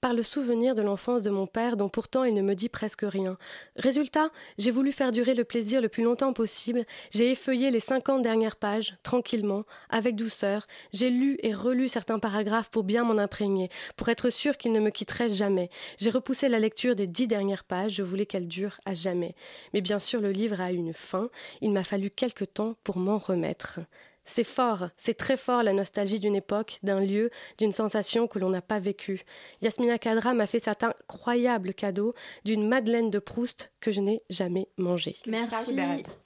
par 0.00 0.12
le 0.12 0.22
souvenir 0.22 0.74
de 0.74 0.82
l'enfance 0.82 1.22
de 1.22 1.30
mon 1.30 1.46
père, 1.46 1.76
dont 1.76 1.88
pourtant 1.88 2.24
il 2.24 2.34
ne 2.34 2.42
me 2.42 2.54
dit 2.54 2.68
presque 2.68 3.02
rien. 3.02 3.36
Résultat, 3.76 4.30
j'ai 4.58 4.70
voulu 4.70 4.92
faire 4.92 5.10
durer 5.10 5.34
le 5.34 5.44
plaisir 5.44 5.80
le 5.80 5.88
plus 5.88 6.04
longtemps 6.04 6.32
possible. 6.32 6.84
J'ai 7.10 7.30
effeuillé 7.30 7.70
les 7.70 7.80
cinquante 7.80 8.22
dernières 8.22 8.56
pages, 8.56 8.96
tranquillement, 9.02 9.64
avec 9.88 10.14
douceur. 10.14 10.66
J'ai 10.92 11.10
lu 11.10 11.38
et 11.42 11.54
relu 11.54 11.88
certains 11.88 12.18
paragraphes 12.18 12.70
pour 12.70 12.84
bien 12.84 13.04
m'en 13.04 13.18
imprégner, 13.18 13.68
pour 13.96 14.08
être 14.08 14.30
sûr 14.30 14.56
qu'il 14.56 14.72
ne 14.72 14.80
me 14.80 14.90
quitterait 14.90 15.30
jamais. 15.30 15.70
J'ai 15.98 16.10
repoussé 16.10 16.48
la 16.48 16.60
lecture 16.60 16.94
des 16.94 17.06
dix 17.06 17.26
dernières 17.26 17.64
pages, 17.64 17.94
je 17.94 18.02
voulais 18.02 18.26
qu'elle 18.26 18.48
dure 18.48 18.76
à 18.84 18.94
jamais. 18.94 19.34
Mais 19.74 19.80
bien 19.80 19.98
sûr, 19.98 20.20
le 20.20 20.30
livre 20.30 20.60
a 20.60 20.72
une 20.72 20.92
fin. 20.92 21.30
Il 21.62 21.72
m'a 21.72 21.84
fallu 21.84 22.10
quelque 22.10 22.44
temps 22.44 22.76
pour 22.84 22.98
m'en 22.98 23.18
remettre. 23.18 23.80
C'est 24.26 24.44
fort, 24.44 24.90
c'est 24.96 25.14
très 25.14 25.36
fort 25.36 25.62
la 25.62 25.72
nostalgie 25.72 26.20
d'une 26.20 26.34
époque, 26.34 26.78
d'un 26.82 27.00
lieu, 27.00 27.30
d'une 27.58 27.72
sensation 27.72 28.26
que 28.26 28.38
l'on 28.38 28.50
n'a 28.50 28.60
pas 28.60 28.80
vécue. 28.80 29.22
Yasmina 29.62 29.98
Kadra 29.98 30.34
m'a 30.34 30.46
fait 30.46 30.58
cet 30.58 30.82
incroyable 30.82 31.72
cadeau 31.72 32.12
d'une 32.44 32.68
Madeleine 32.68 33.10
de 33.10 33.18
Proust 33.18 33.72
que 33.80 33.92
je 33.92 34.00
n'ai 34.00 34.22
jamais 34.28 34.68
mangée. 34.76 35.16
Merci 35.26 35.76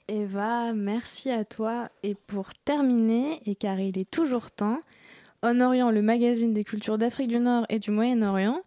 Eva, 0.07 0.73
merci 0.73 1.29
à 1.29 1.45
toi. 1.45 1.89
Et 2.03 2.15
pour 2.15 2.53
terminer, 2.65 3.39
et 3.45 3.55
car 3.55 3.79
il 3.79 3.97
est 3.97 4.09
toujours 4.09 4.51
temps, 4.51 4.79
Orient, 5.43 5.89
le 5.89 6.01
magazine 6.01 6.53
des 6.53 6.63
cultures 6.63 6.97
d'Afrique 6.97 7.29
du 7.29 7.39
Nord 7.39 7.65
et 7.69 7.79
du 7.79 7.91
Moyen-Orient, 7.91 8.61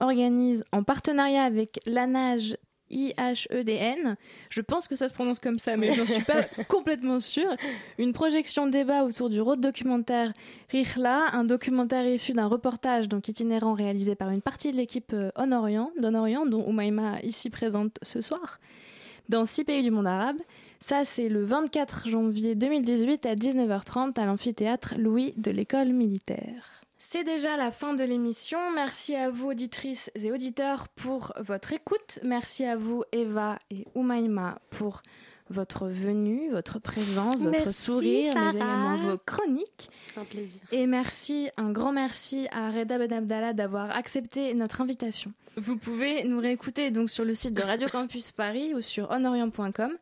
organise 0.00 0.64
en 0.72 0.82
partenariat 0.82 1.42
avec 1.42 1.80
l'ANAGE 1.86 2.56
I-H-E-D-N. 2.90 4.16
Je 4.48 4.60
pense 4.60 4.88
que 4.88 4.96
ça 4.96 5.08
se 5.08 5.14
prononce 5.14 5.40
comme 5.40 5.58
ça, 5.58 5.76
mais 5.76 5.92
je 5.92 6.00
n'en 6.00 6.06
suis 6.06 6.24
pas 6.24 6.42
complètement 6.68 7.20
sûre. 7.20 7.54
Une 7.98 8.12
projection 8.12 8.66
débat 8.66 9.04
autour 9.04 9.30
du 9.30 9.40
road 9.40 9.60
documentaire 9.60 10.32
Richla, 10.70 11.28
un 11.32 11.44
documentaire 11.44 12.06
issu 12.06 12.32
d'un 12.32 12.46
reportage 12.46 13.08
donc 13.08 13.28
itinérant 13.28 13.74
réalisé 13.74 14.14
par 14.14 14.30
une 14.30 14.42
partie 14.42 14.72
de 14.72 14.76
l'équipe 14.76 15.12
euh, 15.12 15.30
Orient, 15.36 15.90
Orient, 16.02 16.46
dont 16.46 16.66
Oumaima 16.66 17.20
ici 17.22 17.50
présente 17.50 17.98
ce 18.02 18.20
soir, 18.20 18.60
dans 19.28 19.46
six 19.46 19.64
pays 19.64 19.82
du 19.82 19.90
monde 19.90 20.06
arabe. 20.06 20.38
Ça, 20.78 21.04
c'est 21.04 21.28
le 21.28 21.44
24 21.44 22.08
janvier 22.08 22.54
2018 22.54 23.26
à 23.26 23.34
19h30 23.34 24.18
à 24.18 24.24
l'amphithéâtre 24.24 24.94
Louis 24.96 25.34
de 25.36 25.50
l'école 25.50 25.92
militaire. 25.92 26.79
C'est 27.02 27.24
déjà 27.24 27.56
la 27.56 27.70
fin 27.70 27.94
de 27.94 28.04
l'émission. 28.04 28.58
Merci 28.74 29.14
à 29.16 29.30
vous, 29.30 29.48
auditrices 29.48 30.10
et 30.16 30.30
auditeurs, 30.30 30.86
pour 30.88 31.32
votre 31.40 31.72
écoute. 31.72 32.20
Merci 32.22 32.66
à 32.66 32.76
vous, 32.76 33.04
Eva 33.10 33.58
et 33.70 33.86
Oumaima, 33.94 34.60
pour 34.68 35.00
votre 35.48 35.88
venue, 35.88 36.50
votre 36.50 36.78
présence, 36.78 37.38
votre 37.38 37.72
sourire, 37.72 38.34
mais 38.36 38.50
également 38.50 38.96
vos 38.98 39.16
chroniques. 39.16 39.88
Un 40.14 40.24
plaisir. 40.24 40.60
Et 40.72 40.86
merci, 40.86 41.48
un 41.56 41.72
grand 41.72 41.92
merci 41.92 42.48
à 42.52 42.70
Reda 42.70 42.98
Ben 42.98 43.14
Abdallah 43.14 43.54
d'avoir 43.54 43.96
accepté 43.96 44.52
notre 44.52 44.82
invitation. 44.82 45.32
Vous 45.56 45.78
pouvez 45.78 46.24
nous 46.24 46.38
réécouter 46.38 46.90
donc 46.90 47.08
sur 47.08 47.24
le 47.24 47.32
site 47.32 47.54
de 47.54 47.62
Radio 47.62 47.88
Campus 47.88 48.30
Paris 48.30 48.74
ou 48.74 48.82
sur 48.82 49.10
onorient.com 49.10 49.96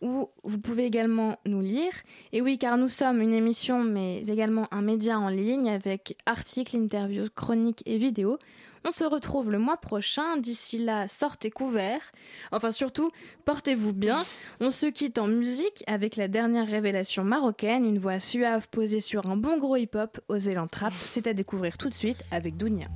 où 0.00 0.28
vous 0.44 0.58
pouvez 0.58 0.84
également 0.84 1.36
nous 1.46 1.60
lire. 1.60 1.92
Et 2.32 2.40
oui, 2.40 2.58
car 2.58 2.76
nous 2.76 2.88
sommes 2.88 3.20
une 3.20 3.34
émission, 3.34 3.84
mais 3.84 4.22
également 4.22 4.66
un 4.70 4.82
média 4.82 5.18
en 5.18 5.28
ligne 5.28 5.70
avec 5.70 6.16
articles, 6.26 6.76
interviews, 6.76 7.28
chroniques 7.34 7.82
et 7.86 7.98
vidéos. 7.98 8.38
On 8.86 8.90
se 8.90 9.04
retrouve 9.04 9.50
le 9.50 9.58
mois 9.58 9.76
prochain. 9.76 10.38
D'ici 10.38 10.78
là, 10.78 11.06
sortez 11.06 11.50
couverts. 11.50 12.12
Enfin, 12.50 12.72
surtout, 12.72 13.10
portez-vous 13.44 13.92
bien. 13.92 14.24
On 14.60 14.70
se 14.70 14.86
quitte 14.86 15.18
en 15.18 15.26
musique 15.26 15.84
avec 15.86 16.16
la 16.16 16.28
dernière 16.28 16.66
révélation 16.66 17.22
marocaine, 17.22 17.84
une 17.84 17.98
voix 17.98 18.20
suave 18.20 18.68
posée 18.68 19.00
sur 19.00 19.26
un 19.26 19.36
bon 19.36 19.58
gros 19.58 19.76
hip-hop, 19.76 20.20
aux 20.28 20.38
trap. 20.70 20.92
C'est 20.94 21.26
à 21.26 21.34
découvrir 21.34 21.76
tout 21.76 21.88
de 21.88 21.94
suite 21.94 22.22
avec 22.30 22.56
Dounia. 22.56 22.86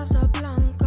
Casablanca, 0.00 0.79